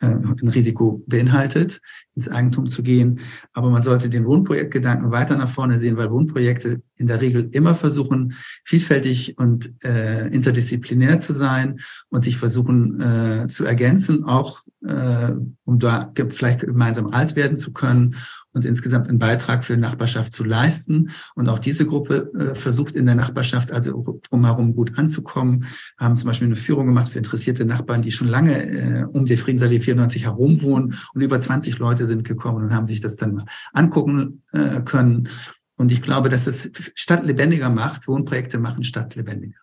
ein 0.00 0.48
Risiko 0.48 1.02
beinhaltet, 1.06 1.80
ins 2.14 2.28
Eigentum 2.28 2.66
zu 2.66 2.82
gehen. 2.82 3.20
Aber 3.52 3.70
man 3.70 3.82
sollte 3.82 4.08
den 4.08 4.26
Wohnprojektgedanken 4.26 5.10
weiter 5.10 5.36
nach 5.36 5.48
vorne 5.48 5.80
sehen, 5.80 5.96
weil 5.96 6.10
Wohnprojekte 6.10 6.82
in 6.96 7.06
der 7.06 7.20
Regel 7.20 7.48
immer 7.52 7.74
versuchen, 7.74 8.34
vielfältig 8.64 9.38
und 9.38 9.72
äh, 9.84 10.28
interdisziplinär 10.28 11.18
zu 11.18 11.32
sein 11.32 11.80
und 12.10 12.22
sich 12.22 12.36
versuchen 12.36 13.00
äh, 13.00 13.46
zu 13.48 13.64
ergänzen, 13.64 14.24
auch 14.24 14.62
äh, 14.84 15.32
um 15.64 15.78
da 15.78 16.12
vielleicht 16.28 16.60
gemeinsam 16.60 17.08
alt 17.08 17.36
werden 17.36 17.56
zu 17.56 17.72
können 17.72 18.16
und 18.52 18.64
insgesamt 18.64 19.08
einen 19.08 19.18
Beitrag 19.18 19.64
für 19.64 19.76
Nachbarschaft 19.76 20.32
zu 20.32 20.44
leisten. 20.44 21.10
Und 21.34 21.48
auch 21.48 21.58
diese 21.58 21.86
Gruppe 21.86 22.30
äh, 22.34 22.54
versucht 22.54 22.96
in 22.96 23.06
der 23.06 23.14
Nachbarschaft 23.14 23.72
also 23.72 24.20
drumherum 24.28 24.74
gut 24.74 24.98
anzukommen. 24.98 25.66
Haben 25.96 26.16
zum 26.16 26.26
Beispiel 26.26 26.48
eine 26.48 26.56
Führung 26.56 26.86
gemacht 26.86 27.10
für 27.12 27.18
interessierte 27.18 27.64
Nachbarn, 27.64 28.02
die 28.02 28.12
schon 28.12 28.28
lange 28.28 28.54
äh, 28.54 29.04
um 29.04 29.26
die 29.26 29.36
Friedensallee 29.36 29.80
94 29.88 30.24
herum 30.24 30.62
wohnen 30.62 30.98
und 31.14 31.20
über 31.20 31.40
20 31.40 31.78
Leute 31.78 32.06
sind 32.06 32.24
gekommen 32.24 32.64
und 32.64 32.74
haben 32.74 32.86
sich 32.86 33.00
das 33.00 33.16
dann 33.16 33.44
angucken 33.72 34.42
äh, 34.52 34.80
können. 34.82 35.28
Und 35.76 35.92
ich 35.92 36.02
glaube, 36.02 36.28
dass 36.28 36.46
es 36.46 36.70
Stadt 36.94 37.24
lebendiger 37.24 37.70
macht. 37.70 38.08
Wohnprojekte 38.08 38.58
machen 38.58 38.84
Stadt 38.84 39.14
lebendiger. 39.14 39.58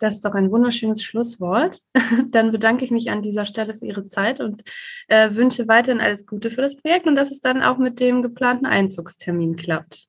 Das 0.00 0.16
ist 0.16 0.24
doch 0.24 0.34
ein 0.34 0.50
wunderschönes 0.50 1.02
Schlusswort. 1.02 1.80
Dann 2.30 2.52
bedanke 2.52 2.84
ich 2.84 2.90
mich 2.90 3.10
an 3.10 3.22
dieser 3.22 3.44
Stelle 3.44 3.74
für 3.74 3.86
Ihre 3.86 4.08
Zeit 4.08 4.40
und 4.40 4.62
äh, 5.08 5.34
wünsche 5.34 5.68
weiterhin 5.68 6.00
alles 6.00 6.26
Gute 6.26 6.50
für 6.50 6.62
das 6.62 6.76
Projekt 6.76 7.06
und 7.06 7.16
dass 7.16 7.30
es 7.30 7.40
dann 7.40 7.62
auch 7.62 7.78
mit 7.78 7.98
dem 7.98 8.22
geplanten 8.22 8.66
Einzugstermin 8.66 9.56
klappt. 9.56 10.08